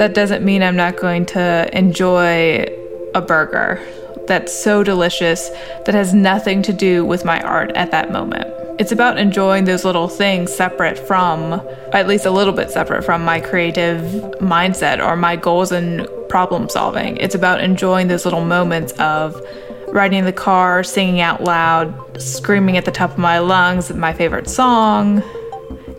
that 0.02 0.14
doesn't 0.14 0.44
mean 0.44 0.64
I'm 0.64 0.74
not 0.74 0.96
going 0.96 1.26
to 1.26 1.70
enjoy 1.72 2.66
a 3.14 3.20
burger 3.20 3.80
that's 4.26 4.52
so 4.52 4.82
delicious 4.82 5.48
that 5.86 5.94
has 5.94 6.12
nothing 6.12 6.60
to 6.62 6.72
do 6.72 7.04
with 7.04 7.24
my 7.24 7.40
art 7.42 7.70
at 7.76 7.92
that 7.92 8.10
moment. 8.10 8.48
It's 8.80 8.90
about 8.90 9.16
enjoying 9.16 9.64
those 9.64 9.84
little 9.84 10.08
things 10.08 10.52
separate 10.52 10.98
from, 10.98 11.62
at 11.92 12.08
least 12.08 12.26
a 12.26 12.32
little 12.32 12.52
bit 12.52 12.68
separate 12.68 13.04
from 13.04 13.24
my 13.24 13.38
creative 13.38 14.00
mindset 14.40 14.98
or 14.98 15.14
my 15.14 15.36
goals 15.36 15.70
and 15.70 16.08
problem 16.28 16.68
solving. 16.68 17.16
It's 17.18 17.36
about 17.36 17.60
enjoying 17.60 18.08
those 18.08 18.24
little 18.24 18.44
moments 18.44 18.92
of 18.94 19.40
riding 19.86 20.18
in 20.18 20.24
the 20.24 20.32
car, 20.32 20.82
singing 20.82 21.20
out 21.20 21.44
loud, 21.44 22.20
screaming 22.20 22.76
at 22.76 22.86
the 22.86 22.90
top 22.90 23.12
of 23.12 23.18
my 23.18 23.38
lungs 23.38 23.94
my 23.94 24.12
favorite 24.12 24.50
song, 24.50 25.22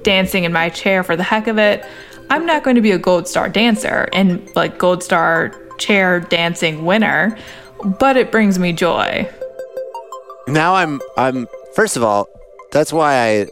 dancing 0.01 0.43
in 0.43 0.51
my 0.51 0.67
chair 0.67 1.03
for 1.03 1.15
the 1.15 1.23
heck 1.23 1.47
of 1.47 1.57
it. 1.57 1.85
I'm 2.29 2.45
not 2.45 2.63
going 2.63 2.75
to 2.75 2.81
be 2.81 2.91
a 2.91 2.97
gold 2.97 3.27
star 3.27 3.49
dancer 3.49 4.07
and 4.13 4.47
like 4.55 4.77
gold 4.77 5.03
star 5.03 5.53
chair 5.77 6.19
dancing 6.19 6.85
winner, 6.85 7.37
but 7.99 8.17
it 8.17 8.31
brings 8.31 8.59
me 8.59 8.73
joy. 8.73 9.29
Now 10.47 10.75
I'm 10.75 11.01
I'm 11.17 11.47
first 11.75 11.95
of 11.97 12.03
all, 12.03 12.27
that's 12.71 12.91
why 12.91 13.47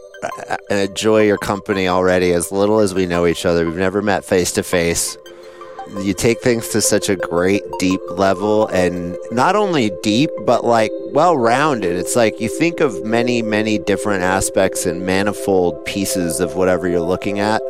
I 0.70 0.74
enjoy 0.74 1.22
your 1.22 1.38
company 1.38 1.88
already 1.88 2.32
as 2.32 2.52
little 2.52 2.78
as 2.78 2.94
we 2.94 3.06
know 3.06 3.26
each 3.26 3.44
other. 3.44 3.66
We've 3.66 3.76
never 3.76 4.02
met 4.02 4.24
face 4.24 4.52
to 4.52 4.62
face. 4.62 5.16
You 5.98 6.14
take 6.14 6.40
things 6.40 6.68
to 6.68 6.80
such 6.80 7.08
a 7.08 7.16
great 7.16 7.62
deep 7.78 8.00
level 8.12 8.68
and 8.68 9.16
not 9.30 9.56
only 9.56 9.90
deep 10.02 10.30
but 10.46 10.64
like 10.64 10.92
well 11.12 11.36
rounded. 11.36 11.96
It's 11.96 12.16
like 12.16 12.40
you 12.40 12.48
think 12.48 12.80
of 12.80 13.04
many 13.04 13.42
many 13.42 13.78
different 13.78 14.22
aspects 14.22 14.86
and 14.86 15.04
manifold 15.04 15.84
pieces 15.84 16.40
of 16.40 16.54
whatever 16.54 16.88
you're 16.88 17.00
looking 17.00 17.40
at 17.40 17.60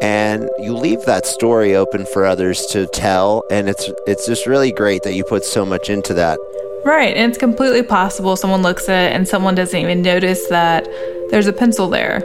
and 0.00 0.48
you 0.58 0.74
leave 0.74 1.04
that 1.06 1.26
story 1.26 1.74
open 1.74 2.06
for 2.06 2.24
others 2.24 2.64
to 2.66 2.86
tell 2.88 3.42
and 3.50 3.68
it's 3.68 3.90
it's 4.06 4.26
just 4.26 4.46
really 4.46 4.72
great 4.72 5.02
that 5.02 5.14
you 5.14 5.24
put 5.24 5.44
so 5.44 5.64
much 5.64 5.90
into 5.90 6.14
that. 6.14 6.38
Right 6.84 7.16
and 7.16 7.30
it's 7.30 7.38
completely 7.38 7.82
possible 7.82 8.36
someone 8.36 8.62
looks 8.62 8.88
at 8.88 9.10
it 9.10 9.16
and 9.16 9.26
someone 9.26 9.54
doesn't 9.54 9.78
even 9.78 10.02
notice 10.02 10.46
that 10.48 10.86
there's 11.30 11.46
a 11.46 11.52
pencil 11.52 11.88
there. 11.88 12.22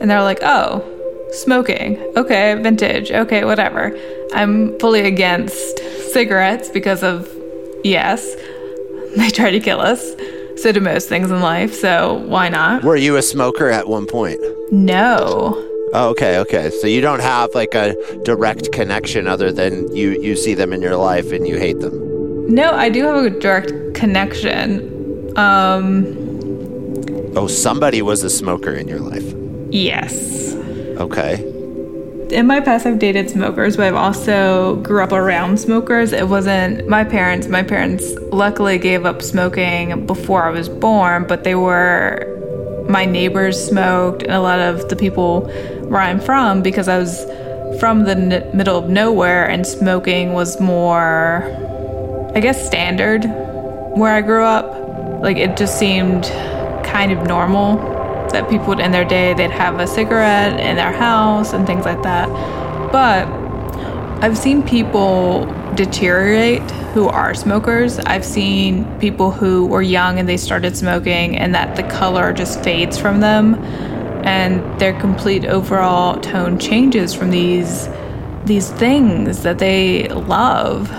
And 0.00 0.10
they're 0.10 0.22
like 0.22 0.40
oh 0.42 0.84
smoking. 1.32 1.98
Okay 2.16 2.54
vintage. 2.54 3.10
Okay 3.10 3.44
whatever. 3.44 3.96
I'm 4.34 4.78
fully 4.78 5.00
against 5.00 5.78
cigarettes 6.12 6.68
because 6.68 7.02
of 7.02 7.30
yes 7.82 8.34
they 9.16 9.30
try 9.30 9.50
to 9.50 9.60
kill 9.60 9.80
us. 9.80 10.14
So 10.56 10.70
do 10.72 10.80
most 10.80 11.08
things 11.08 11.30
in 11.30 11.40
life 11.40 11.74
so 11.74 12.22
why 12.26 12.48
not? 12.50 12.84
Were 12.84 12.96
you 12.96 13.16
a 13.16 13.22
smoker 13.22 13.70
at 13.70 13.88
one 13.88 14.06
point? 14.06 14.40
No 14.70 15.70
Oh, 15.92 16.08
okay, 16.10 16.38
okay. 16.38 16.70
So 16.70 16.86
you 16.86 17.00
don't 17.00 17.20
have 17.20 17.54
like 17.54 17.74
a 17.74 17.94
direct 18.24 18.72
connection 18.72 19.28
other 19.28 19.52
than 19.52 19.94
you 19.94 20.20
you 20.20 20.34
see 20.36 20.54
them 20.54 20.72
in 20.72 20.82
your 20.82 20.96
life 20.96 21.30
and 21.30 21.46
you 21.46 21.58
hate 21.58 21.80
them. 21.80 22.52
No, 22.52 22.72
I 22.72 22.88
do 22.88 23.04
have 23.04 23.24
a 23.24 23.30
direct 23.30 23.94
connection. 23.94 25.32
Um 25.36 26.20
Oh, 27.36 27.48
somebody 27.48 28.00
was 28.00 28.22
a 28.22 28.30
smoker 28.30 28.72
in 28.72 28.86
your 28.88 29.00
life. 29.00 29.24
Yes. 29.70 30.54
Okay. 30.98 31.50
In 32.30 32.46
my 32.46 32.60
past 32.60 32.86
I've 32.86 32.98
dated 32.98 33.30
smokers, 33.30 33.76
but 33.76 33.86
I've 33.86 33.94
also 33.94 34.76
grew 34.76 35.02
up 35.02 35.12
around 35.12 35.60
smokers. 35.60 36.12
It 36.12 36.28
wasn't 36.28 36.88
my 36.88 37.04
parents. 37.04 37.48
My 37.48 37.62
parents 37.62 38.14
luckily 38.32 38.78
gave 38.78 39.04
up 39.04 39.22
smoking 39.22 40.06
before 40.06 40.44
I 40.44 40.50
was 40.50 40.68
born, 40.68 41.26
but 41.26 41.44
they 41.44 41.54
were 41.54 42.30
my 42.88 43.04
neighbors 43.04 43.62
smoked 43.62 44.22
and 44.22 44.32
a 44.32 44.40
lot 44.40 44.58
of 44.58 44.88
the 44.88 44.96
people 44.96 45.50
where 45.88 46.00
I'm 46.00 46.20
from 46.20 46.62
because 46.62 46.88
I 46.88 46.98
was 46.98 47.24
from 47.78 48.04
the 48.04 48.16
n- 48.16 48.56
middle 48.56 48.78
of 48.78 48.88
nowhere 48.88 49.48
and 49.48 49.66
smoking 49.66 50.32
was 50.32 50.60
more, 50.60 51.42
I 52.34 52.40
guess, 52.40 52.64
standard 52.64 53.24
where 53.96 54.14
I 54.14 54.20
grew 54.20 54.44
up. 54.44 55.20
Like 55.22 55.36
it 55.36 55.56
just 55.56 55.78
seemed 55.78 56.24
kind 56.84 57.12
of 57.12 57.26
normal 57.26 57.76
that 58.32 58.48
people 58.50 58.66
would 58.66 58.80
end 58.80 58.92
their 58.92 59.04
day, 59.04 59.34
they'd 59.34 59.50
have 59.50 59.78
a 59.78 59.86
cigarette 59.86 60.58
in 60.58 60.76
their 60.76 60.92
house 60.92 61.52
and 61.52 61.66
things 61.66 61.84
like 61.84 62.02
that. 62.02 62.28
But 62.90 63.26
I've 64.22 64.36
seen 64.38 64.62
people 64.62 65.44
deteriorate 65.74 66.62
who 66.94 67.08
are 67.08 67.34
smokers. 67.34 67.98
I've 68.00 68.24
seen 68.24 68.84
people 68.98 69.30
who 69.30 69.66
were 69.66 69.82
young 69.82 70.18
and 70.18 70.28
they 70.28 70.36
started 70.36 70.76
smoking 70.76 71.36
and 71.36 71.54
that 71.54 71.76
the 71.76 71.82
color 71.84 72.32
just 72.32 72.62
fades 72.62 72.98
from 72.98 73.20
them 73.20 73.54
and 74.24 74.80
their 74.80 74.98
complete 74.98 75.44
overall 75.44 76.18
tone 76.20 76.58
changes 76.58 77.14
from 77.14 77.30
these 77.30 77.88
these 78.46 78.70
things 78.72 79.42
that 79.42 79.58
they 79.58 80.08
love. 80.08 80.90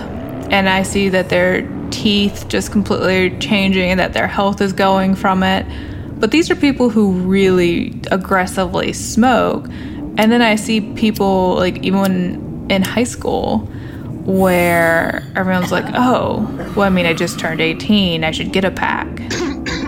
And 0.50 0.68
I 0.68 0.82
see 0.82 1.08
that 1.10 1.28
their 1.28 1.62
teeth 1.90 2.46
just 2.48 2.72
completely 2.72 3.36
changing 3.38 3.90
and 3.90 4.00
that 4.00 4.12
their 4.14 4.26
health 4.26 4.60
is 4.60 4.72
going 4.72 5.14
from 5.14 5.42
it. 5.42 5.66
But 6.18 6.30
these 6.30 6.50
are 6.50 6.56
people 6.56 6.88
who 6.88 7.12
really 7.12 8.00
aggressively 8.10 8.92
smoke. 8.92 9.66
And 9.66 10.32
then 10.32 10.42
I 10.42 10.56
see 10.56 10.80
people 10.80 11.54
like 11.54 11.84
even 11.84 12.00
when 12.00 12.66
in 12.68 12.82
high 12.82 13.04
school 13.04 13.58
where 14.24 15.22
everyone's 15.36 15.70
like, 15.70 15.84
oh, 15.94 16.72
well, 16.74 16.86
I 16.86 16.90
mean, 16.90 17.06
I 17.06 17.12
just 17.12 17.38
turned 17.38 17.60
18. 17.60 18.24
I 18.24 18.30
should 18.30 18.52
get 18.52 18.64
a 18.64 18.70
pack. 18.70 19.06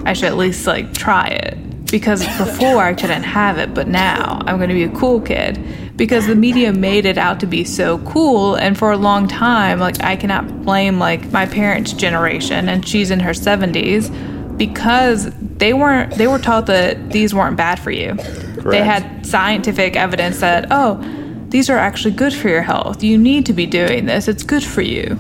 I 0.07 0.13
should 0.13 0.27
at 0.27 0.37
least 0.37 0.67
like 0.67 0.93
try 0.93 1.27
it. 1.29 1.68
Because 1.91 2.25
before 2.37 2.83
I 2.83 2.93
couldn't 2.93 3.23
have 3.23 3.59
it, 3.59 3.73
but 3.73 3.89
now 3.89 4.43
I'm 4.47 4.59
going 4.59 4.69
to 4.69 4.75
be 4.75 4.85
a 4.85 4.91
cool 4.91 5.21
kid. 5.21 5.59
Because 5.97 6.27
the 6.27 6.37
media 6.37 6.73
made 6.73 7.07
it 7.07 7.19
out 7.19 7.41
to 7.41 7.47
be 7.47 7.65
so 7.65 7.99
cool. 7.99 8.55
And 8.55 8.79
for 8.79 8.93
a 8.93 8.97
long 8.97 9.27
time, 9.27 9.81
like, 9.81 10.03
I 10.03 10.15
cannot 10.17 10.65
blame 10.65 10.99
like 10.99 11.33
my 11.33 11.47
parents' 11.47 11.93
generation, 11.93 12.69
and 12.69 12.87
she's 12.87 13.11
in 13.11 13.21
her 13.21 13.33
70s, 13.33 14.57
because 14.59 15.31
they 15.41 15.73
weren't, 15.73 16.15
they 16.15 16.27
were 16.27 16.39
taught 16.39 16.67
that 16.67 17.11
these 17.11 17.35
weren't 17.35 17.57
bad 17.57 17.79
for 17.81 17.91
you. 17.91 18.15
They 18.63 18.83
had 18.85 19.25
scientific 19.25 19.97
evidence 19.97 20.41
that, 20.41 20.67
oh, 20.71 21.03
these 21.49 21.71
are 21.71 21.79
actually 21.79 22.15
good 22.15 22.35
for 22.35 22.49
your 22.49 22.63
health. 22.63 23.03
You 23.03 23.17
need 23.17 23.47
to 23.47 23.55
be 23.55 23.65
doing 23.67 24.05
this. 24.05 24.29
It's 24.29 24.43
good 24.43 24.63
for 24.63 24.83
you. 24.83 25.15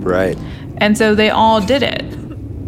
Right. 0.00 0.36
And 0.76 0.98
so 0.98 1.14
they 1.14 1.30
all 1.30 1.60
did 1.60 1.82
it. 1.82 2.04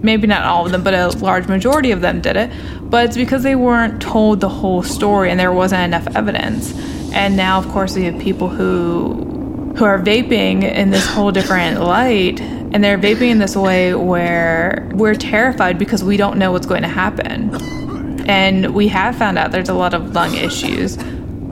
Maybe 0.03 0.27
not 0.27 0.45
all 0.45 0.67
of 0.67 0.73
them, 0.73 0.83
but 0.83 0.95
a 0.95 1.09
large 1.19 1.47
majority 1.47 1.93
of 1.93 2.01
them 2.01 2.21
did 2.21 2.37
it. 2.37 2.51
But 2.83 3.07
it's 3.07 3.17
because 3.17 3.43
they 3.43 3.55
weren't 3.55 4.03
told 4.03 4.41
the 4.41 4.49
whole 4.49 4.83
story 4.83 5.31
and 5.31 5.39
there 5.39 5.53
wasn't 5.53 5.83
enough 5.83 6.07
evidence. 6.17 6.73
And 7.13 7.37
now, 7.37 7.59
of 7.59 7.69
course, 7.69 7.95
we 7.95 8.05
have 8.05 8.19
people 8.21 8.49
who 8.49 9.31
who 9.77 9.87
are 9.87 9.99
vaping 9.99 10.65
in 10.65 10.91
this 10.91 11.07
whole 11.07 11.33
different 11.33 11.81
light 11.81 12.39
and 12.41 12.85
they're 12.85 12.99
vaping 12.99 13.31
in 13.31 13.39
this 13.39 13.57
way 13.57 13.95
where 13.95 14.87
we're 14.93 15.15
terrified 15.15 15.79
because 15.79 16.05
we 16.05 16.19
don't 16.19 16.39
know 16.39 16.53
what's 16.53 16.67
going 16.67 16.83
to 16.83 16.89
happen. 16.89 18.29
And 18.29 18.75
we 18.75 18.89
have 18.89 19.17
found 19.17 19.39
out 19.39 19.51
there's 19.51 19.71
a 19.71 19.75
lot 19.75 19.95
of 19.95 20.15
lung 20.15 20.35
issues 20.35 20.99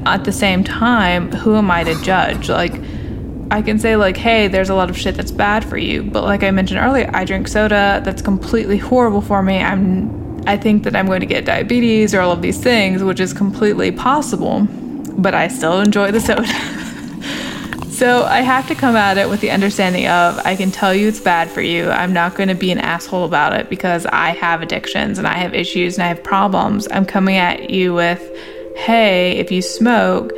at 0.06 0.24
the 0.24 0.32
same 0.32 0.64
time, 0.64 1.30
who 1.32 1.56
am 1.56 1.70
I 1.70 1.84
to 1.84 2.00
judge? 2.02 2.48
Like, 2.48 2.79
I 3.50 3.62
can 3.62 3.80
say, 3.80 3.96
like, 3.96 4.16
hey, 4.16 4.46
there's 4.46 4.68
a 4.68 4.74
lot 4.74 4.90
of 4.90 4.96
shit 4.96 5.16
that's 5.16 5.32
bad 5.32 5.64
for 5.64 5.76
you. 5.76 6.04
But 6.04 6.22
like 6.22 6.44
I 6.44 6.52
mentioned 6.52 6.78
earlier, 6.78 7.10
I 7.12 7.24
drink 7.24 7.48
soda 7.48 8.00
that's 8.04 8.22
completely 8.22 8.78
horrible 8.78 9.20
for 9.20 9.42
me. 9.42 9.58
I'm, 9.58 10.40
I 10.46 10.56
think 10.56 10.84
that 10.84 10.94
I'm 10.94 11.06
going 11.06 11.20
to 11.20 11.26
get 11.26 11.44
diabetes 11.44 12.14
or 12.14 12.20
all 12.20 12.30
of 12.30 12.42
these 12.42 12.62
things, 12.62 13.02
which 13.02 13.18
is 13.18 13.32
completely 13.32 13.90
possible. 13.90 14.68
But 15.18 15.34
I 15.34 15.48
still 15.48 15.80
enjoy 15.80 16.12
the 16.12 16.20
soda. 16.20 16.46
so 17.90 18.22
I 18.22 18.42
have 18.42 18.68
to 18.68 18.76
come 18.76 18.94
at 18.94 19.18
it 19.18 19.28
with 19.28 19.40
the 19.40 19.50
understanding 19.50 20.06
of 20.06 20.38
I 20.38 20.54
can 20.54 20.70
tell 20.70 20.94
you 20.94 21.08
it's 21.08 21.20
bad 21.20 21.50
for 21.50 21.60
you. 21.60 21.90
I'm 21.90 22.12
not 22.12 22.36
going 22.36 22.50
to 22.50 22.54
be 22.54 22.70
an 22.70 22.78
asshole 22.78 23.24
about 23.24 23.52
it 23.52 23.68
because 23.68 24.06
I 24.06 24.30
have 24.30 24.62
addictions 24.62 25.18
and 25.18 25.26
I 25.26 25.34
have 25.34 25.54
issues 25.54 25.96
and 25.96 26.04
I 26.04 26.08
have 26.08 26.22
problems. 26.22 26.86
I'm 26.92 27.04
coming 27.04 27.36
at 27.36 27.68
you 27.68 27.94
with, 27.94 28.22
hey, 28.76 29.32
if 29.38 29.50
you 29.50 29.60
smoke, 29.60 30.30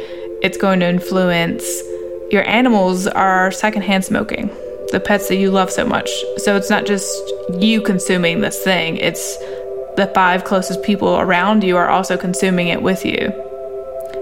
it's 0.42 0.56
going 0.56 0.80
to 0.80 0.88
influence 0.88 1.62
your 2.32 2.48
animals 2.48 3.06
are 3.06 3.52
secondhand 3.52 4.06
smoking, 4.06 4.48
the 4.90 4.98
pets 4.98 5.28
that 5.28 5.36
you 5.36 5.50
love 5.50 5.70
so 5.70 5.84
much. 5.84 6.08
So 6.38 6.56
it's 6.56 6.70
not 6.70 6.86
just 6.86 7.14
you 7.60 7.82
consuming 7.82 8.40
this 8.40 8.58
thing, 8.64 8.96
it's 8.96 9.36
the 9.96 10.10
five 10.14 10.44
closest 10.44 10.82
people 10.82 11.18
around 11.18 11.62
you 11.62 11.76
are 11.76 11.90
also 11.90 12.16
consuming 12.16 12.68
it 12.68 12.82
with 12.82 13.04
you. 13.04 13.30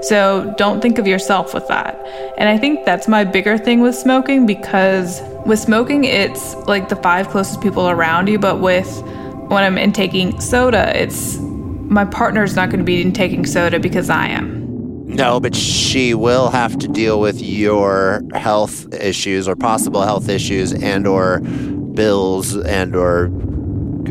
So 0.03 0.53
don't 0.59 0.81
think 0.81 0.99
of 0.99 1.07
yourself 1.07 1.55
with 1.55 1.69
that. 1.69 2.05
And 2.37 2.49
I 2.49 2.59
think 2.59 2.85
that's 2.85 3.07
my 3.07 3.23
bigger 3.23 3.57
thing 3.57 3.81
with 3.81 3.95
smoking 3.95 4.45
because 4.45 5.21
with 5.47 5.61
smoking, 5.61 6.05
it's 6.05 6.57
like 6.67 6.89
the 6.89 6.97
five 6.97 7.29
closest 7.29 7.61
people 7.61 7.89
around 7.89 8.29
you, 8.29 8.41
but 8.41 8.61
with 8.61 9.03
when 9.49 9.63
I'm 9.63 9.79
intaking 9.79 10.41
soda, 10.41 11.01
it's 11.01 11.39
my 11.39 12.05
partner's 12.05 12.57
not 12.57 12.71
going 12.71 12.79
to 12.81 12.85
be 12.85 13.03
intaking 13.03 13.47
soda 13.47 13.79
because 13.79 14.11
I 14.11 14.27
am. 14.27 14.70
No, 15.15 15.41
but 15.41 15.55
she 15.55 16.15
will 16.15 16.51
have 16.51 16.79
to 16.79 16.89
deal 16.89 17.21
with 17.21 17.41
your 17.41 18.23
health 18.35 18.93
issues 18.95 19.49
or 19.49 19.57
possible 19.57 20.03
health 20.03 20.29
issues 20.29 20.73
and 20.73 21.07
or 21.07 21.41
bills 21.41 22.57
and 22.57 22.95
or 22.95 23.31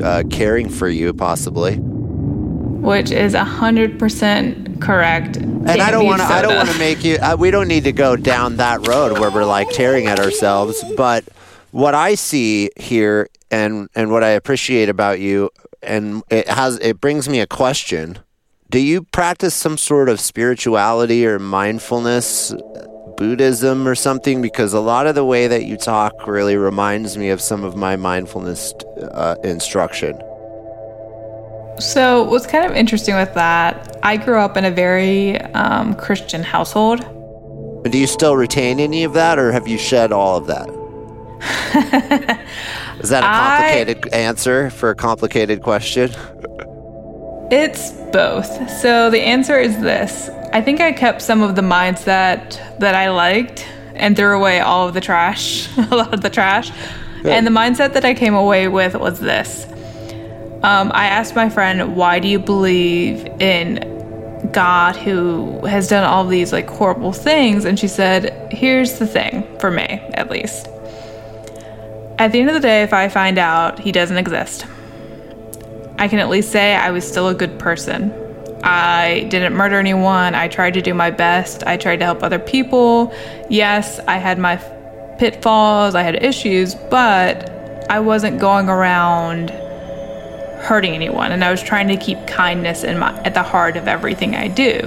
uh, 0.03 0.23
caring 0.29 0.69
for 0.69 0.87
you 0.87 1.13
possibly. 1.13 1.77
Which 1.77 3.11
is 3.11 3.33
a 3.33 3.43
hundred 3.43 3.99
percent 3.99 4.81
correct. 4.81 5.37
And 5.37 5.69
I 5.69 5.91
don't 5.91 6.05
want 6.05 6.21
to. 6.21 6.25
I 6.25 6.41
don't 6.41 6.55
want 6.55 6.69
to 6.69 6.79
make 6.79 7.03
you. 7.03 7.17
Uh, 7.17 7.35
we 7.37 7.51
don't 7.51 7.67
need 7.67 7.83
to 7.83 7.91
go 7.91 8.15
down 8.15 8.57
that 8.57 8.87
road 8.87 9.19
where 9.19 9.29
we're 9.31 9.45
like 9.45 9.69
tearing 9.71 10.07
at 10.07 10.19
ourselves. 10.19 10.83
But 10.95 11.25
what 11.71 11.93
I 11.93 12.15
see 12.15 12.69
here, 12.77 13.29
and 13.51 13.89
and 13.95 14.11
what 14.11 14.23
I 14.23 14.29
appreciate 14.29 14.89
about 14.89 15.19
you, 15.19 15.49
and 15.81 16.23
it 16.29 16.47
has 16.47 16.79
it 16.79 17.01
brings 17.01 17.27
me 17.27 17.39
a 17.39 17.47
question. 17.47 18.19
Do 18.71 18.77
you 18.77 19.01
practice 19.01 19.55
some 19.55 19.79
sort 19.79 20.09
of 20.09 20.19
spirituality 20.19 21.25
or 21.25 21.39
mindfulness, 21.39 22.53
Buddhism 23.17 23.87
or 23.87 23.95
something? 23.95 24.43
Because 24.43 24.73
a 24.73 24.79
lot 24.79 25.07
of 25.07 25.15
the 25.15 25.25
way 25.25 25.47
that 25.47 25.65
you 25.65 25.75
talk 25.75 26.27
really 26.27 26.55
reminds 26.55 27.17
me 27.17 27.29
of 27.29 27.41
some 27.41 27.63
of 27.63 27.75
my 27.75 27.95
mindfulness 27.95 28.73
uh, 29.11 29.37
instruction. 29.43 30.21
So, 31.79 32.25
what's 32.25 32.45
kind 32.45 32.69
of 32.69 32.77
interesting 32.77 33.15
with 33.15 33.33
that, 33.33 33.97
I 34.03 34.17
grew 34.17 34.37
up 34.37 34.55
in 34.55 34.65
a 34.65 34.71
very 34.71 35.41
um, 35.53 35.95
Christian 35.95 36.43
household. 36.43 36.99
Do 37.89 37.97
you 37.97 38.05
still 38.05 38.35
retain 38.35 38.79
any 38.79 39.03
of 39.03 39.13
that, 39.13 39.39
or 39.39 39.51
have 39.51 39.67
you 39.67 39.79
shed 39.79 40.11
all 40.11 40.37
of 40.37 40.45
that? 40.45 40.69
Is 42.99 43.09
that 43.09 43.23
a 43.23 43.25
complicated 43.25 44.13
I, 44.13 44.17
answer 44.17 44.69
for 44.69 44.91
a 44.91 44.95
complicated 44.95 45.63
question? 45.63 46.11
It's 47.49 47.98
both. 48.11 48.69
So 48.69 49.09
the 49.09 49.21
answer 49.21 49.57
is 49.57 49.79
this. 49.79 50.29
I 50.51 50.61
think 50.61 50.81
I 50.81 50.91
kept 50.91 51.21
some 51.21 51.41
of 51.41 51.55
the 51.55 51.61
mindset 51.61 52.79
that 52.79 52.95
I 52.95 53.09
liked 53.09 53.67
and 53.93 54.15
threw 54.15 54.37
away 54.37 54.59
all 54.61 54.87
of 54.87 54.93
the 54.93 55.01
trash, 55.01 55.69
a 55.77 55.95
lot 55.95 56.13
of 56.13 56.21
the 56.21 56.29
trash. 56.29 56.71
And 57.25 57.45
the 57.45 57.51
mindset 57.51 57.93
that 57.93 58.05
I 58.05 58.13
came 58.13 58.33
away 58.33 58.67
with 58.67 58.95
was 58.95 59.19
this. 59.19 59.65
Um, 60.63 60.91
I 60.93 61.07
asked 61.07 61.35
my 61.35 61.49
friend, 61.49 61.95
why 61.95 62.19
do 62.19 62.27
you 62.27 62.39
believe 62.39 63.25
in 63.39 64.49
God 64.51 64.95
who 64.95 65.65
has 65.65 65.87
done 65.87 66.03
all 66.03 66.25
these 66.25 66.51
like 66.51 66.67
horrible 66.67 67.13
things? 67.13 67.65
And 67.65 67.77
she 67.77 67.87
said, 67.87 68.51
here's 68.51 68.99
the 68.99 69.07
thing, 69.07 69.45
for 69.59 69.69
me 69.69 70.01
at 70.13 70.29
least. 70.29 70.67
At 72.17 72.33
the 72.33 72.41
end 72.41 72.49
of 72.49 72.55
the 72.55 72.61
day, 72.61 72.83
if 72.83 72.93
I 72.93 73.07
find 73.07 73.37
out 73.37 73.79
he 73.79 73.91
doesn't 73.91 74.17
exist, 74.17 74.65
I 75.99 76.07
can 76.07 76.19
at 76.19 76.29
least 76.29 76.51
say 76.51 76.75
I 76.75 76.91
was 76.91 77.05
still 77.05 77.27
a 77.27 77.35
good 77.35 77.59
person. 77.59 78.13
I 78.63 79.27
didn't 79.29 79.53
murder 79.53 79.77
anyone. 79.77 80.33
I 80.33 80.47
tried 80.47 80.73
to 80.75 80.81
do 80.81 80.93
my 80.93 81.11
best. 81.11 81.63
I 81.67 81.75
tried 81.75 81.97
to 81.97 82.05
help 82.05 82.23
other 82.23 82.39
people. 82.39 83.13
Yes, 83.49 83.99
I 84.07 84.17
had 84.17 84.39
my 84.39 84.55
pitfalls, 85.19 85.95
I 85.95 86.03
had 86.03 86.23
issues, 86.23 86.73
but 86.73 87.49
I 87.89 87.99
wasn't 87.99 88.39
going 88.39 88.69
around 88.69 89.49
hurting 90.61 90.93
anyone 90.93 91.33
and 91.33 91.43
I 91.43 91.51
was 91.51 91.61
trying 91.61 91.89
to 91.89 91.97
keep 91.97 92.25
kindness 92.27 92.83
in 92.83 92.99
my 92.99 93.17
at 93.23 93.33
the 93.33 93.43
heart 93.43 93.75
of 93.75 93.89
everything 93.89 94.35
I 94.35 94.47
do. 94.47 94.79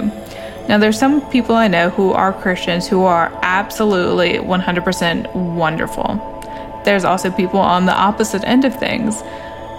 Now 0.67 0.79
there's 0.79 0.97
some 0.97 1.21
people 1.29 1.55
I 1.55 1.67
know 1.67 1.89
who 1.89 2.11
are 2.11 2.33
Christians 2.33 2.87
who 2.87 3.03
are 3.03 3.31
absolutely 3.43 4.33
100% 4.39 5.35
wonderful. 5.55 6.81
There's 6.85 7.05
also 7.05 7.29
people 7.29 7.59
on 7.59 7.85
the 7.85 7.93
opposite 7.93 8.43
end 8.45 8.65
of 8.65 8.75
things 8.75 9.21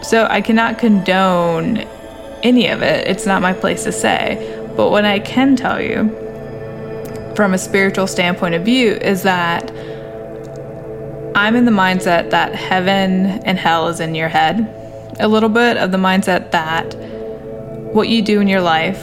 so 0.04 0.26
I 0.28 0.40
cannot 0.40 0.78
condone 0.78 1.78
any 2.42 2.68
of 2.68 2.82
it. 2.82 3.08
It's 3.08 3.26
not 3.26 3.40
my 3.42 3.52
place 3.52 3.84
to 3.84 3.92
say. 3.92 4.50
But 4.76 4.90
what 4.90 5.04
I 5.04 5.18
can 5.18 5.56
tell 5.56 5.80
you 5.80 6.10
from 7.34 7.54
a 7.54 7.58
spiritual 7.58 8.06
standpoint 8.06 8.54
of 8.54 8.64
view 8.64 8.92
is 8.92 9.22
that 9.22 9.70
I'm 11.36 11.56
in 11.56 11.64
the 11.64 11.72
mindset 11.72 12.30
that 12.30 12.54
heaven 12.54 13.42
and 13.44 13.58
hell 13.58 13.88
is 13.88 13.98
in 13.98 14.14
your 14.14 14.28
head. 14.28 15.16
A 15.20 15.28
little 15.28 15.48
bit 15.48 15.76
of 15.76 15.90
the 15.90 15.98
mindset 15.98 16.50
that 16.52 16.94
what 17.94 18.08
you 18.08 18.20
do 18.22 18.40
in 18.40 18.48
your 18.48 18.60
life, 18.60 19.02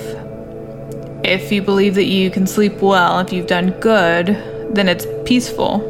if 1.23 1.51
you 1.51 1.61
believe 1.61 1.95
that 1.95 2.05
you 2.05 2.29
can 2.29 2.45
sleep 2.45 2.81
well, 2.81 3.19
if 3.19 3.33
you've 3.33 3.47
done 3.47 3.71
good, 3.79 4.27
then 4.75 4.87
it's 4.87 5.05
peaceful. 5.25 5.87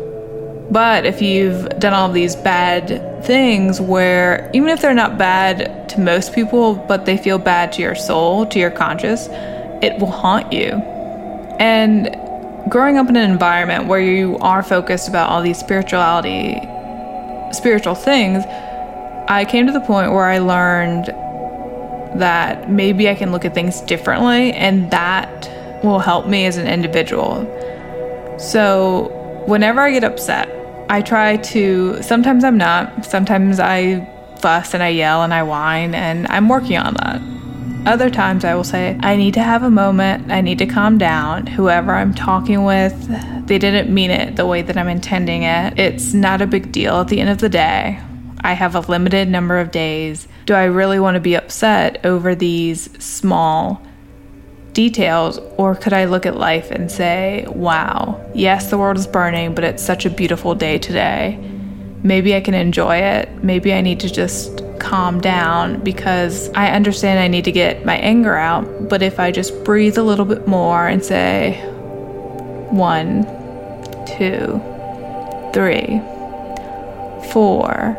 But 0.71 1.05
if 1.05 1.21
you've 1.21 1.67
done 1.79 1.93
all 1.93 2.09
these 2.11 2.35
bad 2.35 3.10
things 3.23 3.79
where, 3.79 4.49
even 4.53 4.69
if 4.69 4.81
they're 4.81 4.93
not 4.93 5.17
bad 5.17 5.89
to 5.89 5.99
most 5.99 6.33
people, 6.33 6.75
but 6.75 7.05
they 7.05 7.17
feel 7.17 7.37
bad 7.37 7.71
to 7.73 7.81
your 7.81 7.95
soul, 7.95 8.45
to 8.47 8.59
your 8.59 8.71
conscious, 8.71 9.27
it 9.81 9.99
will 9.99 10.11
haunt 10.11 10.51
you. 10.51 10.73
And 11.59 12.15
growing 12.69 12.97
up 12.97 13.09
in 13.09 13.15
an 13.15 13.29
environment 13.29 13.87
where 13.87 13.99
you 13.99 14.37
are 14.39 14.63
focused 14.63 15.07
about 15.07 15.29
all 15.29 15.41
these 15.41 15.57
spirituality, 15.57 16.59
spiritual 17.51 17.95
things, 17.95 18.43
I 19.27 19.45
came 19.47 19.67
to 19.67 19.73
the 19.73 19.81
point 19.81 20.11
where 20.11 20.25
I 20.25 20.39
learned 20.39 21.05
that 22.19 22.69
maybe 22.69 23.09
I 23.09 23.15
can 23.15 23.31
look 23.31 23.45
at 23.45 23.53
things 23.53 23.81
differently 23.81 24.51
and 24.53 24.91
that 24.91 25.49
will 25.83 25.99
help 25.99 26.27
me 26.27 26.45
as 26.45 26.57
an 26.57 26.67
individual. 26.67 27.47
So, 28.39 29.43
whenever 29.47 29.81
I 29.81 29.91
get 29.91 30.03
upset, 30.03 30.49
I 30.91 31.01
try 31.01 31.37
to, 31.37 32.03
sometimes 32.03 32.43
I'm 32.43 32.57
not, 32.57 33.05
sometimes 33.05 33.61
I 33.61 34.05
fuss 34.41 34.73
and 34.73 34.83
I 34.83 34.89
yell 34.89 35.23
and 35.23 35.33
I 35.33 35.41
whine, 35.41 35.95
and 35.95 36.27
I'm 36.27 36.49
working 36.49 36.75
on 36.75 36.95
that. 36.95 37.21
Other 37.89 38.09
times 38.09 38.43
I 38.43 38.55
will 38.55 38.65
say, 38.65 38.99
I 38.99 39.15
need 39.15 39.33
to 39.35 39.41
have 39.41 39.63
a 39.63 39.71
moment, 39.71 40.29
I 40.29 40.41
need 40.41 40.57
to 40.57 40.65
calm 40.65 40.97
down. 40.97 41.47
Whoever 41.47 41.93
I'm 41.93 42.13
talking 42.13 42.65
with, 42.65 42.93
they 43.47 43.57
didn't 43.57 43.93
mean 43.93 44.11
it 44.11 44.35
the 44.35 44.45
way 44.45 44.63
that 44.63 44.75
I'm 44.75 44.89
intending 44.89 45.43
it. 45.43 45.79
It's 45.79 46.13
not 46.13 46.41
a 46.41 46.45
big 46.45 46.73
deal 46.73 46.97
at 46.97 47.07
the 47.07 47.21
end 47.21 47.29
of 47.29 47.37
the 47.37 47.47
day. 47.47 47.97
I 48.41 48.51
have 48.51 48.75
a 48.75 48.81
limited 48.81 49.29
number 49.29 49.59
of 49.59 49.71
days. 49.71 50.27
Do 50.45 50.55
I 50.55 50.65
really 50.65 50.99
want 50.99 51.15
to 51.15 51.21
be 51.21 51.35
upset 51.35 52.05
over 52.05 52.35
these 52.35 52.89
small 53.01 53.81
details, 54.73 55.39
or 55.57 55.75
could 55.75 55.93
I 55.93 56.05
look 56.05 56.25
at 56.25 56.37
life 56.37 56.71
and 56.71 56.91
say, 56.91 57.45
wow, 57.49 58.19
yes, 58.33 58.69
the 58.69 58.77
world 58.77 58.97
is 58.97 59.07
burning, 59.07 59.53
but 59.53 59.63
it's 59.63 59.83
such 59.83 60.05
a 60.05 60.09
beautiful 60.09 60.55
day 60.55 60.77
today. 60.77 61.37
Maybe 62.03 62.35
I 62.35 62.41
can 62.41 62.53
enjoy 62.53 62.97
it. 62.97 63.29
Maybe 63.43 63.73
I 63.73 63.81
need 63.81 63.99
to 63.99 64.09
just 64.09 64.63
calm 64.79 65.21
down 65.21 65.83
because 65.83 66.49
I 66.53 66.71
understand 66.71 67.19
I 67.19 67.27
need 67.27 67.45
to 67.45 67.51
get 67.51 67.85
my 67.85 67.97
anger 67.97 68.35
out. 68.35 68.89
But 68.89 69.03
if 69.03 69.19
I 69.19 69.31
just 69.31 69.63
breathe 69.63 69.97
a 69.97 70.03
little 70.03 70.25
bit 70.25 70.47
more 70.47 70.87
and 70.87 71.03
say, 71.03 71.61
one, 72.71 73.23
two, 74.17 74.59
three, 75.53 76.01
four, 77.31 77.97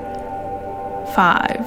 five, 1.14 1.60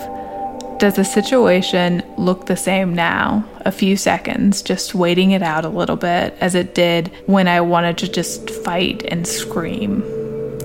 does 0.85 0.97
the 0.97 1.03
situation 1.03 2.03
look 2.15 2.45
the 2.45 2.55
same 2.55 2.93
now? 2.93 3.43
A 3.61 3.71
few 3.71 3.97
seconds, 3.97 4.61
just 4.61 4.93
waiting 4.93 5.31
it 5.31 5.41
out 5.41 5.65
a 5.65 5.69
little 5.69 5.95
bit 5.95 6.37
as 6.39 6.53
it 6.53 6.75
did 6.75 7.11
when 7.25 7.47
I 7.47 7.59
wanted 7.61 7.97
to 7.97 8.07
just 8.07 8.51
fight 8.51 9.03
and 9.07 9.25
scream. 9.25 10.03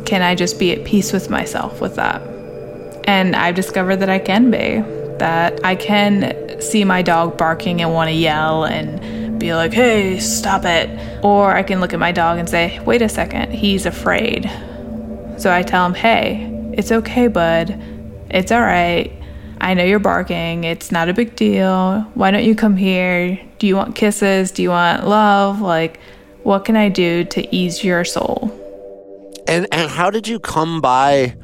Can 0.05 0.21
I 0.21 0.35
just 0.35 0.59
be 0.59 0.73
at 0.73 0.85
peace 0.85 1.15
with 1.15 1.31
myself 1.31 1.81
with 1.81 1.97
that? 1.97 2.21
And 3.05 3.35
I've 3.35 3.55
discovered 3.55 3.97
that 3.97 4.11
I 4.11 4.19
can 4.19 4.51
be. 4.51 4.83
That 5.21 5.59
I 5.65 5.75
can 5.75 6.61
see 6.61 6.85
my 6.85 7.01
dog 7.01 7.39
barking 7.39 7.81
and 7.81 7.95
want 7.95 8.09
to 8.09 8.15
yell 8.15 8.65
and 8.65 9.41
be 9.41 9.55
like, 9.55 9.73
hey, 9.73 10.19
stop 10.19 10.67
it. 10.67 11.25
Or 11.25 11.53
I 11.53 11.63
can 11.63 11.81
look 11.81 11.95
at 11.95 11.99
my 11.99 12.13
dog 12.13 12.39
and 12.39 12.47
say, 12.47 12.79
wait 12.81 13.01
a 13.01 13.09
second, 13.09 13.55
he's 13.55 13.87
afraid. 13.87 14.51
So 15.39 15.51
I 15.51 15.63
tell 15.63 15.87
him, 15.87 15.95
hey, 15.95 16.73
it's 16.75 16.93
okay, 16.93 17.29
bud. 17.29 17.71
It's 18.29 18.53
all 18.53 18.61
right 18.61 19.17
I 19.61 19.75
know 19.75 19.85
you're 19.85 19.99
barking. 19.99 20.65
It's 20.65 20.91
not 20.91 21.09
a 21.09 21.15
big 21.15 21.37
deal. 21.37 22.01
Why 22.15 22.31
don't 22.31 22.45
you 22.45 22.55
come 22.55 22.77
here? 22.77 23.41
Do 23.59 23.67
you 23.67 23.77
want 23.77 23.95
kisses? 23.95 24.51
Do 24.51 24.63
you 24.63 24.71
want 24.71 25.07
love? 25.07 25.61
Like, 25.61 26.01
what 26.43 26.65
can 26.65 26.77
I 26.77 26.89
do 26.89 27.25
to 27.25 27.55
ease 27.55 27.85
your 27.85 28.05
soul? 28.05 28.57
And 29.47 29.67
and 29.73 29.91
how 29.91 30.11
did 30.11 30.27
you 30.29 30.39
come 30.41 30.81
by 30.81 31.37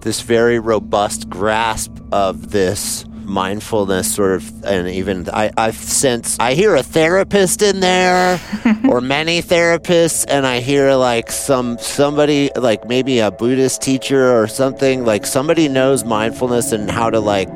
this 0.00 0.20
very 0.20 0.58
robust 0.58 1.30
grasp 1.30 1.92
of 2.12 2.50
this 2.50 3.06
mindfulness 3.24 4.14
sort 4.14 4.32
of 4.36 4.64
and 4.64 4.88
even 4.88 5.28
I, 5.30 5.50
I've 5.56 5.76
since 5.76 6.38
I 6.38 6.54
hear 6.54 6.74
a 6.74 6.82
therapist 6.82 7.62
in 7.62 7.80
there 7.80 8.40
or 8.88 9.00
many 9.00 9.42
therapists 9.42 10.24
and 10.28 10.46
I 10.46 10.60
hear 10.60 10.94
like 10.94 11.30
some 11.30 11.78
somebody 11.78 12.50
like 12.56 12.86
maybe 12.86 13.18
a 13.18 13.30
Buddhist 13.30 13.82
teacher 13.82 14.38
or 14.38 14.46
something 14.46 15.04
like 15.04 15.26
somebody 15.26 15.68
knows 15.68 16.04
mindfulness 16.04 16.72
and 16.72 16.90
how 16.90 17.10
to 17.10 17.20
like 17.20 17.48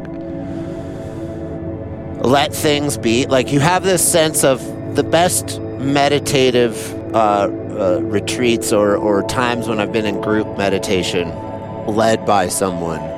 let 2.24 2.52
things 2.52 2.98
be. 2.98 3.26
Like 3.26 3.52
you 3.52 3.60
have 3.60 3.84
this 3.84 4.06
sense 4.06 4.44
of 4.44 4.60
the 4.96 5.02
best 5.02 5.60
meditative 5.60 6.76
uh, 7.14 7.48
uh, 7.48 8.00
retreats 8.02 8.72
or, 8.72 8.96
or 8.96 9.22
times 9.22 9.68
when 9.68 9.80
I've 9.80 9.92
been 9.92 10.06
in 10.06 10.20
group 10.20 10.58
meditation 10.58 11.28
led 11.86 12.26
by 12.26 12.48
someone 12.48 13.17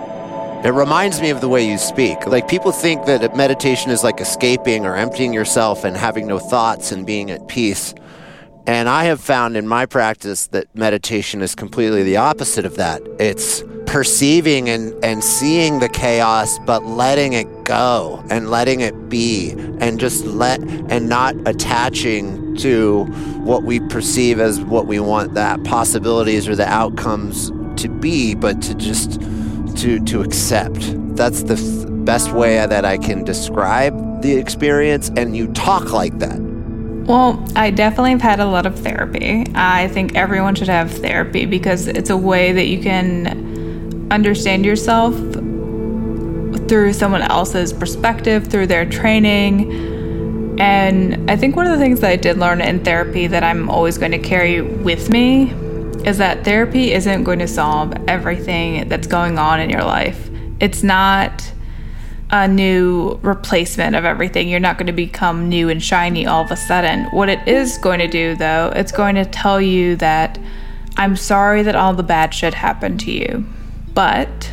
it 0.64 0.72
reminds 0.74 1.22
me 1.22 1.30
of 1.30 1.40
the 1.40 1.48
way 1.48 1.66
you 1.66 1.78
speak. 1.78 2.26
Like 2.26 2.46
people 2.46 2.70
think 2.70 3.06
that 3.06 3.34
meditation 3.34 3.90
is 3.90 4.04
like 4.04 4.20
escaping 4.20 4.84
or 4.84 4.94
emptying 4.94 5.32
yourself 5.32 5.84
and 5.84 5.96
having 5.96 6.26
no 6.26 6.38
thoughts 6.38 6.92
and 6.92 7.06
being 7.06 7.30
at 7.30 7.48
peace. 7.48 7.94
And 8.66 8.88
I 8.88 9.04
have 9.04 9.20
found 9.20 9.56
in 9.56 9.66
my 9.66 9.86
practice 9.86 10.48
that 10.48 10.66
meditation 10.76 11.40
is 11.40 11.54
completely 11.54 12.02
the 12.02 12.18
opposite 12.18 12.66
of 12.66 12.76
that. 12.76 13.00
It's 13.18 13.64
perceiving 13.86 14.68
and, 14.68 14.94
and 15.02 15.24
seeing 15.24 15.80
the 15.80 15.88
chaos, 15.88 16.58
but 16.60 16.84
letting 16.84 17.32
it 17.32 17.64
go 17.64 18.22
and 18.30 18.50
letting 18.50 18.80
it 18.80 19.08
be 19.08 19.52
and 19.80 19.98
just 19.98 20.26
let 20.26 20.60
and 20.60 21.08
not 21.08 21.34
attaching 21.48 22.54
to 22.56 23.04
what 23.44 23.62
we 23.62 23.80
perceive 23.80 24.38
as 24.38 24.60
what 24.60 24.86
we 24.86 25.00
want 25.00 25.34
that 25.34 25.64
possibilities 25.64 26.46
or 26.46 26.54
the 26.54 26.68
outcomes 26.68 27.50
to 27.80 27.88
be, 27.88 28.34
but 28.34 28.60
to 28.60 28.74
just 28.74 29.20
to 29.80 29.98
to 30.04 30.22
accept. 30.22 30.94
That's 31.16 31.42
the 31.42 31.54
f- 31.54 32.04
best 32.04 32.32
way 32.32 32.64
that 32.66 32.84
I 32.84 32.98
can 32.98 33.24
describe 33.24 34.22
the 34.22 34.36
experience 34.36 35.10
and 35.16 35.36
you 35.36 35.46
talk 35.52 35.92
like 35.92 36.18
that. 36.18 36.38
Well, 37.06 37.44
I 37.56 37.70
definitely 37.70 38.10
have 38.10 38.20
had 38.20 38.40
a 38.40 38.46
lot 38.46 38.66
of 38.66 38.78
therapy. 38.78 39.46
I 39.54 39.88
think 39.88 40.14
everyone 40.14 40.54
should 40.54 40.68
have 40.68 40.92
therapy 40.92 41.46
because 41.46 41.86
it's 41.86 42.10
a 42.10 42.16
way 42.16 42.52
that 42.52 42.66
you 42.66 42.80
can 42.82 44.08
understand 44.10 44.64
yourself 44.64 45.14
through 46.68 46.92
someone 46.92 47.22
else's 47.22 47.72
perspective, 47.72 48.46
through 48.46 48.66
their 48.66 48.84
training. 48.84 50.58
And 50.60 51.30
I 51.30 51.36
think 51.36 51.56
one 51.56 51.66
of 51.66 51.72
the 51.72 51.82
things 51.82 52.00
that 52.00 52.10
I 52.10 52.16
did 52.16 52.38
learn 52.38 52.60
in 52.60 52.84
therapy 52.84 53.26
that 53.26 53.42
I'm 53.42 53.68
always 53.70 53.98
going 53.98 54.12
to 54.12 54.18
carry 54.18 54.60
with 54.60 55.08
me 55.10 55.52
is 56.06 56.18
that 56.18 56.44
therapy 56.44 56.92
isn't 56.92 57.24
going 57.24 57.38
to 57.38 57.48
solve 57.48 57.92
everything 58.08 58.88
that's 58.88 59.06
going 59.06 59.38
on 59.38 59.60
in 59.60 59.70
your 59.70 59.84
life. 59.84 60.30
It's 60.60 60.82
not 60.82 61.52
a 62.30 62.46
new 62.46 63.18
replacement 63.22 63.96
of 63.96 64.04
everything. 64.04 64.48
You're 64.48 64.60
not 64.60 64.78
going 64.78 64.86
to 64.86 64.92
become 64.92 65.48
new 65.48 65.68
and 65.68 65.82
shiny 65.82 66.26
all 66.26 66.44
of 66.44 66.50
a 66.50 66.56
sudden. 66.56 67.04
What 67.06 67.28
it 67.28 67.46
is 67.48 67.76
going 67.78 67.98
to 67.98 68.06
do, 68.06 68.36
though, 68.36 68.72
it's 68.74 68.92
going 68.92 69.16
to 69.16 69.24
tell 69.24 69.60
you 69.60 69.96
that 69.96 70.38
I'm 70.96 71.16
sorry 71.16 71.62
that 71.62 71.74
all 71.74 71.94
the 71.94 72.02
bad 72.02 72.32
shit 72.32 72.54
happened 72.54 73.00
to 73.00 73.10
you, 73.10 73.44
but 73.94 74.52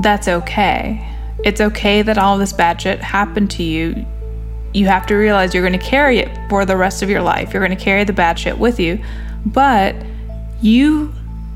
that's 0.00 0.28
okay. 0.28 1.08
It's 1.44 1.60
okay 1.60 2.02
that 2.02 2.18
all 2.18 2.38
this 2.38 2.52
bad 2.52 2.80
shit 2.80 3.00
happened 3.00 3.50
to 3.52 3.62
you. 3.62 4.06
You 4.72 4.86
have 4.86 5.06
to 5.06 5.14
realize 5.14 5.52
you're 5.52 5.66
going 5.66 5.78
to 5.78 5.86
carry 5.86 6.18
it 6.18 6.30
for 6.48 6.64
the 6.64 6.76
rest 6.76 7.02
of 7.02 7.10
your 7.10 7.22
life. 7.22 7.52
You're 7.52 7.64
going 7.64 7.76
to 7.76 7.84
carry 7.84 8.04
the 8.04 8.12
bad 8.12 8.38
shit 8.38 8.58
with 8.58 8.80
you, 8.80 9.02
but 9.44 9.94
you 10.62 11.12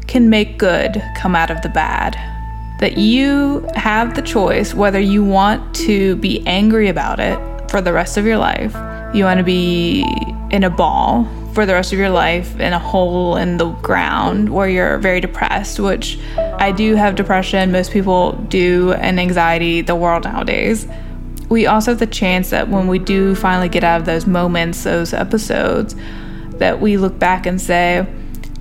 can 0.08 0.28
make 0.28 0.58
good 0.58 1.02
come 1.16 1.34
out 1.34 1.50
of 1.50 1.62
the 1.62 1.68
bad. 1.68 2.14
That 2.80 2.98
you 2.98 3.66
have 3.74 4.14
the 4.14 4.22
choice 4.22 4.74
whether 4.74 5.00
you 5.00 5.24
want 5.24 5.74
to 5.76 6.16
be 6.16 6.46
angry 6.46 6.88
about 6.88 7.20
it 7.20 7.38
for 7.70 7.80
the 7.80 7.92
rest 7.92 8.16
of 8.18 8.26
your 8.26 8.36
life, 8.36 8.74
you 9.14 9.24
want 9.24 9.38
to 9.38 9.44
be 9.44 10.04
in 10.50 10.64
a 10.64 10.70
ball 10.70 11.24
for 11.54 11.64
the 11.64 11.72
rest 11.72 11.92
of 11.92 11.98
your 11.98 12.10
life 12.10 12.60
in 12.60 12.74
a 12.74 12.78
hole 12.78 13.36
in 13.36 13.56
the 13.56 13.70
ground 13.70 14.50
where 14.50 14.68
you're 14.68 14.98
very 14.98 15.20
depressed, 15.20 15.80
which 15.80 16.18
I 16.36 16.70
do 16.70 16.96
have 16.96 17.14
depression, 17.14 17.72
most 17.72 17.92
people 17.92 18.32
do, 18.32 18.92
and 18.92 19.18
anxiety, 19.18 19.80
the 19.80 19.94
world 19.94 20.24
nowadays. 20.24 20.86
We 21.48 21.66
also 21.66 21.92
have 21.92 21.98
the 21.98 22.06
chance 22.06 22.50
that 22.50 22.68
when 22.68 22.88
we 22.88 22.98
do 22.98 23.34
finally 23.34 23.70
get 23.70 23.84
out 23.84 24.00
of 24.00 24.06
those 24.06 24.26
moments, 24.26 24.84
those 24.84 25.14
episodes, 25.14 25.94
that 26.58 26.80
we 26.80 26.98
look 26.98 27.18
back 27.18 27.46
and 27.46 27.58
say, 27.60 28.06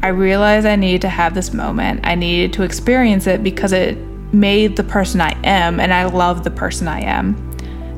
I 0.01 0.09
realized 0.09 0.65
I 0.65 0.75
needed 0.75 1.01
to 1.01 1.09
have 1.09 1.33
this 1.33 1.53
moment. 1.53 2.01
I 2.03 2.15
needed 2.15 2.53
to 2.53 2.63
experience 2.63 3.27
it 3.27 3.43
because 3.43 3.71
it 3.71 3.97
made 4.33 4.75
the 4.75 4.83
person 4.83 5.21
I 5.21 5.37
am, 5.43 5.79
and 5.79 5.93
I 5.93 6.05
love 6.05 6.43
the 6.43 6.51
person 6.51 6.87
I 6.87 7.01
am. 7.01 7.35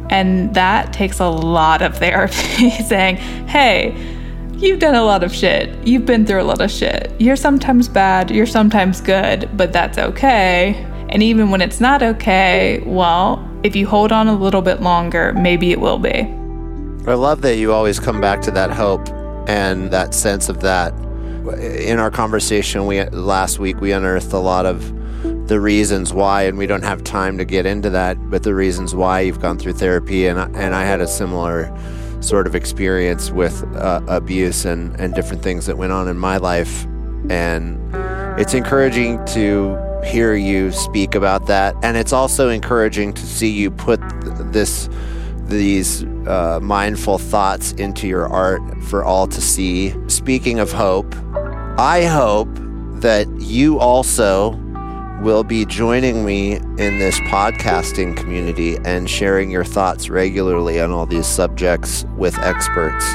And 0.09 0.53
that 0.53 0.93
takes 0.93 1.19
a 1.19 1.27
lot 1.27 1.81
of 1.81 1.97
therapy 1.99 2.69
saying, 2.69 3.17
hey, 3.47 3.95
you've 4.53 4.79
done 4.79 4.95
a 4.95 5.03
lot 5.03 5.23
of 5.23 5.33
shit. 5.33 5.85
You've 5.85 6.05
been 6.05 6.25
through 6.25 6.41
a 6.41 6.43
lot 6.43 6.61
of 6.61 6.71
shit. 6.71 7.11
You're 7.19 7.35
sometimes 7.35 7.87
bad, 7.87 8.31
you're 8.31 8.45
sometimes 8.45 9.01
good, 9.01 9.49
but 9.55 9.73
that's 9.73 9.97
okay. 9.97 10.75
And 11.09 11.23
even 11.23 11.51
when 11.51 11.61
it's 11.61 11.79
not 11.79 12.03
okay, 12.03 12.81
well, 12.85 13.43
if 13.63 13.75
you 13.75 13.87
hold 13.87 14.11
on 14.11 14.27
a 14.27 14.35
little 14.35 14.61
bit 14.61 14.81
longer, 14.81 15.33
maybe 15.33 15.71
it 15.71 15.79
will 15.79 15.99
be. 15.99 16.21
I 17.07 17.13
love 17.13 17.41
that 17.41 17.55
you 17.55 17.71
always 17.71 17.99
come 17.99 18.19
back 18.19 18.41
to 18.41 18.51
that 18.51 18.71
hope 18.71 19.07
and 19.47 19.89
that 19.91 20.13
sense 20.13 20.49
of 20.49 20.59
that 20.61 20.93
in 21.49 21.99
our 21.99 22.11
conversation 22.11 22.85
we 22.85 23.03
last 23.09 23.59
week 23.59 23.79
we 23.81 23.91
unearthed 23.91 24.33
a 24.33 24.39
lot 24.39 24.65
of 24.65 24.93
the 25.47 25.59
reasons 25.59 26.13
why, 26.13 26.43
and 26.43 26.57
we 26.57 26.67
don't 26.67 26.83
have 26.83 27.03
time 27.03 27.37
to 27.37 27.45
get 27.45 27.65
into 27.65 27.89
that, 27.89 28.17
but 28.29 28.43
the 28.43 28.53
reasons 28.53 28.93
why 28.93 29.21
you've 29.21 29.39
gone 29.39 29.57
through 29.57 29.73
therapy, 29.73 30.27
and 30.27 30.39
and 30.55 30.75
I 30.75 30.83
had 30.83 31.01
a 31.01 31.07
similar 31.07 31.73
sort 32.19 32.47
of 32.47 32.55
experience 32.55 33.31
with 33.31 33.63
uh, 33.75 34.01
abuse 34.07 34.65
and 34.65 34.99
and 34.99 35.13
different 35.13 35.41
things 35.41 35.65
that 35.65 35.77
went 35.77 35.91
on 35.91 36.07
in 36.07 36.17
my 36.17 36.37
life, 36.37 36.85
and 37.29 37.79
it's 38.39 38.53
encouraging 38.53 39.23
to 39.27 39.77
hear 40.05 40.35
you 40.35 40.71
speak 40.71 41.15
about 41.15 41.47
that, 41.47 41.75
and 41.81 41.97
it's 41.97 42.13
also 42.13 42.49
encouraging 42.49 43.13
to 43.13 43.25
see 43.25 43.49
you 43.49 43.71
put 43.71 44.01
this 44.51 44.89
these 45.49 46.03
uh, 46.27 46.59
mindful 46.61 47.17
thoughts 47.17 47.71
into 47.73 48.07
your 48.07 48.27
art 48.27 48.61
for 48.83 49.03
all 49.03 49.27
to 49.27 49.41
see. 49.41 49.93
Speaking 50.07 50.59
of 50.59 50.71
hope, 50.71 51.15
I 51.79 52.05
hope 52.05 52.49
that 53.01 53.27
you 53.39 53.79
also 53.79 54.51
will 55.21 55.43
be 55.43 55.65
joining 55.65 56.25
me 56.25 56.53
in 56.55 56.99
this 56.99 57.19
podcasting 57.21 58.15
community 58.15 58.77
and 58.85 59.09
sharing 59.09 59.49
your 59.49 59.63
thoughts 59.63 60.09
regularly 60.09 60.79
on 60.79 60.91
all 60.91 61.05
these 61.05 61.25
subjects 61.25 62.05
with 62.17 62.37
experts. 62.39 63.05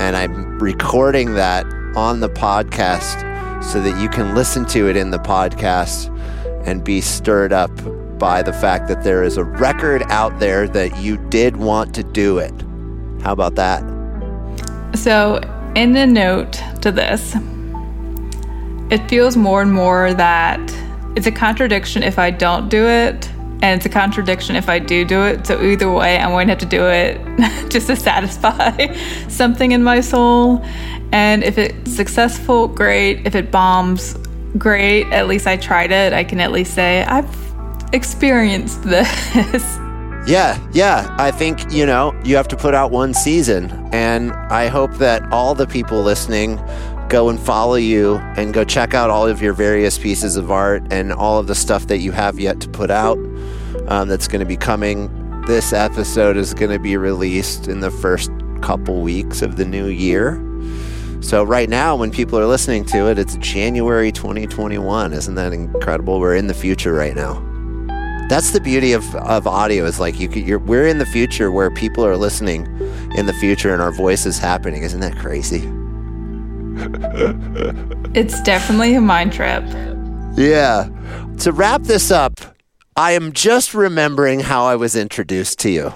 And 0.00 0.16
I'm 0.16 0.58
recording 0.58 1.34
that 1.34 1.66
on 1.94 2.20
the 2.20 2.30
podcast 2.30 3.62
so 3.62 3.82
that 3.82 4.00
you 4.00 4.08
can 4.08 4.34
listen 4.34 4.64
to 4.66 4.88
it 4.88 4.96
in 4.96 5.10
the 5.10 5.18
podcast 5.18 6.08
and 6.66 6.82
be 6.82 7.00
stirred 7.00 7.52
up 7.52 7.70
by 8.20 8.42
the 8.42 8.52
fact 8.52 8.86
that 8.86 9.02
there 9.02 9.24
is 9.24 9.36
a 9.36 9.42
record 9.42 10.02
out 10.10 10.38
there 10.38 10.68
that 10.68 10.96
you 10.98 11.16
did 11.30 11.56
want 11.56 11.92
to 11.96 12.04
do 12.04 12.38
it. 12.38 12.52
How 13.22 13.32
about 13.32 13.56
that? 13.56 13.82
So, 14.94 15.40
in 15.74 15.92
the 15.92 16.06
note 16.06 16.60
to 16.82 16.92
this, 16.92 17.34
it 18.90 19.08
feels 19.08 19.36
more 19.36 19.62
and 19.62 19.72
more 19.72 20.14
that 20.14 20.60
it's 21.16 21.26
a 21.26 21.32
contradiction 21.32 22.02
if 22.02 22.18
I 22.18 22.30
don't 22.30 22.68
do 22.68 22.86
it, 22.86 23.28
and 23.62 23.76
it's 23.76 23.86
a 23.86 23.90
contradiction 23.90 24.56
if 24.56 24.68
I 24.68 24.78
do 24.78 25.04
do 25.04 25.24
it. 25.24 25.46
So 25.46 25.62
either 25.62 25.90
way, 25.90 26.18
I'm 26.18 26.30
going 26.30 26.46
to 26.48 26.52
have 26.52 26.60
to 26.60 26.66
do 26.66 26.86
it 26.86 27.20
just 27.70 27.88
to 27.88 27.96
satisfy 27.96 28.94
something 29.28 29.72
in 29.72 29.82
my 29.82 30.00
soul. 30.00 30.64
And 31.12 31.42
if 31.42 31.58
it's 31.58 31.92
successful, 31.92 32.68
great. 32.68 33.26
If 33.26 33.34
it 33.34 33.50
bombs, 33.50 34.16
great. 34.56 35.06
At 35.08 35.28
least 35.28 35.46
I 35.46 35.56
tried 35.56 35.92
it. 35.92 36.12
I 36.12 36.24
can 36.24 36.40
at 36.40 36.52
least 36.52 36.74
say 36.74 37.04
I've 37.04 37.39
experienced 37.92 38.82
this. 38.82 39.78
Yeah, 40.26 40.60
yeah. 40.72 41.14
I 41.18 41.30
think, 41.30 41.72
you 41.72 41.86
know, 41.86 42.14
you 42.24 42.36
have 42.36 42.46
to 42.48 42.56
put 42.56 42.74
out 42.74 42.90
one 42.90 43.14
season. 43.14 43.70
And 43.92 44.32
I 44.32 44.66
hope 44.66 44.92
that 44.94 45.22
all 45.32 45.54
the 45.54 45.66
people 45.66 46.02
listening 46.02 46.60
go 47.08 47.28
and 47.28 47.40
follow 47.40 47.74
you 47.74 48.16
and 48.36 48.54
go 48.54 48.62
check 48.62 48.94
out 48.94 49.10
all 49.10 49.26
of 49.26 49.42
your 49.42 49.52
various 49.52 49.98
pieces 49.98 50.36
of 50.36 50.50
art 50.50 50.82
and 50.92 51.12
all 51.12 51.38
of 51.38 51.46
the 51.46 51.54
stuff 51.54 51.86
that 51.88 51.98
you 51.98 52.12
have 52.12 52.38
yet 52.38 52.60
to 52.60 52.68
put 52.68 52.90
out 52.90 53.18
um, 53.88 54.08
that's 54.08 54.28
going 54.28 54.40
to 54.40 54.46
be 54.46 54.56
coming. 54.56 55.10
This 55.46 55.72
episode 55.72 56.36
is 56.36 56.54
going 56.54 56.70
to 56.70 56.78
be 56.78 56.96
released 56.96 57.66
in 57.66 57.80
the 57.80 57.90
first 57.90 58.30
couple 58.60 59.00
weeks 59.00 59.42
of 59.42 59.56
the 59.56 59.64
new 59.64 59.86
year. 59.86 60.40
So, 61.22 61.42
right 61.42 61.68
now, 61.68 61.96
when 61.96 62.10
people 62.10 62.38
are 62.38 62.46
listening 62.46 62.84
to 62.86 63.10
it, 63.10 63.18
it's 63.18 63.36
January 63.36 64.12
2021. 64.12 65.12
Isn't 65.12 65.34
that 65.34 65.52
incredible? 65.52 66.20
We're 66.20 66.36
in 66.36 66.46
the 66.46 66.54
future 66.54 66.92
right 66.94 67.14
now. 67.14 67.49
That's 68.30 68.52
the 68.52 68.60
beauty 68.60 68.92
of, 68.92 69.12
of 69.16 69.48
audio 69.48 69.86
is 69.86 69.98
like 69.98 70.20
you 70.20 70.28
could, 70.28 70.46
you're, 70.46 70.60
we're 70.60 70.86
in 70.86 70.98
the 70.98 71.06
future 71.06 71.50
where 71.50 71.68
people 71.68 72.06
are 72.06 72.16
listening 72.16 72.64
in 73.16 73.26
the 73.26 73.32
future 73.32 73.72
and 73.72 73.82
our 73.82 73.90
voice 73.90 74.24
is 74.24 74.38
happening. 74.38 74.84
Isn't 74.84 75.00
that 75.00 75.16
crazy? 75.16 75.68
it's 78.14 78.40
definitely 78.42 78.94
a 78.94 79.00
mind 79.00 79.32
trip. 79.32 79.64
Yeah. 80.36 80.88
To 81.38 81.50
wrap 81.50 81.82
this 81.82 82.12
up, 82.12 82.38
I 82.94 83.12
am 83.12 83.32
just 83.32 83.74
remembering 83.74 84.38
how 84.38 84.64
I 84.64 84.76
was 84.76 84.94
introduced 84.94 85.58
to 85.60 85.70
you 85.70 85.92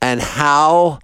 and 0.00 0.20
how 0.20 0.98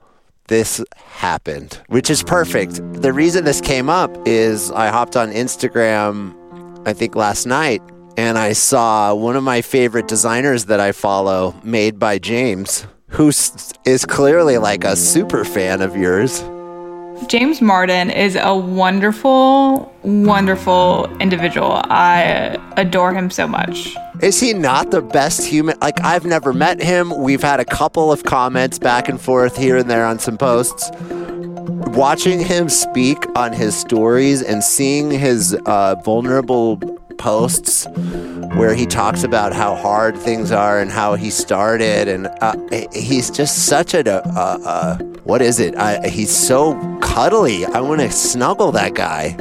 this 0.48 0.84
happened, 1.04 1.80
which 1.86 2.11
is 2.11 2.24
perfect. 2.24 2.80
The 2.94 3.12
reason 3.12 3.44
this 3.44 3.61
came 3.61 3.88
up 3.88 4.11
is 4.26 4.72
I 4.72 4.88
hopped 4.88 5.16
on 5.16 5.30
Instagram, 5.30 6.34
I 6.84 6.94
think 6.94 7.14
last 7.14 7.46
night, 7.46 7.80
and 8.18 8.36
I 8.36 8.52
saw 8.52 9.14
one 9.14 9.36
of 9.36 9.44
my 9.44 9.62
favorite 9.62 10.08
designers 10.08 10.64
that 10.64 10.80
I 10.80 10.90
follow, 10.90 11.54
made 11.62 12.00
by 12.00 12.18
James, 12.18 12.84
who 13.10 13.28
is 13.28 14.04
clearly 14.08 14.58
like 14.58 14.82
a 14.82 14.96
super 14.96 15.44
fan 15.44 15.80
of 15.80 15.96
yours. 15.96 16.40
James 17.28 17.62
Martin 17.62 18.10
is 18.10 18.34
a 18.34 18.56
wonderful, 18.56 19.94
wonderful 20.02 21.06
individual. 21.20 21.80
I 21.84 22.58
adore 22.76 23.14
him 23.14 23.30
so 23.30 23.46
much. 23.46 23.94
Is 24.20 24.40
he 24.40 24.52
not 24.52 24.90
the 24.90 25.00
best 25.00 25.46
human? 25.46 25.78
Like, 25.80 26.00
I've 26.00 26.24
never 26.24 26.52
met 26.52 26.82
him. 26.82 27.16
We've 27.22 27.42
had 27.42 27.60
a 27.60 27.64
couple 27.64 28.10
of 28.10 28.24
comments 28.24 28.80
back 28.80 29.08
and 29.08 29.20
forth 29.20 29.56
here 29.56 29.76
and 29.76 29.88
there 29.88 30.04
on 30.04 30.18
some 30.18 30.38
posts. 30.38 30.90
Watching 31.94 32.40
him 32.40 32.68
speak 32.68 33.18
on 33.36 33.52
his 33.52 33.76
stories 33.76 34.42
and 34.42 34.64
seeing 34.64 35.08
his 35.12 35.54
uh, 35.66 35.94
vulnerable 36.04 36.80
posts 37.18 37.86
where 38.54 38.74
he 38.74 38.86
talks 38.86 39.24
about 39.24 39.52
how 39.52 39.74
hard 39.74 40.16
things 40.16 40.50
are 40.50 40.80
and 40.80 40.90
how 40.90 41.14
he 41.14 41.30
started, 41.30 42.08
and 42.08 42.28
uh, 42.40 42.54
he's 42.92 43.30
just 43.30 43.66
such 43.66 43.94
a, 43.94 44.10
uh, 44.10 44.58
uh, 44.64 44.98
what 45.24 45.42
is 45.42 45.60
it? 45.60 45.74
he's 46.06 46.34
so 46.34 46.74
cuddly. 47.00 47.66
I 47.66 47.80
want 47.80 48.00
to 48.00 48.10
snuggle 48.10 48.72
that 48.72 48.94
guy. 48.94 49.36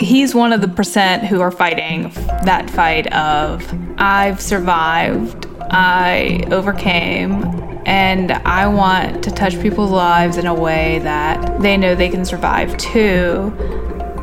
He's 0.00 0.34
one 0.34 0.52
of 0.52 0.60
the 0.60 0.68
percent 0.68 1.24
who 1.24 1.40
are 1.40 1.50
fighting 1.50 2.10
that 2.44 2.68
fight 2.70 3.12
of 3.12 3.64
I've 3.98 4.40
survived, 4.40 5.46
I 5.70 6.44
overcame, 6.50 7.44
and 7.86 8.32
I 8.32 8.66
want 8.66 9.24
to 9.24 9.30
touch 9.30 9.60
people's 9.60 9.90
lives 9.90 10.36
in 10.36 10.46
a 10.46 10.54
way 10.54 10.98
that 11.00 11.60
they 11.60 11.76
know 11.76 11.94
they 11.94 12.08
can 12.08 12.24
survive 12.24 12.76
too 12.78 13.52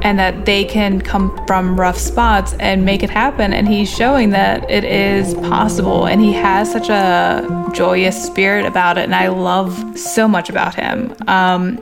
and 0.02 0.18
that 0.20 0.46
they 0.46 0.66
can 0.66 1.02
come 1.02 1.46
from 1.46 1.80
rough 1.80 1.98
spots 1.98 2.54
and 2.60 2.86
make 2.86 3.04
it 3.04 3.10
happen. 3.10 3.54
And 3.54 3.68
he's 3.68 3.90
showing 3.94 4.30
that 4.32 4.70
it 4.70 4.84
is 4.84 5.34
possible. 5.36 6.06
And 6.06 6.22
he 6.22 6.34
has 6.34 6.72
such 6.72 6.90
a 6.90 7.70
joyous 7.74 8.22
spirit 8.24 8.66
about 8.66 8.98
it. 8.98 9.04
And 9.04 9.16
I 9.16 9.28
love 9.28 9.98
so 9.98 10.28
much 10.28 10.50
about 10.50 10.76
him. 10.76 11.16
Um, 11.28 11.82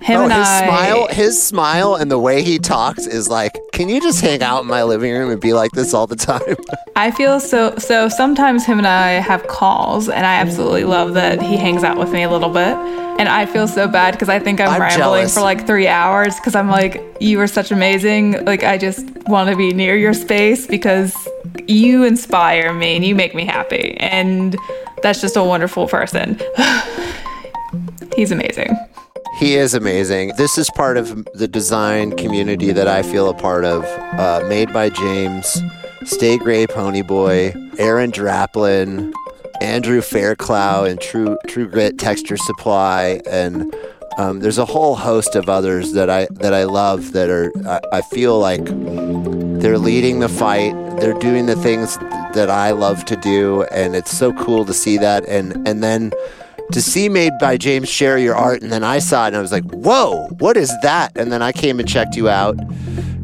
him 0.00 0.20
oh, 0.20 0.24
and 0.24 0.32
his 0.32 0.46
I, 0.46 0.66
smile, 0.66 1.08
his 1.08 1.42
smile, 1.42 1.94
and 1.94 2.10
the 2.10 2.18
way 2.18 2.42
he 2.42 2.58
talks 2.58 3.06
is 3.06 3.28
like, 3.28 3.58
can 3.72 3.88
you 3.88 4.00
just 4.00 4.20
hang 4.20 4.42
out 4.42 4.62
in 4.62 4.68
my 4.68 4.82
living 4.82 5.12
room 5.12 5.30
and 5.30 5.40
be 5.40 5.52
like 5.52 5.72
this 5.72 5.92
all 5.94 6.06
the 6.06 6.16
time? 6.16 6.56
I 6.96 7.10
feel 7.10 7.40
so. 7.40 7.76
So 7.78 8.08
sometimes 8.08 8.64
him 8.64 8.78
and 8.78 8.86
I 8.86 9.12
have 9.12 9.46
calls, 9.48 10.08
and 10.08 10.24
I 10.24 10.36
absolutely 10.36 10.84
love 10.84 11.14
that 11.14 11.42
he 11.42 11.56
hangs 11.56 11.84
out 11.84 11.98
with 11.98 12.12
me 12.12 12.22
a 12.22 12.30
little 12.30 12.50
bit. 12.50 12.76
And 13.18 13.28
I 13.28 13.46
feel 13.46 13.66
so 13.66 13.88
bad 13.88 14.12
because 14.12 14.28
I 14.28 14.38
think 14.38 14.60
I'm, 14.60 14.68
I'm 14.68 14.80
rambling 14.80 14.98
jealous. 14.98 15.34
for 15.34 15.40
like 15.40 15.66
three 15.66 15.88
hours 15.88 16.36
because 16.36 16.54
I'm 16.54 16.68
like, 16.68 17.02
you 17.18 17.40
are 17.40 17.48
such 17.48 17.72
amazing. 17.72 18.44
Like 18.44 18.62
I 18.62 18.78
just 18.78 19.04
want 19.26 19.50
to 19.50 19.56
be 19.56 19.72
near 19.72 19.96
your 19.96 20.14
space 20.14 20.66
because 20.66 21.16
you 21.66 22.04
inspire 22.04 22.72
me 22.72 22.94
and 22.94 23.04
you 23.04 23.16
make 23.16 23.34
me 23.34 23.44
happy, 23.44 23.96
and 23.98 24.56
that's 25.02 25.20
just 25.20 25.36
a 25.36 25.42
wonderful 25.42 25.88
person. 25.88 26.40
He's 28.16 28.32
amazing. 28.32 28.76
He 29.38 29.54
is 29.54 29.72
amazing. 29.72 30.32
This 30.36 30.58
is 30.58 30.68
part 30.70 30.96
of 30.96 31.24
the 31.32 31.46
design 31.46 32.16
community 32.16 32.72
that 32.72 32.88
I 32.88 33.02
feel 33.02 33.30
a 33.30 33.34
part 33.34 33.64
of. 33.64 33.84
Uh, 33.84 34.44
made 34.48 34.72
by 34.72 34.90
James, 34.90 35.62
Stay 36.04 36.38
Gray 36.38 36.66
Ponyboy, 36.66 37.78
Aaron 37.78 38.10
Draplin, 38.10 39.12
Andrew 39.60 40.00
Fairclough, 40.00 40.86
and 40.86 41.00
True 41.00 41.38
True 41.46 41.68
Grit 41.68 42.00
Texture 42.00 42.36
Supply, 42.36 43.20
and 43.30 43.72
um, 44.18 44.40
there's 44.40 44.58
a 44.58 44.64
whole 44.64 44.96
host 44.96 45.36
of 45.36 45.48
others 45.48 45.92
that 45.92 46.10
I 46.10 46.26
that 46.32 46.52
I 46.52 46.64
love 46.64 47.12
that 47.12 47.30
are 47.30 47.52
I, 47.64 47.98
I 47.98 48.00
feel 48.00 48.40
like 48.40 48.64
they're 48.64 49.78
leading 49.78 50.18
the 50.18 50.28
fight. 50.28 50.72
They're 50.98 51.18
doing 51.20 51.46
the 51.46 51.54
things 51.54 51.96
that 52.34 52.50
I 52.50 52.72
love 52.72 53.04
to 53.04 53.14
do, 53.14 53.62
and 53.70 53.94
it's 53.94 54.10
so 54.10 54.32
cool 54.32 54.64
to 54.64 54.74
see 54.74 54.98
that. 54.98 55.24
And 55.28 55.68
and 55.68 55.80
then 55.80 56.12
to 56.72 56.82
see 56.82 57.08
made 57.08 57.32
by 57.40 57.56
James 57.56 57.88
share 57.88 58.18
your 58.18 58.34
art, 58.34 58.62
and 58.62 58.70
then 58.70 58.84
I 58.84 58.98
saw 58.98 59.24
it 59.24 59.28
and 59.28 59.36
I 59.36 59.40
was 59.40 59.52
like, 59.52 59.64
"Whoa, 59.64 60.28
what 60.38 60.56
is 60.56 60.72
that?" 60.82 61.16
And 61.16 61.32
then 61.32 61.42
I 61.42 61.52
came 61.52 61.80
and 61.80 61.88
checked 61.88 62.16
you 62.16 62.28
out 62.28 62.58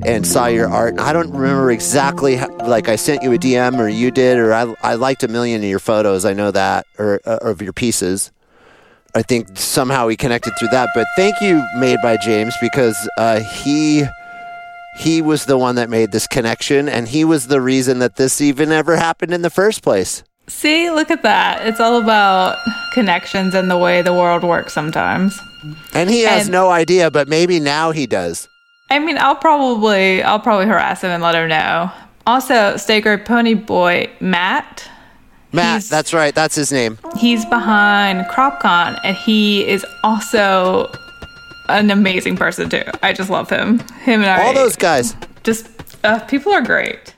and 0.04 0.26
saw 0.26 0.46
your 0.46 0.68
art. 0.68 0.90
And 0.90 1.00
I 1.00 1.12
don't 1.12 1.30
remember 1.30 1.70
exactly 1.70 2.36
how, 2.36 2.48
like 2.58 2.88
I 2.88 2.96
sent 2.96 3.22
you 3.22 3.32
a 3.32 3.38
DM 3.38 3.78
or 3.78 3.88
you 3.88 4.10
did, 4.10 4.38
or 4.38 4.52
I 4.52 4.74
I 4.82 4.94
liked 4.94 5.22
a 5.22 5.28
million 5.28 5.62
of 5.62 5.68
your 5.68 5.78
photos. 5.78 6.24
I 6.24 6.32
know 6.32 6.50
that, 6.50 6.86
or, 6.98 7.20
uh, 7.24 7.38
of 7.42 7.62
your 7.62 7.72
pieces. 7.72 8.30
I 9.14 9.22
think 9.22 9.56
somehow 9.56 10.08
we 10.08 10.16
connected 10.16 10.54
through 10.58 10.68
that. 10.68 10.88
But 10.94 11.06
thank 11.14 11.40
you, 11.40 11.64
made 11.78 11.98
by 12.02 12.16
James, 12.16 12.54
because 12.60 12.96
uh, 13.16 13.40
he 13.40 14.04
he 14.96 15.22
was 15.22 15.46
the 15.46 15.58
one 15.58 15.74
that 15.74 15.90
made 15.90 16.12
this 16.12 16.26
connection, 16.26 16.88
and 16.88 17.08
he 17.08 17.24
was 17.24 17.48
the 17.48 17.60
reason 17.60 17.98
that 17.98 18.16
this 18.16 18.40
even 18.40 18.72
ever 18.72 18.96
happened 18.96 19.34
in 19.34 19.42
the 19.42 19.50
first 19.50 19.82
place. 19.82 20.22
See, 20.46 20.90
look 20.90 21.10
at 21.10 21.22
that. 21.22 21.66
It's 21.66 21.80
all 21.80 22.00
about 22.00 22.58
connections 22.92 23.54
and 23.54 23.70
the 23.70 23.78
way 23.78 24.02
the 24.02 24.12
world 24.12 24.42
works 24.42 24.72
sometimes. 24.72 25.38
And 25.94 26.10
he 26.10 26.22
has 26.22 26.42
and, 26.42 26.52
no 26.52 26.70
idea, 26.70 27.10
but 27.10 27.28
maybe 27.28 27.60
now 27.60 27.90
he 27.90 28.06
does. 28.06 28.48
I 28.90 28.98
mean, 28.98 29.16
I'll 29.18 29.36
probably 29.36 30.22
I'll 30.22 30.40
probably 30.40 30.66
harass 30.66 31.02
him 31.02 31.10
and 31.10 31.22
let 31.22 31.34
him 31.34 31.48
know. 31.48 31.90
Also, 32.26 32.76
Great 32.76 33.24
Pony 33.24 33.54
Boy 33.54 34.10
Matt. 34.20 34.88
Matt, 35.52 35.72
he's- 35.74 35.88
that's 35.88 36.12
right. 36.12 36.34
That's 36.34 36.54
his 36.54 36.72
name. 36.72 36.98
He's 37.16 37.44
behind 37.46 38.26
CropCon, 38.26 38.98
and 39.04 39.16
he 39.16 39.66
is 39.66 39.86
also 40.02 40.90
an 41.68 41.90
amazing 41.90 42.36
person 42.36 42.68
too. 42.68 42.82
I 43.02 43.12
just 43.12 43.30
love 43.30 43.48
him. 43.48 43.78
Him 44.02 44.20
and 44.20 44.30
I. 44.30 44.44
All 44.46 44.52
those 44.54 44.76
guys. 44.76 45.14
just 45.42 45.68
uh, 46.04 46.20
people 46.20 46.52
are 46.52 46.62
great. 46.62 47.13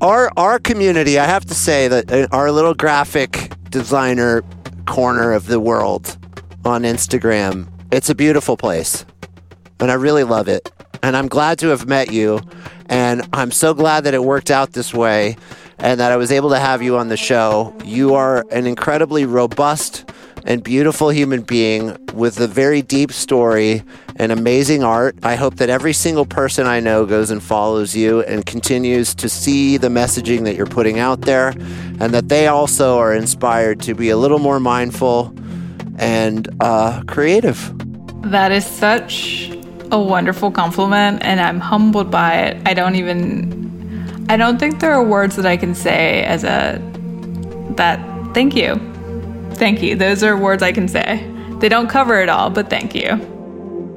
Our 0.00 0.30
our 0.36 0.58
community, 0.58 1.18
I 1.18 1.24
have 1.24 1.46
to 1.46 1.54
say 1.54 1.88
that 1.88 2.12
uh, 2.12 2.28
our 2.30 2.50
little 2.50 2.74
graphic 2.74 3.50
designer 3.70 4.42
corner 4.86 5.32
of 5.32 5.46
the 5.46 5.58
world 5.58 6.18
on 6.66 6.82
Instagram, 6.82 7.66
it's 7.90 8.10
a 8.10 8.14
beautiful 8.14 8.58
place. 8.58 9.06
And 9.80 9.90
I 9.90 9.94
really 9.94 10.24
love 10.24 10.48
it. 10.48 10.70
And 11.02 11.16
I'm 11.16 11.28
glad 11.28 11.58
to 11.60 11.68
have 11.68 11.86
met 11.86 12.12
you. 12.12 12.40
And 12.90 13.26
I'm 13.32 13.50
so 13.50 13.72
glad 13.72 14.04
that 14.04 14.12
it 14.12 14.22
worked 14.22 14.50
out 14.50 14.72
this 14.72 14.92
way 14.92 15.36
and 15.78 15.98
that 15.98 16.12
I 16.12 16.16
was 16.16 16.30
able 16.30 16.50
to 16.50 16.58
have 16.58 16.82
you 16.82 16.98
on 16.98 17.08
the 17.08 17.16
show. 17.16 17.74
You 17.82 18.14
are 18.14 18.44
an 18.50 18.66
incredibly 18.66 19.24
robust 19.24 20.10
and 20.46 20.62
beautiful 20.62 21.10
human 21.10 21.42
being 21.42 21.96
with 22.14 22.38
a 22.40 22.46
very 22.46 22.80
deep 22.80 23.10
story 23.10 23.82
and 24.14 24.30
amazing 24.30 24.84
art. 24.84 25.16
I 25.24 25.34
hope 25.34 25.56
that 25.56 25.68
every 25.68 25.92
single 25.92 26.24
person 26.24 26.66
I 26.66 26.78
know 26.78 27.04
goes 27.04 27.32
and 27.32 27.42
follows 27.42 27.96
you 27.96 28.22
and 28.22 28.46
continues 28.46 29.14
to 29.16 29.28
see 29.28 29.76
the 29.76 29.88
messaging 29.88 30.44
that 30.44 30.54
you're 30.54 30.64
putting 30.66 31.00
out 31.00 31.22
there 31.22 31.48
and 31.48 32.14
that 32.14 32.28
they 32.28 32.46
also 32.46 32.96
are 32.96 33.12
inspired 33.12 33.80
to 33.82 33.94
be 33.94 34.08
a 34.08 34.16
little 34.16 34.38
more 34.38 34.60
mindful 34.60 35.34
and 35.98 36.48
uh, 36.60 37.02
creative. 37.08 37.72
That 38.30 38.52
is 38.52 38.64
such 38.64 39.50
a 39.90 40.00
wonderful 40.00 40.50
compliment, 40.50 41.22
and 41.22 41.40
I'm 41.40 41.60
humbled 41.60 42.10
by 42.10 42.34
it. 42.38 42.68
I 42.68 42.74
don't 42.74 42.94
even, 42.96 44.26
I 44.28 44.36
don't 44.36 44.58
think 44.58 44.80
there 44.80 44.92
are 44.92 45.02
words 45.02 45.36
that 45.36 45.46
I 45.46 45.56
can 45.56 45.74
say 45.74 46.24
as 46.24 46.44
a, 46.44 46.80
that, 47.76 48.00
thank 48.34 48.54
you. 48.54 48.80
Thank 49.56 49.82
you. 49.82 49.96
Those 49.96 50.22
are 50.22 50.36
words 50.36 50.62
I 50.62 50.72
can 50.72 50.88
say. 50.88 51.26
They 51.60 51.68
don't 51.68 51.88
cover 51.88 52.20
it 52.20 52.28
all, 52.28 52.50
but 52.50 52.68
thank 52.68 52.94
you. 52.94 53.16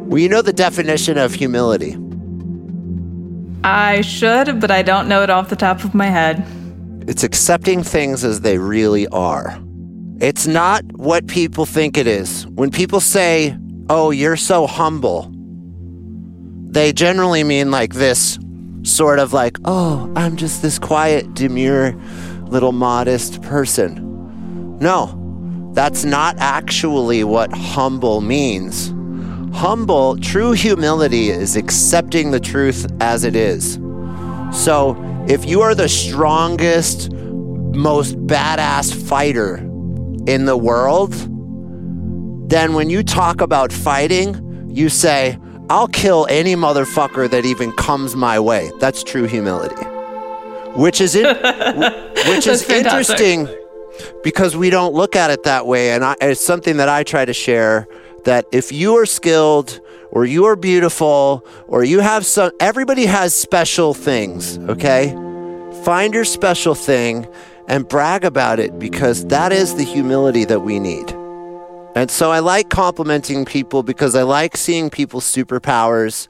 Well, 0.10 0.18
you 0.18 0.30
know 0.30 0.42
the 0.42 0.54
definition 0.54 1.18
of 1.18 1.34
humility. 1.34 1.98
I 3.64 4.02
should, 4.02 4.62
but 4.62 4.72
I 4.72 4.82
don't 4.82 5.08
know 5.08 5.22
it 5.22 5.30
off 5.30 5.50
the 5.50 5.56
top 5.56 5.84
of 5.84 5.94
my 5.94 6.08
head. 6.08 6.46
It's 7.08 7.24
accepting 7.24 7.84
things 7.84 8.24
as 8.24 8.42
they 8.42 8.58
really 8.58 9.08
are. 9.08 9.60
It's 10.22 10.48
not 10.48 10.84
what 10.94 11.28
people 11.28 11.66
think 11.66 11.98
it 11.98 12.08
is. 12.08 12.48
When 12.48 12.72
people 12.72 13.00
say, 13.00 13.58
Oh, 13.90 14.12
you're 14.12 14.38
so 14.38 14.68
humble, 14.68 15.32
they 16.72 16.94
generally 16.94 17.44
mean 17.44 17.72
like 17.72 17.94
this 17.94 18.40
sort 18.84 19.20
of 19.20 19.34
like, 19.34 19.58
Oh, 19.66 20.12
I'm 20.16 20.38
just 20.38 20.62
this 20.62 20.80
quiet, 20.80 21.34
demure, 21.34 21.94
little 22.44 22.72
modest 22.72 23.42
person. 23.42 24.78
No, 24.80 25.19
that's 25.80 26.04
not 26.04 26.36
actually 26.40 27.24
what 27.24 27.54
humble 27.54 28.20
means. 28.20 28.90
Humble, 29.56 30.18
true 30.18 30.52
humility 30.52 31.30
is 31.30 31.56
accepting 31.56 32.32
the 32.32 32.40
truth 32.42 32.86
as 33.00 33.24
it 33.24 33.34
is. 33.34 33.76
So, 34.52 34.98
if 35.30 35.46
you 35.46 35.62
are 35.62 35.74
the 35.74 35.88
strongest, 35.88 37.14
most 37.14 38.18
badass 38.28 38.94
fighter 38.94 39.56
in 40.28 40.44
the 40.44 40.58
world, 40.58 41.14
then 42.50 42.74
when 42.74 42.90
you 42.90 43.02
talk 43.02 43.40
about 43.40 43.72
fighting, 43.72 44.70
you 44.70 44.90
say, 44.90 45.38
I'll 45.70 45.88
kill 45.88 46.28
any 46.30 46.58
motherfucker 46.58 47.30
that 47.30 47.46
even 47.46 47.72
comes 47.72 48.18
my 48.18 48.38
way. 48.38 48.70
That's 48.82 49.02
true 49.02 49.28
humility. 49.28 49.82
Which 50.76 51.00
is 51.00 51.16
in, 51.16 51.24
which 52.28 52.48
is 52.48 52.66
fantastic. 52.66 53.18
interesting 53.22 53.69
because 54.24 54.56
we 54.56 54.70
don't 54.70 54.94
look 54.94 55.16
at 55.16 55.32
it 55.32 55.44
that 55.44 55.66
way 55.66 55.92
and 55.92 56.04
I, 56.04 56.16
it's 56.22 56.42
something 56.42 56.78
that 56.78 56.90
I 56.90 57.04
try 57.04 57.26
to 57.26 57.34
share 57.34 57.88
that 58.26 58.46
if 58.52 58.72
you 58.72 58.96
are 58.96 59.06
skilled 59.06 59.80
or 60.12 60.26
you 60.26 60.46
are 60.46 60.56
beautiful 60.56 61.46
or 61.68 61.84
you 61.84 62.00
have 62.00 62.26
some 62.26 62.52
everybody 62.60 63.06
has 63.06 63.34
special 63.34 63.94
things, 63.94 64.58
okay? 64.60 65.12
Find 65.84 66.14
your 66.14 66.26
special 66.26 66.76
thing 66.76 67.28
and 67.68 67.88
brag 67.88 68.26
about 68.26 68.60
it 68.60 68.78
because 68.80 69.26
that 69.28 69.52
is 69.52 69.76
the 69.76 69.84
humility 69.84 70.46
that 70.46 70.62
we 70.62 70.80
need. 70.80 71.12
And 71.96 72.10
so 72.10 72.32
I 72.32 72.40
like 72.40 72.70
complimenting 72.70 73.46
people 73.46 73.84
because 73.84 74.16
I 74.16 74.24
like 74.24 74.56
seeing 74.58 74.90
people's 74.90 75.26
superpowers 75.26 76.28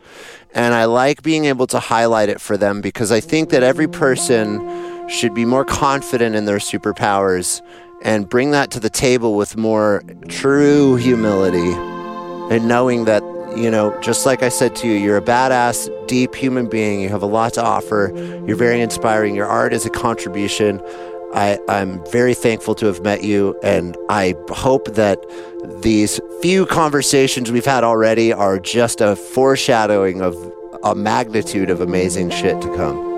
and 0.53 0.74
I 0.74 0.86
like 0.86 1.22
being 1.22 1.45
able 1.45 1.67
to 1.67 1.80
highlight 1.80 2.30
it 2.30 2.41
for 2.41 2.57
them 2.57 2.82
because 2.82 3.11
I 3.11 3.20
think 3.20 3.49
that 3.49 3.61
every 3.61 3.88
person 3.88 4.59
should 5.10 5.34
be 5.34 5.45
more 5.45 5.66
confident 5.66 6.36
in 6.36 6.45
their 6.45 6.57
superpowers 6.57 7.62
and 8.01 8.30
bring 8.30 8.51
that 8.51 8.72
to 8.72 8.80
the 8.80 8.89
table 8.89 9.36
with 9.36 9.57
more 9.57 10.03
true 10.28 10.95
humility 10.95 11.74
and 12.53 12.68
knowing 12.68 13.05
that, 13.05 13.22
you 13.57 13.70
know, 13.70 13.99
just 14.01 14.26
like 14.26 14.41
I 14.41 14.49
said 14.49 14.76
to 14.78 14.88
you, 14.88 14.93
you're 14.93 15.18
a 15.18 15.22
badass, 15.22 15.89
deep 16.07 16.34
human 16.36 16.68
being. 16.68 17.01
You 17.01 17.10
have 17.10 17.22
a 17.22 17.28
lot 17.28 17.53
to 17.53 17.64
offer. 17.64 18.12
You're 18.47 18.55
very 18.55 18.82
inspiring. 18.82 19.36
Your 19.36 19.47
art 19.47 19.74
is 19.74 19.86
a 19.86 19.89
contribution. 19.89 20.82
I, 21.34 21.60
I'm 21.68 22.03
very 22.07 22.34
thankful 22.34 22.74
to 22.76 22.88
have 22.88 23.01
met 23.01 23.24
you, 23.24 23.55
and 23.62 23.95
I 24.10 24.34
hope 24.49 24.95
that 24.95 25.24
these 25.84 26.20
few 26.41 26.66
conversations 26.66 27.51
we've 27.51 27.66
had 27.66 27.84
already 27.84 28.34
are 28.34 28.57
just 28.57 28.99
a 28.99 29.16
foreshadowing 29.16 30.22
of 30.22 30.36
a 30.84 30.95
magnitude 30.95 31.70
of 31.70 31.82
amazing 31.82 32.32
shit 32.32 32.60
to 32.62 32.76
come. 32.76 33.09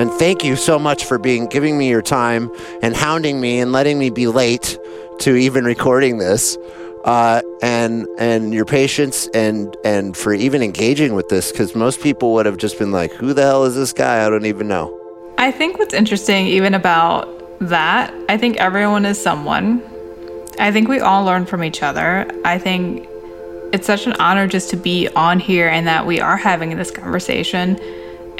And 0.00 0.10
thank 0.12 0.42
you 0.42 0.56
so 0.56 0.78
much 0.78 1.04
for 1.04 1.18
being 1.18 1.46
giving 1.46 1.76
me 1.76 1.90
your 1.90 2.00
time 2.00 2.50
and 2.80 2.96
hounding 2.96 3.38
me 3.38 3.60
and 3.60 3.70
letting 3.70 3.98
me 3.98 4.08
be 4.08 4.28
late 4.28 4.78
to 5.18 5.36
even 5.36 5.66
recording 5.66 6.16
this. 6.16 6.56
Uh, 7.04 7.42
and 7.62 8.06
and 8.18 8.54
your 8.54 8.64
patience 8.64 9.28
and 9.34 9.76
and 9.84 10.16
for 10.16 10.32
even 10.32 10.62
engaging 10.62 11.14
with 11.14 11.28
this 11.28 11.52
because 11.52 11.74
most 11.74 12.00
people 12.00 12.32
would 12.32 12.46
have 12.46 12.56
just 12.56 12.78
been 12.78 12.92
like, 12.92 13.12
"Who 13.12 13.34
the 13.34 13.42
hell 13.42 13.64
is 13.64 13.74
this 13.74 13.92
guy? 13.92 14.24
I 14.24 14.30
don't 14.30 14.46
even 14.46 14.68
know." 14.68 14.98
I 15.36 15.50
think 15.50 15.78
what's 15.78 15.92
interesting, 15.92 16.46
even 16.46 16.72
about 16.72 17.28
that, 17.60 18.14
I 18.30 18.38
think 18.38 18.56
everyone 18.56 19.04
is 19.04 19.22
someone. 19.22 19.82
I 20.58 20.72
think 20.72 20.88
we 20.88 21.00
all 21.00 21.24
learn 21.24 21.44
from 21.44 21.62
each 21.62 21.82
other. 21.82 22.26
I 22.46 22.56
think 22.58 23.06
it's 23.74 23.86
such 23.86 24.06
an 24.06 24.14
honor 24.14 24.46
just 24.46 24.70
to 24.70 24.76
be 24.78 25.08
on 25.08 25.40
here 25.40 25.68
and 25.68 25.86
that 25.86 26.06
we 26.06 26.20
are 26.20 26.38
having 26.38 26.76
this 26.76 26.90
conversation. 26.90 27.78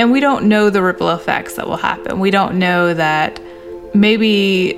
And 0.00 0.10
we 0.10 0.20
don't 0.20 0.46
know 0.46 0.70
the 0.70 0.82
ripple 0.82 1.10
effects 1.10 1.56
that 1.56 1.68
will 1.68 1.76
happen. 1.76 2.20
We 2.20 2.30
don't 2.30 2.58
know 2.58 2.94
that 2.94 3.38
maybe 3.92 4.72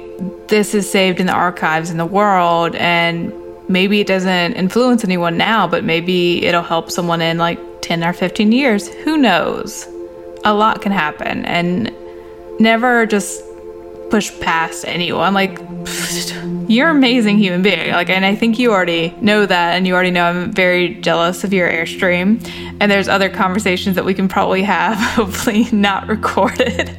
this 0.48 0.74
is 0.74 0.90
saved 0.90 1.20
in 1.20 1.26
the 1.26 1.32
archives 1.32 1.90
in 1.90 1.96
the 1.96 2.04
world 2.04 2.74
and 2.74 3.32
maybe 3.68 4.00
it 4.00 4.08
doesn't 4.08 4.54
influence 4.54 5.04
anyone 5.04 5.36
now, 5.36 5.68
but 5.68 5.84
maybe 5.84 6.44
it'll 6.44 6.60
help 6.60 6.90
someone 6.90 7.20
in 7.20 7.38
like 7.38 7.60
10 7.82 8.02
or 8.02 8.12
15 8.12 8.50
years. 8.50 8.88
Who 8.88 9.16
knows? 9.16 9.86
A 10.44 10.52
lot 10.52 10.82
can 10.82 10.90
happen. 10.90 11.44
And 11.44 11.94
never 12.58 13.06
just 13.06 13.44
push 14.12 14.30
past 14.40 14.84
anyone. 14.86 15.32
Like, 15.32 15.58
you're 16.68 16.90
an 16.90 16.96
amazing 16.98 17.38
human 17.38 17.62
being. 17.62 17.92
Like, 17.92 18.10
and 18.10 18.26
I 18.26 18.34
think 18.34 18.58
you 18.58 18.70
already 18.70 19.08
know 19.22 19.46
that, 19.46 19.72
and 19.72 19.86
you 19.86 19.94
already 19.94 20.10
know 20.10 20.26
I'm 20.26 20.52
very 20.52 20.96
jealous 20.96 21.44
of 21.44 21.52
your 21.54 21.66
airstream. 21.66 22.46
And 22.78 22.92
there's 22.92 23.08
other 23.08 23.30
conversations 23.30 23.96
that 23.96 24.04
we 24.04 24.12
can 24.12 24.28
probably 24.28 24.64
have, 24.64 24.98
hopefully 25.16 25.66
not 25.72 26.08
recorded. 26.08 26.94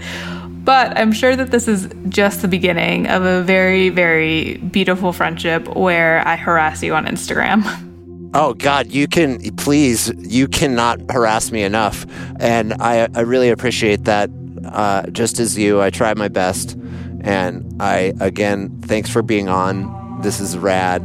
But 0.63 0.97
I'm 0.97 1.11
sure 1.11 1.35
that 1.35 1.51
this 1.51 1.67
is 1.67 1.87
just 2.09 2.41
the 2.41 2.47
beginning 2.47 3.07
of 3.07 3.21
a 3.23 3.43
very, 3.43 3.89
very 3.89 4.57
beautiful 4.57 5.13
friendship 5.13 5.67
where 5.75 6.27
I 6.27 6.35
harass 6.35 6.81
you 6.81 6.95
on 6.95 7.05
Instagram. 7.05 7.61
Oh 8.35 8.55
God, 8.55 8.87
you 8.87 9.07
can 9.07 9.37
please, 9.57 10.11
you 10.17 10.47
cannot 10.47 10.99
harass 11.11 11.51
me 11.51 11.61
enough, 11.61 12.07
and 12.39 12.73
I 12.79 13.07
I 13.13 13.21
really 13.21 13.51
appreciate 13.51 14.05
that. 14.05 14.31
Uh, 14.65 15.03
just 15.11 15.39
as 15.39 15.55
you, 15.55 15.79
I 15.79 15.91
try 15.91 16.15
my 16.15 16.29
best, 16.29 16.75
and 17.23 17.81
I 17.81 18.13
again, 18.19 18.81
thanks 18.81 19.09
for 19.09 19.21
being 19.21 19.49
on. 19.49 20.21
This 20.21 20.39
is 20.39 20.57
rad. 20.57 21.01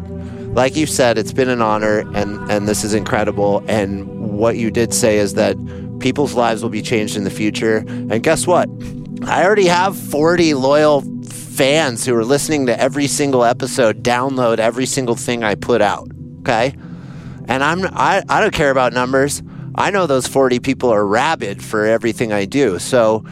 Like 0.55 0.77
you 0.77 0.87
said, 0.87 1.19
it's 1.19 1.33
been 1.33 1.49
an 1.49 1.62
honor, 1.62 2.01
and 2.14 2.51
and 2.51 2.69
this 2.69 2.85
is 2.85 2.95
incredible. 2.95 3.64
And 3.69 4.07
what 4.39 4.57
you 4.57 4.71
did 4.71 4.93
say 4.93 5.19
is 5.19 5.35
that 5.35 5.57
people's 6.01 6.35
lives 6.35 6.62
will 6.62 6.71
be 6.71 6.83
changed 6.83 7.16
in 7.16 7.25
the 7.25 7.31
future. 7.31 7.79
And 7.89 8.23
guess 8.23 8.47
what? 8.47 8.69
I 9.25 9.45
already 9.45 9.66
have 9.66 9.97
40 9.97 10.55
loyal 10.55 11.03
fans 11.59 12.07
who 12.07 12.14
are 12.14 12.25
listening 12.25 12.66
to 12.66 12.81
every 12.81 13.09
single 13.09 13.45
episode, 13.45 14.03
download 14.03 14.59
every 14.59 14.87
single 14.87 15.16
thing 15.16 15.43
I 15.43 15.55
put 15.55 15.83
out. 15.83 16.09
Okay. 16.41 16.75
And 17.47 17.64
I'm 17.64 17.85
I, 17.87 18.23
I 18.29 18.41
don't 18.41 18.55
care 18.55 18.71
about 18.71 18.93
numbers. 18.93 19.43
I 19.75 19.91
know 19.91 20.07
those 20.07 20.27
40 20.27 20.61
people 20.61 20.91
are 20.91 21.07
rabid 21.07 21.62
for 21.62 21.85
everything 21.85 22.33
I 22.33 22.45
do. 22.45 22.79
So 22.79 23.25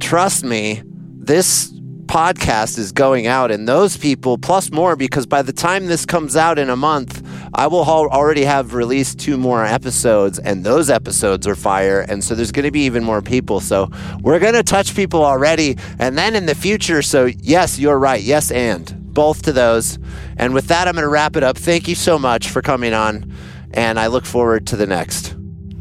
trust 0.00 0.44
me, 0.44 0.82
this 0.84 1.72
podcast 2.06 2.78
is 2.78 2.92
going 2.92 3.26
out 3.26 3.50
and 3.50 3.68
those 3.68 3.96
people 3.96 4.38
plus 4.38 4.70
more 4.70 4.96
because 4.96 5.26
by 5.26 5.42
the 5.42 5.52
time 5.52 5.86
this 5.86 6.04
comes 6.04 6.36
out 6.36 6.58
in 6.58 6.68
a 6.68 6.76
month, 6.76 7.22
I 7.54 7.66
will 7.66 7.84
already 7.84 8.44
have 8.44 8.74
released 8.74 9.18
two 9.18 9.36
more 9.36 9.64
episodes, 9.64 10.38
and 10.38 10.64
those 10.64 10.88
episodes 10.88 11.46
are 11.46 11.54
fire. 11.54 12.00
And 12.00 12.24
so 12.24 12.34
there's 12.34 12.52
going 12.52 12.64
to 12.64 12.70
be 12.70 12.84
even 12.86 13.04
more 13.04 13.20
people. 13.20 13.60
So 13.60 13.90
we're 14.22 14.38
going 14.38 14.54
to 14.54 14.62
touch 14.62 14.96
people 14.96 15.24
already, 15.24 15.76
and 15.98 16.16
then 16.16 16.34
in 16.34 16.46
the 16.46 16.54
future. 16.54 17.02
So 17.02 17.26
yes, 17.26 17.78
you're 17.78 17.98
right. 17.98 18.22
Yes, 18.22 18.50
and 18.50 19.12
both 19.12 19.42
to 19.42 19.52
those. 19.52 19.98
And 20.38 20.54
with 20.54 20.68
that, 20.68 20.88
I'm 20.88 20.94
going 20.94 21.02
to 21.02 21.08
wrap 21.08 21.36
it 21.36 21.42
up. 21.42 21.58
Thank 21.58 21.88
you 21.88 21.94
so 21.94 22.18
much 22.18 22.48
for 22.48 22.62
coming 22.62 22.94
on, 22.94 23.32
and 23.72 24.00
I 24.00 24.06
look 24.06 24.24
forward 24.24 24.66
to 24.68 24.76
the 24.76 24.86
next. 24.86 25.36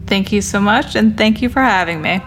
Thank 0.08 0.32
you 0.34 0.42
so 0.42 0.60
much, 0.60 0.96
and 0.96 1.18
thank 1.18 1.42
you 1.42 1.48
for 1.48 1.62
having 1.62 2.02
me. 2.02 2.22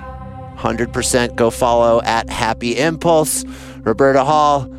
100% 0.57 1.37
go 1.37 1.51
follow 1.51 2.01
at 2.03 2.31
Happy 2.31 2.79
Impulse. 2.79 3.45
Roberta 3.85 4.25
Hall, 4.25 4.71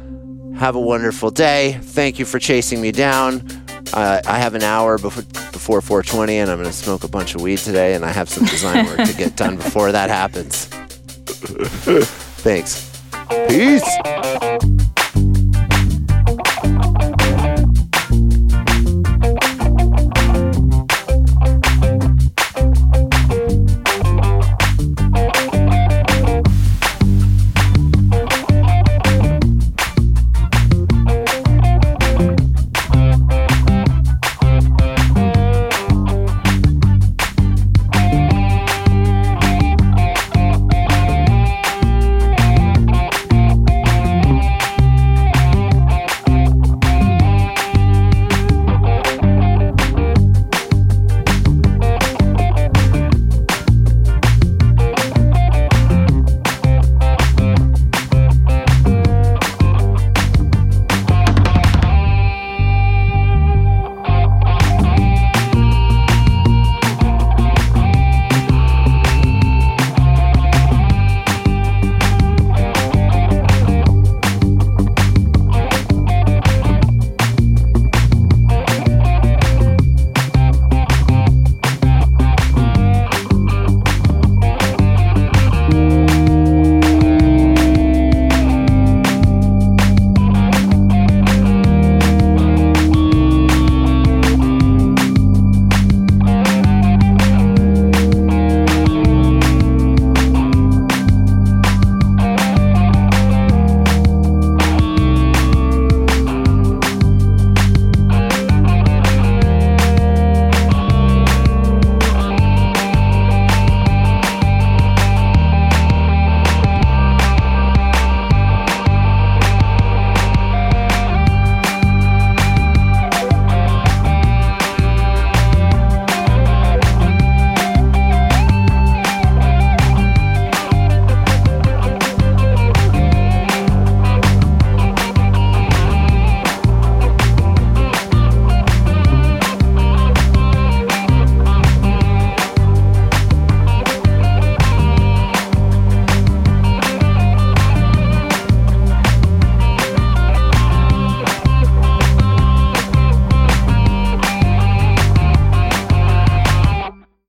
have 0.58 0.76
a 0.76 0.80
wonderful 0.80 1.32
day. 1.32 1.80
Thank 1.82 2.18
you 2.18 2.26
for 2.26 2.40
chasing 2.40 2.82
me 2.82 2.92
down. 2.92 3.46
Uh, 3.94 4.22
I 4.26 4.40
have 4.40 4.56
an 4.56 4.64
hour 4.64 4.98
before, 4.98 5.24
before 5.52 5.82
420, 5.82 6.38
and 6.38 6.50
I'm 6.50 6.58
going 6.58 6.70
to 6.70 6.76
smoke 6.76 7.04
a 7.04 7.08
bunch 7.08 7.36
of 7.36 7.42
weed 7.42 7.60
today, 7.60 7.94
and 7.94 8.04
I 8.04 8.12
have 8.12 8.30
some 8.30 8.46
design 8.46 8.86
work 8.88 9.08
to 9.08 9.14
get 9.14 9.36
done 9.36 9.58
before 9.58 9.92
that 9.92 10.10
happens. 10.10 10.66
Thanks. 12.42 12.92
Peace. 13.48 14.85